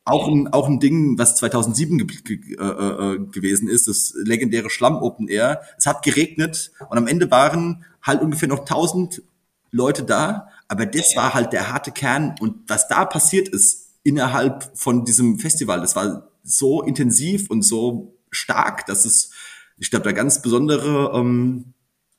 auch 0.05 0.27
ein, 0.27 0.47
auch 0.53 0.67
ein 0.67 0.79
Ding, 0.79 1.17
was 1.17 1.35
2007 1.35 1.97
ge 1.97 2.37
ge 2.37 2.55
äh, 2.57 2.63
äh, 2.63 3.19
gewesen 3.19 3.67
ist, 3.67 3.87
das 3.87 4.13
legendäre 4.15 4.69
Schlamm 4.69 4.97
Open 4.97 5.27
Air. 5.27 5.61
Es 5.77 5.87
hat 5.87 6.03
geregnet 6.03 6.71
und 6.89 6.97
am 6.97 7.07
Ende 7.07 7.29
waren 7.31 7.85
halt 8.03 8.21
ungefähr 8.21 8.47
noch 8.47 8.59
1000 8.59 9.23
Leute 9.71 10.03
da, 10.03 10.47
aber 10.67 10.85
das 10.85 11.15
war 11.15 11.33
halt 11.33 11.51
der 11.51 11.71
harte 11.71 11.91
Kern 11.91 12.35
und 12.39 12.69
was 12.69 12.87
da 12.87 13.03
passiert 13.03 13.49
ist 13.49 13.85
innerhalb 14.03 14.71
von 14.75 15.03
diesem 15.03 15.39
Festival, 15.39 15.81
das 15.81 15.95
war 15.95 16.29
so 16.43 16.83
intensiv 16.83 17.49
und 17.49 17.63
so 17.63 18.15
stark, 18.29 18.85
dass 18.85 19.03
es, 19.03 19.31
ich 19.77 19.89
glaube, 19.89 20.05
da 20.05 20.11
ganz 20.11 20.41
besondere 20.41 21.11
ähm, 21.15 21.73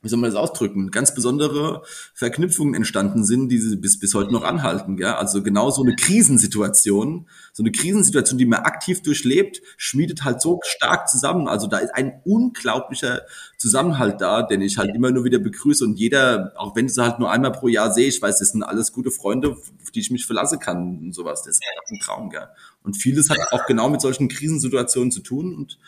wie 0.06 0.10
soll 0.10 0.20
man 0.20 0.30
das 0.30 0.38
ausdrücken, 0.38 0.92
ganz 0.92 1.14
besondere 1.14 1.82
Verknüpfungen 2.14 2.74
entstanden 2.74 3.24
sind, 3.24 3.48
die 3.48 3.58
bis, 3.76 3.98
bis 3.98 4.14
heute 4.14 4.32
noch 4.32 4.44
anhalten. 4.44 4.98
Ja? 4.98 5.18
Also 5.18 5.42
genau 5.42 5.70
so 5.70 5.82
eine 5.82 5.96
Krisensituation, 5.96 7.26
so 7.52 7.64
eine 7.64 7.72
Krisensituation, 7.72 8.38
die 8.38 8.46
man 8.46 8.60
aktiv 8.60 9.02
durchlebt, 9.02 9.60
schmiedet 9.76 10.22
halt 10.22 10.40
so 10.40 10.60
stark 10.64 11.08
zusammen. 11.08 11.48
Also 11.48 11.66
da 11.66 11.78
ist 11.78 11.92
ein 11.94 12.20
unglaublicher 12.24 13.22
Zusammenhalt 13.58 14.20
da, 14.20 14.42
den 14.42 14.62
ich 14.62 14.78
halt 14.78 14.94
immer 14.94 15.10
nur 15.10 15.24
wieder 15.24 15.40
begrüße 15.40 15.84
und 15.84 15.98
jeder, 15.98 16.52
auch 16.56 16.76
wenn 16.76 16.86
ich 16.86 16.94
sie 16.94 17.02
halt 17.02 17.18
nur 17.18 17.30
einmal 17.30 17.52
pro 17.52 17.66
Jahr 17.66 17.92
sehe, 17.92 18.06
ich 18.06 18.22
weiß, 18.22 18.38
das 18.38 18.50
sind 18.50 18.62
alles 18.62 18.92
gute 18.92 19.10
Freunde, 19.10 19.50
auf 19.50 19.90
die 19.92 20.00
ich 20.00 20.10
mich 20.12 20.24
verlassen 20.24 20.60
kann 20.60 20.98
und 20.98 21.14
sowas. 21.14 21.42
Das 21.42 21.56
ist 21.56 21.62
einfach 21.68 21.90
ein 21.90 22.00
Traum, 22.00 22.30
gell? 22.30 22.48
Und 22.84 22.96
vieles 22.96 23.28
hat 23.28 23.38
auch 23.50 23.66
genau 23.66 23.88
mit 23.88 24.00
solchen 24.00 24.28
Krisensituationen 24.28 25.10
zu 25.10 25.20
tun 25.20 25.56
und 25.56 25.78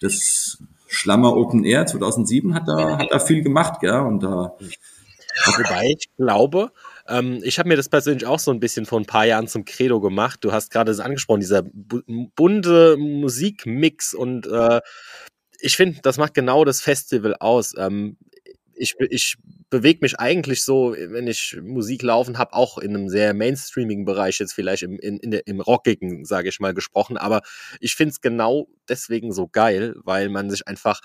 das 0.00 0.58
Schlammer 0.88 1.36
Open 1.36 1.64
Air 1.64 1.86
2007 1.86 2.54
hat 2.54 2.66
da, 2.66 2.98
hat 2.98 3.08
da 3.10 3.18
viel 3.18 3.42
gemacht, 3.42 3.80
gell? 3.80 4.00
Und 4.00 4.22
da. 4.22 4.56
Wobei 5.44 5.94
ich 5.96 6.08
glaube, 6.16 6.72
ähm, 7.06 7.40
ich 7.42 7.58
habe 7.58 7.68
mir 7.68 7.76
das 7.76 7.88
persönlich 7.88 8.26
auch 8.26 8.38
so 8.38 8.50
ein 8.50 8.60
bisschen 8.60 8.86
vor 8.86 8.98
ein 8.98 9.06
paar 9.06 9.24
Jahren 9.26 9.46
zum 9.46 9.64
Credo 9.64 10.00
gemacht. 10.00 10.40
Du 10.42 10.52
hast 10.52 10.70
gerade 10.70 10.90
das 10.90 11.00
angesprochen, 11.00 11.40
dieser 11.40 11.62
bu 11.62 12.00
bunte 12.34 12.96
Musikmix 12.96 14.14
und 14.14 14.46
äh, 14.46 14.80
ich 15.60 15.76
finde, 15.76 16.00
das 16.02 16.18
macht 16.18 16.34
genau 16.34 16.64
das 16.64 16.80
Festival 16.80 17.34
aus. 17.38 17.74
Ähm, 17.76 18.16
ich, 18.74 18.94
ich 18.98 19.36
bewege 19.70 20.00
mich 20.02 20.18
eigentlich 20.18 20.64
so, 20.64 20.94
wenn 20.96 21.26
ich 21.26 21.58
Musik 21.62 22.02
laufen 22.02 22.38
habe, 22.38 22.54
auch 22.54 22.78
in 22.78 22.96
einem 22.96 23.08
sehr 23.08 23.34
mainstreamigen 23.34 24.04
Bereich, 24.04 24.38
jetzt 24.38 24.54
vielleicht 24.54 24.82
im, 24.82 24.98
in, 24.98 25.18
in 25.18 25.30
der, 25.30 25.46
im 25.46 25.60
rockigen, 25.60 26.24
sage 26.24 26.48
ich 26.48 26.60
mal, 26.60 26.74
gesprochen. 26.74 27.16
Aber 27.16 27.42
ich 27.80 27.94
finde 27.94 28.12
es 28.12 28.20
genau 28.20 28.68
deswegen 28.88 29.32
so 29.32 29.48
geil, 29.48 29.94
weil 30.04 30.28
man 30.28 30.50
sich 30.50 30.66
einfach 30.66 31.00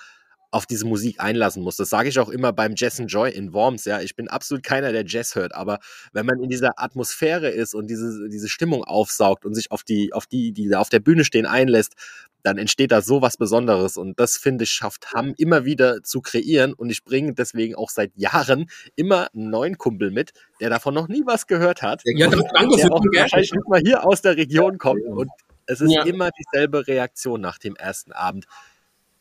auf 0.53 0.68
diese 0.68 0.86
Musik 0.86 1.20
einlassen 1.20 1.64
muss. 1.64 1.78
Das 1.78 1.89
sage 1.89 2.09
ich 2.09 2.20
auch 2.20 2.30
immer 2.30 2.53
beim 2.53 2.74
Jazz 2.76 2.99
and 2.99 3.11
Joy 3.11 3.32
in 3.32 3.53
Worms. 3.53 3.86
Ja, 3.86 4.01
ich 4.01 4.16
bin 4.16 4.28
absolut 4.28 4.64
keiner, 4.64 4.91
der 4.91 5.03
Jazz 5.05 5.34
hört, 5.34 5.55
aber 5.55 5.80
wenn 6.14 6.28
man 6.28 6.41
in 6.43 6.49
dieser 6.49 6.80
Atmosphäre 6.80 7.49
ist 7.49 7.74
und 7.74 7.88
diese, 7.89 8.30
diese 8.30 8.47
Stimmung 8.47 8.84
aufsaugt 8.84 9.45
und 9.45 9.55
sich 9.55 9.72
auf 9.72 9.84
die, 9.84 10.14
auf 10.14 10.28
die, 10.28 10.53
die 10.53 10.70
da 10.70 10.80
auf 10.80 10.89
der 10.89 10.99
Bühne 10.99 11.26
stehen, 11.26 11.47
einlässt, 11.47 11.95
dann 12.43 12.57
entsteht 12.57 12.91
da 12.91 13.01
so 13.01 13.21
was 13.21 13.37
Besonderes. 13.37 13.97
Und 13.97 14.19
das, 14.19 14.37
finde 14.37 14.65
ich, 14.65 14.71
schafft 14.71 15.13
Hamm 15.13 15.33
immer 15.37 15.65
wieder 15.65 16.03
zu 16.03 16.21
kreieren. 16.21 16.73
Und 16.73 16.89
ich 16.89 17.03
bringe 17.03 17.33
deswegen 17.33 17.75
auch 17.75 17.89
seit 17.89 18.11
Jahren 18.15 18.69
immer 18.95 19.29
einen 19.33 19.49
neuen 19.49 19.77
Kumpel 19.77 20.11
mit, 20.11 20.33
der 20.59 20.69
davon 20.69 20.93
noch 20.93 21.07
nie 21.07 21.23
was 21.25 21.47
gehört 21.47 21.81
hat. 21.81 22.01
Ja, 22.05 22.27
danke 22.29 22.75
der 22.75 22.91
auch 22.91 23.01
wahrscheinlich 23.15 23.53
nicht 23.53 23.67
mal 23.67 23.79
hier 23.79 24.05
aus 24.05 24.21
der 24.21 24.37
Region 24.37 24.77
kommt. 24.77 25.03
Und 25.05 25.31
es 25.65 25.81
ist 25.81 25.93
ja. 25.93 26.03
immer 26.03 26.29
dieselbe 26.31 26.85
Reaktion 26.85 27.41
nach 27.41 27.57
dem 27.57 27.75
ersten 27.75 28.11
Abend. 28.11 28.45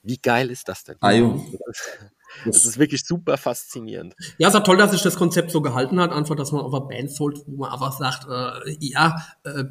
Wie 0.02 0.18
geil 0.18 0.50
ist 0.50 0.68
das 0.68 0.84
denn? 0.84 0.96
Ajo. 1.00 1.44
Das 2.46 2.64
ist 2.64 2.78
wirklich 2.78 3.04
super 3.04 3.36
faszinierend. 3.36 4.14
Ja, 4.38 4.48
es 4.48 4.54
ist 4.54 4.64
toll, 4.64 4.78
dass 4.78 4.92
sich 4.92 5.02
das 5.02 5.16
Konzept 5.16 5.50
so 5.50 5.60
gehalten 5.60 6.00
hat, 6.00 6.12
einfach, 6.12 6.34
dass 6.34 6.50
man 6.50 6.62
auf 6.62 6.72
eine 6.72 6.86
Band 6.86 7.10
holt, 7.20 7.42
wo 7.46 7.58
man 7.58 7.70
einfach 7.70 7.92
sagt, 7.92 8.26
äh, 8.26 8.74
ja, 8.80 9.22
äh, 9.44 9.64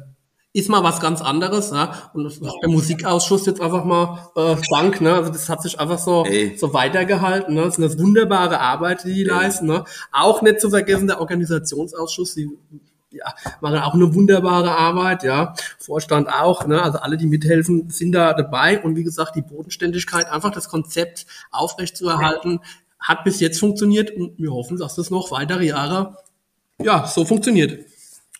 ist 0.54 0.68
mal 0.68 0.82
was 0.82 1.00
ganz 1.00 1.22
anderes, 1.22 1.70
ja. 1.70 2.10
Und 2.12 2.24
der 2.62 2.68
Musikausschuss 2.68 3.46
jetzt 3.46 3.60
einfach 3.60 3.84
mal 3.84 4.30
äh, 4.36 4.56
Dank, 4.70 5.00
ne? 5.00 5.14
Also 5.14 5.32
das 5.32 5.48
hat 5.48 5.62
sich 5.62 5.80
einfach 5.80 5.98
so, 5.98 6.24
Ey. 6.26 6.56
so 6.58 6.74
weitergehalten. 6.74 7.54
Ne? 7.54 7.62
Das 7.62 7.78
ist 7.78 7.84
eine 7.84 7.98
wunderbare 7.98 8.60
Arbeit, 8.60 9.04
die 9.04 9.14
die 9.14 9.22
Ey. 9.22 9.28
leisten. 9.28 9.66
Ne? 9.66 9.84
Auch 10.12 10.42
nicht 10.42 10.60
zu 10.60 10.68
vergessen 10.68 11.06
der 11.06 11.20
Organisationsausschuss, 11.20 12.34
die 12.34 12.50
ja, 13.10 13.34
machen 13.60 13.78
auch 13.78 13.94
eine 13.94 14.14
wunderbare 14.14 14.76
Arbeit, 14.76 15.22
ja. 15.22 15.54
Vorstand 15.78 16.28
auch, 16.28 16.66
ne? 16.66 16.82
Also 16.82 16.98
alle, 16.98 17.16
die 17.16 17.26
mithelfen, 17.26 17.88
sind 17.88 18.12
da 18.12 18.34
dabei. 18.34 18.82
Und 18.82 18.94
wie 18.96 19.04
gesagt, 19.04 19.36
die 19.36 19.42
Bodenständigkeit, 19.42 20.30
einfach 20.30 20.50
das 20.50 20.68
Konzept 20.68 21.26
aufrechtzuerhalten, 21.50 22.60
hat 23.00 23.24
bis 23.24 23.40
jetzt 23.40 23.58
funktioniert 23.58 24.10
und 24.10 24.38
wir 24.38 24.52
hoffen, 24.52 24.78
dass 24.78 24.96
das 24.96 25.10
noch 25.10 25.30
weitere 25.30 25.66
Jahre 25.66 26.18
ja 26.78 27.06
so 27.06 27.24
funktioniert. 27.24 27.86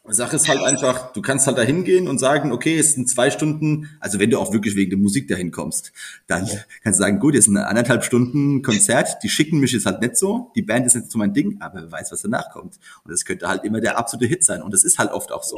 Sache 0.08 0.34
ist 0.34 0.48
halt 0.48 0.60
einfach, 0.60 1.12
du 1.12 1.22
kannst 1.22 1.46
halt 1.46 1.58
da 1.58 1.62
hingehen 1.62 2.08
und 2.08 2.18
sagen, 2.18 2.50
okay, 2.50 2.76
es 2.76 2.94
sind 2.94 3.08
zwei 3.08 3.30
Stunden, 3.30 3.88
also 4.00 4.18
wenn 4.18 4.30
du 4.30 4.40
auch 4.40 4.52
wirklich 4.52 4.74
wegen 4.74 4.90
der 4.90 4.98
Musik 4.98 5.28
dahin 5.28 5.52
kommst, 5.52 5.92
dann 6.26 6.48
kannst 6.82 6.98
du 6.98 7.04
sagen, 7.04 7.20
gut, 7.20 7.34
es 7.34 7.46
ist 7.46 7.50
eine 7.50 7.68
anderthalb 7.68 8.02
Stunden 8.02 8.62
Konzert, 8.62 9.22
die 9.22 9.28
schicken 9.28 9.60
mich 9.60 9.70
jetzt 9.70 9.86
halt 9.86 10.00
nicht 10.00 10.16
so, 10.16 10.50
die 10.56 10.62
Band 10.62 10.86
ist 10.86 10.96
nicht 10.96 11.10
so 11.10 11.18
mein 11.18 11.32
Ding, 11.32 11.58
aber 11.60 11.82
wer 11.82 11.92
weiß, 11.92 12.10
was 12.10 12.22
danach 12.22 12.50
kommt. 12.50 12.80
Und 13.04 13.12
das 13.12 13.24
könnte 13.24 13.46
halt 13.46 13.62
immer 13.62 13.80
der 13.80 13.96
absolute 13.96 14.26
Hit 14.26 14.42
sein. 14.44 14.60
Und 14.62 14.74
das 14.74 14.82
ist 14.82 14.98
halt 14.98 15.12
oft 15.12 15.30
auch 15.30 15.44
so. 15.44 15.56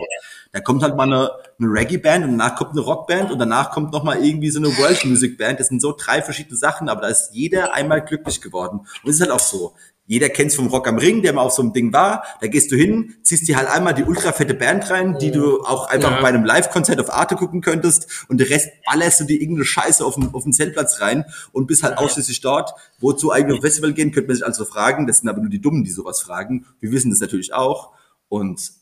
Da 0.52 0.60
kommt 0.60 0.82
halt 0.82 0.94
mal 0.94 1.04
eine, 1.04 1.30
eine 1.58 1.68
Reggae-Band 1.68 2.24
und 2.24 2.30
danach 2.32 2.56
kommt 2.56 2.72
eine 2.72 2.82
Rockband 2.82 3.30
und 3.30 3.38
danach 3.38 3.70
kommt 3.70 3.92
nochmal 3.92 4.22
irgendwie 4.22 4.50
so 4.50 4.58
eine 4.58 4.68
World 4.76 5.06
Music 5.06 5.38
Band. 5.38 5.58
Das 5.58 5.68
sind 5.68 5.80
so 5.80 5.96
drei 5.96 6.20
verschiedene 6.20 6.56
Sachen, 6.56 6.90
aber 6.90 7.00
da 7.00 7.08
ist 7.08 7.30
jeder 7.32 7.72
einmal 7.72 8.04
glücklich 8.04 8.42
geworden. 8.42 8.80
Und 9.02 9.10
es 9.10 9.16
ist 9.16 9.22
halt 9.22 9.30
auch 9.30 9.40
so. 9.40 9.74
Jeder 10.06 10.28
kennt's 10.28 10.54
vom 10.54 10.66
Rock 10.66 10.86
am 10.86 10.98
Ring, 10.98 11.22
der 11.22 11.32
mal 11.32 11.42
auf 11.42 11.52
so 11.52 11.62
einem 11.62 11.72
Ding 11.72 11.92
war. 11.92 12.24
Da 12.40 12.46
gehst 12.46 12.70
du 12.70 12.76
hin, 12.76 13.14
ziehst 13.22 13.48
dir 13.48 13.56
halt 13.56 13.68
einmal 13.68 13.94
die 13.94 14.04
ultra 14.04 14.32
fette 14.32 14.52
Band 14.52 14.90
rein, 14.90 15.16
die 15.18 15.30
du 15.30 15.62
auch 15.62 15.88
einfach 15.88 16.10
ja. 16.10 16.20
bei 16.20 16.28
einem 16.28 16.44
Live-Konzert 16.44 17.00
auf 17.00 17.10
Arte 17.10 17.36
gucken 17.36 17.62
könntest 17.62 18.26
und 18.28 18.38
den 18.38 18.46
Rest 18.46 18.68
ballerst 18.84 19.20
du 19.20 19.24
dir 19.24 19.40
irgendeine 19.40 19.64
Scheiße 19.64 20.04
auf 20.04 20.16
den, 20.16 20.34
auf 20.34 20.42
den 20.42 20.52
Zeltplatz 20.52 21.00
rein 21.00 21.24
und 21.52 21.66
bist 21.66 21.82
halt 21.82 21.96
ausschließlich 21.96 22.42
dort. 22.42 22.74
Wozu 23.00 23.32
eigentlich 23.32 23.58
auf 23.58 23.64
Festival 23.64 23.94
gehen, 23.94 24.12
könnte 24.12 24.28
man 24.28 24.36
sich 24.36 24.44
also 24.44 24.66
fragen. 24.66 25.06
Das 25.06 25.18
sind 25.18 25.28
aber 25.28 25.40
nur 25.40 25.50
die 25.50 25.60
Dummen, 25.60 25.84
die 25.84 25.90
sowas 25.90 26.20
fragen. 26.20 26.66
Wir 26.80 26.92
wissen 26.92 27.10
das 27.10 27.20
natürlich 27.20 27.54
auch. 27.54 27.92
Und 28.28 28.72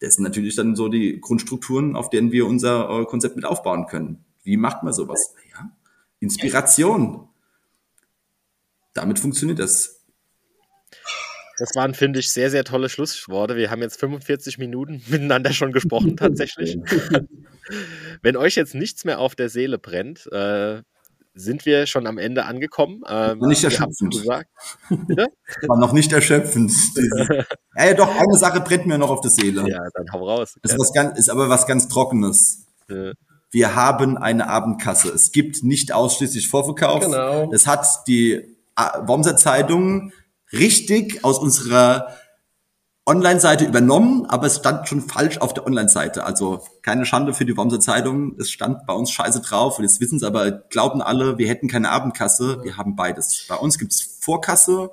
das 0.00 0.14
sind 0.14 0.24
natürlich 0.24 0.56
dann 0.56 0.76
so 0.76 0.88
die 0.88 1.20
Grundstrukturen, 1.20 1.94
auf 1.94 2.08
denen 2.08 2.32
wir 2.32 2.46
unser 2.46 2.88
äh, 2.88 3.04
Konzept 3.04 3.36
mit 3.36 3.44
aufbauen 3.44 3.86
können. 3.86 4.24
Wie 4.44 4.56
macht 4.56 4.82
man 4.82 4.94
sowas? 4.94 5.34
Ja. 5.52 5.70
Inspiration. 6.20 7.28
Damit 8.94 9.18
funktioniert 9.18 9.58
das. 9.58 9.97
Das 11.58 11.74
waren, 11.74 11.92
finde 11.92 12.20
ich, 12.20 12.30
sehr, 12.30 12.50
sehr 12.50 12.64
tolle 12.64 12.88
Schlussworte. 12.88 13.56
Wir 13.56 13.70
haben 13.70 13.82
jetzt 13.82 13.98
45 13.98 14.58
Minuten 14.58 15.02
miteinander 15.08 15.52
schon 15.52 15.72
gesprochen, 15.72 16.16
tatsächlich. 16.16 16.78
Wenn 18.22 18.36
euch 18.36 18.54
jetzt 18.54 18.74
nichts 18.74 19.04
mehr 19.04 19.18
auf 19.18 19.34
der 19.34 19.48
Seele 19.48 19.78
brennt, 19.78 20.30
äh, 20.32 20.82
sind 21.34 21.66
wir 21.66 21.86
schon 21.86 22.06
am 22.06 22.18
Ende 22.18 22.46
angekommen. 22.46 23.02
Ähm, 23.08 23.38
nicht 23.40 23.62
erschöpfend. 23.62 24.12
Gesagt. 24.12 24.48
War 24.88 25.78
noch 25.78 25.92
nicht 25.92 26.12
erschöpfend. 26.12 26.72
ja, 27.76 27.86
ja, 27.86 27.94
doch, 27.94 28.08
eine 28.08 28.36
Sache 28.36 28.60
brennt 28.60 28.86
mir 28.86 28.98
noch 28.98 29.10
auf 29.10 29.20
der 29.20 29.30
Seele. 29.30 29.68
Ja, 29.68 29.78
dann 29.94 30.06
hau 30.12 30.28
raus. 30.28 30.56
Das 30.62 30.72
ist, 30.72 30.78
was 30.80 30.92
ganz, 30.92 31.16
ist 31.16 31.28
aber 31.28 31.48
was 31.48 31.66
ganz 31.68 31.86
Trockenes. 31.86 32.66
Ja. 32.90 33.12
Wir 33.50 33.76
haben 33.76 34.18
eine 34.18 34.48
Abendkasse. 34.48 35.10
Es 35.10 35.30
gibt 35.30 35.62
nicht 35.62 35.92
ausschließlich 35.92 36.48
Vorverkauf. 36.48 37.04
Genau. 37.04 37.50
Das 37.52 37.68
hat 37.68 37.86
die 38.08 38.32
äh, 38.32 38.82
Wormser 39.02 39.36
Zeitung 39.36 40.12
richtig 40.52 41.24
aus 41.24 41.38
unserer 41.38 42.14
Online-Seite 43.08 43.64
übernommen, 43.64 44.26
aber 44.26 44.46
es 44.46 44.56
stand 44.56 44.86
schon 44.86 45.00
falsch 45.00 45.38
auf 45.38 45.54
der 45.54 45.66
Online-Seite. 45.66 46.24
Also 46.24 46.62
keine 46.82 47.06
Schande 47.06 47.32
für 47.32 47.46
die 47.46 47.56
Wormser 47.56 47.80
Zeitung. 47.80 48.36
Es 48.38 48.50
stand 48.50 48.86
bei 48.86 48.92
uns 48.92 49.10
scheiße 49.10 49.40
drauf 49.40 49.78
und 49.78 49.84
jetzt 49.84 50.00
wissen 50.00 50.18
sie 50.18 50.26
aber, 50.26 50.50
glauben 50.50 51.00
alle, 51.00 51.38
wir 51.38 51.48
hätten 51.48 51.68
keine 51.68 51.90
Abendkasse. 51.90 52.62
Wir 52.62 52.76
haben 52.76 52.96
beides. 52.96 53.46
Bei 53.48 53.56
uns 53.56 53.78
gibt's 53.78 54.18
Vorkasse. 54.20 54.90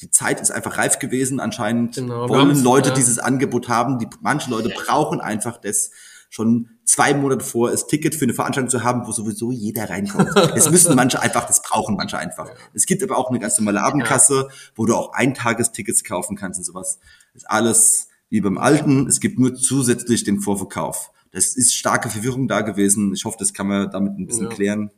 Die 0.00 0.10
Zeit 0.10 0.40
ist 0.40 0.50
einfach 0.50 0.76
reif 0.76 0.98
gewesen. 0.98 1.38
Anscheinend 1.38 1.94
genau, 1.94 2.28
wollen 2.28 2.60
Leute 2.64 2.88
ja. 2.88 2.94
dieses 2.96 3.20
Angebot 3.20 3.68
haben. 3.68 4.00
Die, 4.00 4.08
manche 4.20 4.50
Leute 4.50 4.70
brauchen 4.70 5.20
einfach 5.20 5.58
das 5.58 5.92
schon 6.32 6.70
zwei 6.84 7.12
Monate 7.12 7.44
vor, 7.44 7.70
das 7.70 7.86
Ticket 7.86 8.14
für 8.14 8.24
eine 8.24 8.32
Veranstaltung 8.32 8.70
zu 8.70 8.82
haben, 8.82 9.06
wo 9.06 9.12
sowieso 9.12 9.52
jeder 9.52 9.90
reinkommt. 9.90 10.30
Das 10.34 10.70
müssen 10.70 10.96
manche 10.96 11.20
einfach, 11.20 11.46
das 11.46 11.60
brauchen 11.60 11.94
manche 11.94 12.16
einfach. 12.16 12.48
Es 12.72 12.86
gibt 12.86 13.02
aber 13.02 13.18
auch 13.18 13.28
eine 13.28 13.38
ganz 13.38 13.58
normale 13.58 13.82
Abendkasse, 13.82 14.48
wo 14.74 14.86
du 14.86 14.94
auch 14.94 15.12
Eintagestickets 15.12 16.04
kaufen 16.04 16.36
kannst 16.36 16.58
und 16.58 16.64
sowas. 16.64 16.98
Das 17.34 17.42
ist 17.42 17.50
alles 17.50 18.08
wie 18.30 18.40
beim 18.40 18.56
Alten. 18.56 19.06
Es 19.08 19.20
gibt 19.20 19.38
nur 19.38 19.54
zusätzlich 19.54 20.24
den 20.24 20.40
Vorverkauf. 20.40 21.10
Das 21.32 21.54
ist 21.54 21.74
starke 21.74 22.08
Verwirrung 22.08 22.48
da 22.48 22.62
gewesen. 22.62 23.12
Ich 23.12 23.26
hoffe, 23.26 23.36
das 23.38 23.52
kann 23.52 23.66
man 23.66 23.90
damit 23.90 24.18
ein 24.18 24.26
bisschen 24.26 24.44
ja. 24.44 24.50
klären. 24.50 24.90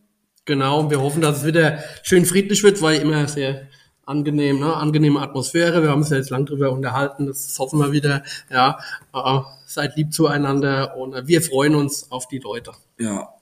Genau, 0.44 0.88
wir 0.88 1.00
hoffen, 1.00 1.20
dass 1.20 1.38
es 1.38 1.46
wieder 1.46 1.80
schön 2.04 2.26
friedlich 2.26 2.62
wird, 2.62 2.80
weil 2.80 3.00
immer 3.00 3.26
sehr 3.26 3.66
angenehm, 4.06 4.60
ne? 4.60 4.74
angenehme 4.74 5.20
Atmosphäre. 5.20 5.82
Wir 5.82 5.90
haben 5.90 6.00
uns 6.00 6.10
ja 6.10 6.16
jetzt 6.16 6.30
lang 6.30 6.46
drüber 6.46 6.72
unterhalten, 6.72 7.26
das 7.26 7.58
hoffen 7.58 7.78
wir 7.78 7.92
wieder. 7.92 8.22
Ja, 8.50 8.78
äh, 9.14 9.40
seid 9.66 9.96
lieb 9.96 10.12
zueinander 10.12 10.96
und 10.96 11.14
äh, 11.14 11.26
wir 11.26 11.42
freuen 11.42 11.74
uns 11.74 12.10
auf 12.10 12.28
die 12.28 12.38
Leute. 12.38 12.72
Ja. 12.98 13.34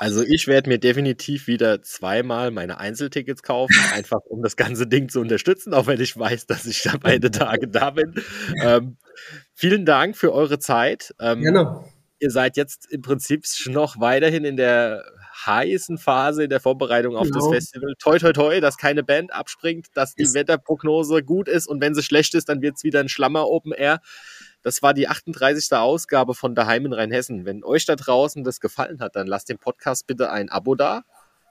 Also 0.00 0.22
ich 0.22 0.46
werde 0.46 0.68
mir 0.68 0.78
definitiv 0.78 1.46
wieder 1.46 1.82
zweimal 1.82 2.50
meine 2.50 2.78
Einzeltickets 2.78 3.42
kaufen, 3.42 3.74
einfach 3.94 4.20
um 4.28 4.42
das 4.42 4.56
ganze 4.56 4.86
Ding 4.86 5.08
zu 5.08 5.20
unterstützen, 5.20 5.74
auch 5.74 5.86
wenn 5.86 6.00
ich 6.00 6.16
weiß, 6.16 6.46
dass 6.46 6.66
ich 6.66 6.82
da 6.82 6.96
beide 7.00 7.30
Tage 7.30 7.68
da 7.68 7.90
bin. 7.90 8.14
Ähm, 8.62 8.96
vielen 9.54 9.84
Dank 9.84 10.16
für 10.16 10.32
eure 10.32 10.58
Zeit. 10.58 11.14
Ähm, 11.20 11.42
Gerne. 11.42 11.84
Ihr 12.18 12.30
seid 12.30 12.56
jetzt 12.56 12.90
im 12.90 13.02
Prinzip 13.02 13.44
noch 13.66 13.98
weiterhin 13.98 14.44
in 14.44 14.56
der 14.56 15.04
heißen 15.32 15.98
Phase 15.98 16.44
in 16.44 16.50
der 16.50 16.60
Vorbereitung 16.60 17.16
auf 17.16 17.28
genau. 17.28 17.38
das 17.38 17.48
Festival. 17.48 17.94
Toi, 17.98 18.18
toi, 18.18 18.32
toi, 18.32 18.60
dass 18.60 18.76
keine 18.76 19.02
Band 19.02 19.32
abspringt, 19.32 19.86
dass 19.94 20.14
die 20.14 20.22
ist 20.22 20.34
Wetterprognose 20.34 21.22
gut 21.22 21.48
ist 21.48 21.66
und 21.66 21.80
wenn 21.80 21.94
sie 21.94 22.02
schlecht 22.02 22.34
ist, 22.34 22.48
dann 22.48 22.62
wird 22.62 22.76
es 22.76 22.84
wieder 22.84 23.00
ein 23.00 23.08
Schlammer 23.08 23.48
Open 23.48 23.72
Air. 23.72 24.00
Das 24.62 24.82
war 24.82 24.94
die 24.94 25.08
38. 25.08 25.72
Ausgabe 25.76 26.34
von 26.34 26.54
Daheim 26.54 26.86
in 26.86 26.92
Rheinhessen. 26.92 27.44
Wenn 27.44 27.64
euch 27.64 27.84
da 27.84 27.96
draußen 27.96 28.44
das 28.44 28.60
gefallen 28.60 29.00
hat, 29.00 29.16
dann 29.16 29.26
lasst 29.26 29.48
dem 29.48 29.58
Podcast 29.58 30.06
bitte 30.06 30.30
ein 30.30 30.48
Abo 30.50 30.74
da. 30.74 31.02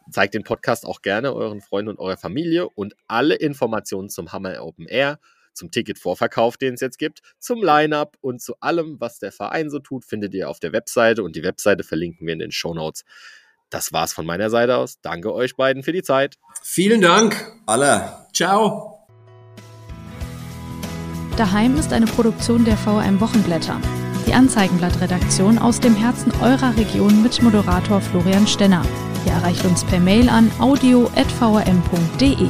Zeigt 0.10 0.34
den 0.34 0.44
Podcast 0.44 0.86
auch 0.86 1.02
gerne 1.02 1.34
euren 1.34 1.62
Freunden 1.62 1.92
und 1.92 2.00
eurer 2.00 2.18
Familie 2.18 2.70
und 2.70 2.96
alle 3.08 3.36
Informationen 3.36 4.10
zum 4.10 4.32
Hammer 4.32 4.64
Open 4.64 4.88
Air, 4.88 5.20
zum 5.54 5.72
Ticketvorverkauf, 5.72 6.58
den 6.58 6.74
es 6.74 6.82
jetzt 6.82 6.98
gibt, 6.98 7.22
zum 7.38 7.62
Line-Up 7.62 8.18
und 8.22 8.42
zu 8.42 8.56
allem, 8.62 9.00
was 9.00 9.20
der 9.20 9.32
Verein 9.32 9.70
so 9.70 9.80
tut, 9.80 10.06
findet 10.06 10.34
ihr 10.34 10.50
auf 10.50 10.60
der 10.60 10.74
Webseite 10.74 11.24
und 11.24 11.36
die 11.36 11.44
Webseite 11.44 11.84
verlinken 11.84 12.26
wir 12.26 12.34
in 12.34 12.40
den 12.40 12.52
Show 12.52 12.74
Notes. 12.74 13.04
Das 13.72 13.92
war's 13.92 14.14
von 14.14 14.28
meiner 14.28 14.52
Seite 14.52 14.78
aus. 14.78 15.00
Danke 15.02 15.34
euch 15.34 15.56
beiden 15.56 15.82
für 15.82 15.94
die 15.94 16.04
Zeit. 16.04 16.38
Vielen 16.62 17.02
Dank. 17.02 17.52
Alle. 17.66 18.28
Ciao. 18.34 19.08
Daheim 21.38 21.78
ist 21.78 21.94
eine 21.94 22.06
Produktion 22.06 22.66
der 22.66 22.78
VRM 22.78 23.20
Wochenblätter. 23.20 23.80
Die 24.28 24.34
Anzeigenblattredaktion 24.34 25.58
aus 25.58 25.80
dem 25.80 25.96
Herzen 25.96 26.32
eurer 26.42 26.76
Region 26.78 27.24
mit 27.24 27.42
Moderator 27.42 28.02
Florian 28.02 28.46
Stenner. 28.46 28.86
Ihr 29.26 29.32
erreicht 29.32 29.66
uns 29.66 29.84
per 29.86 30.00
Mail 30.00 30.30
an 30.30 30.52
audio.vrm.de. 30.60 32.50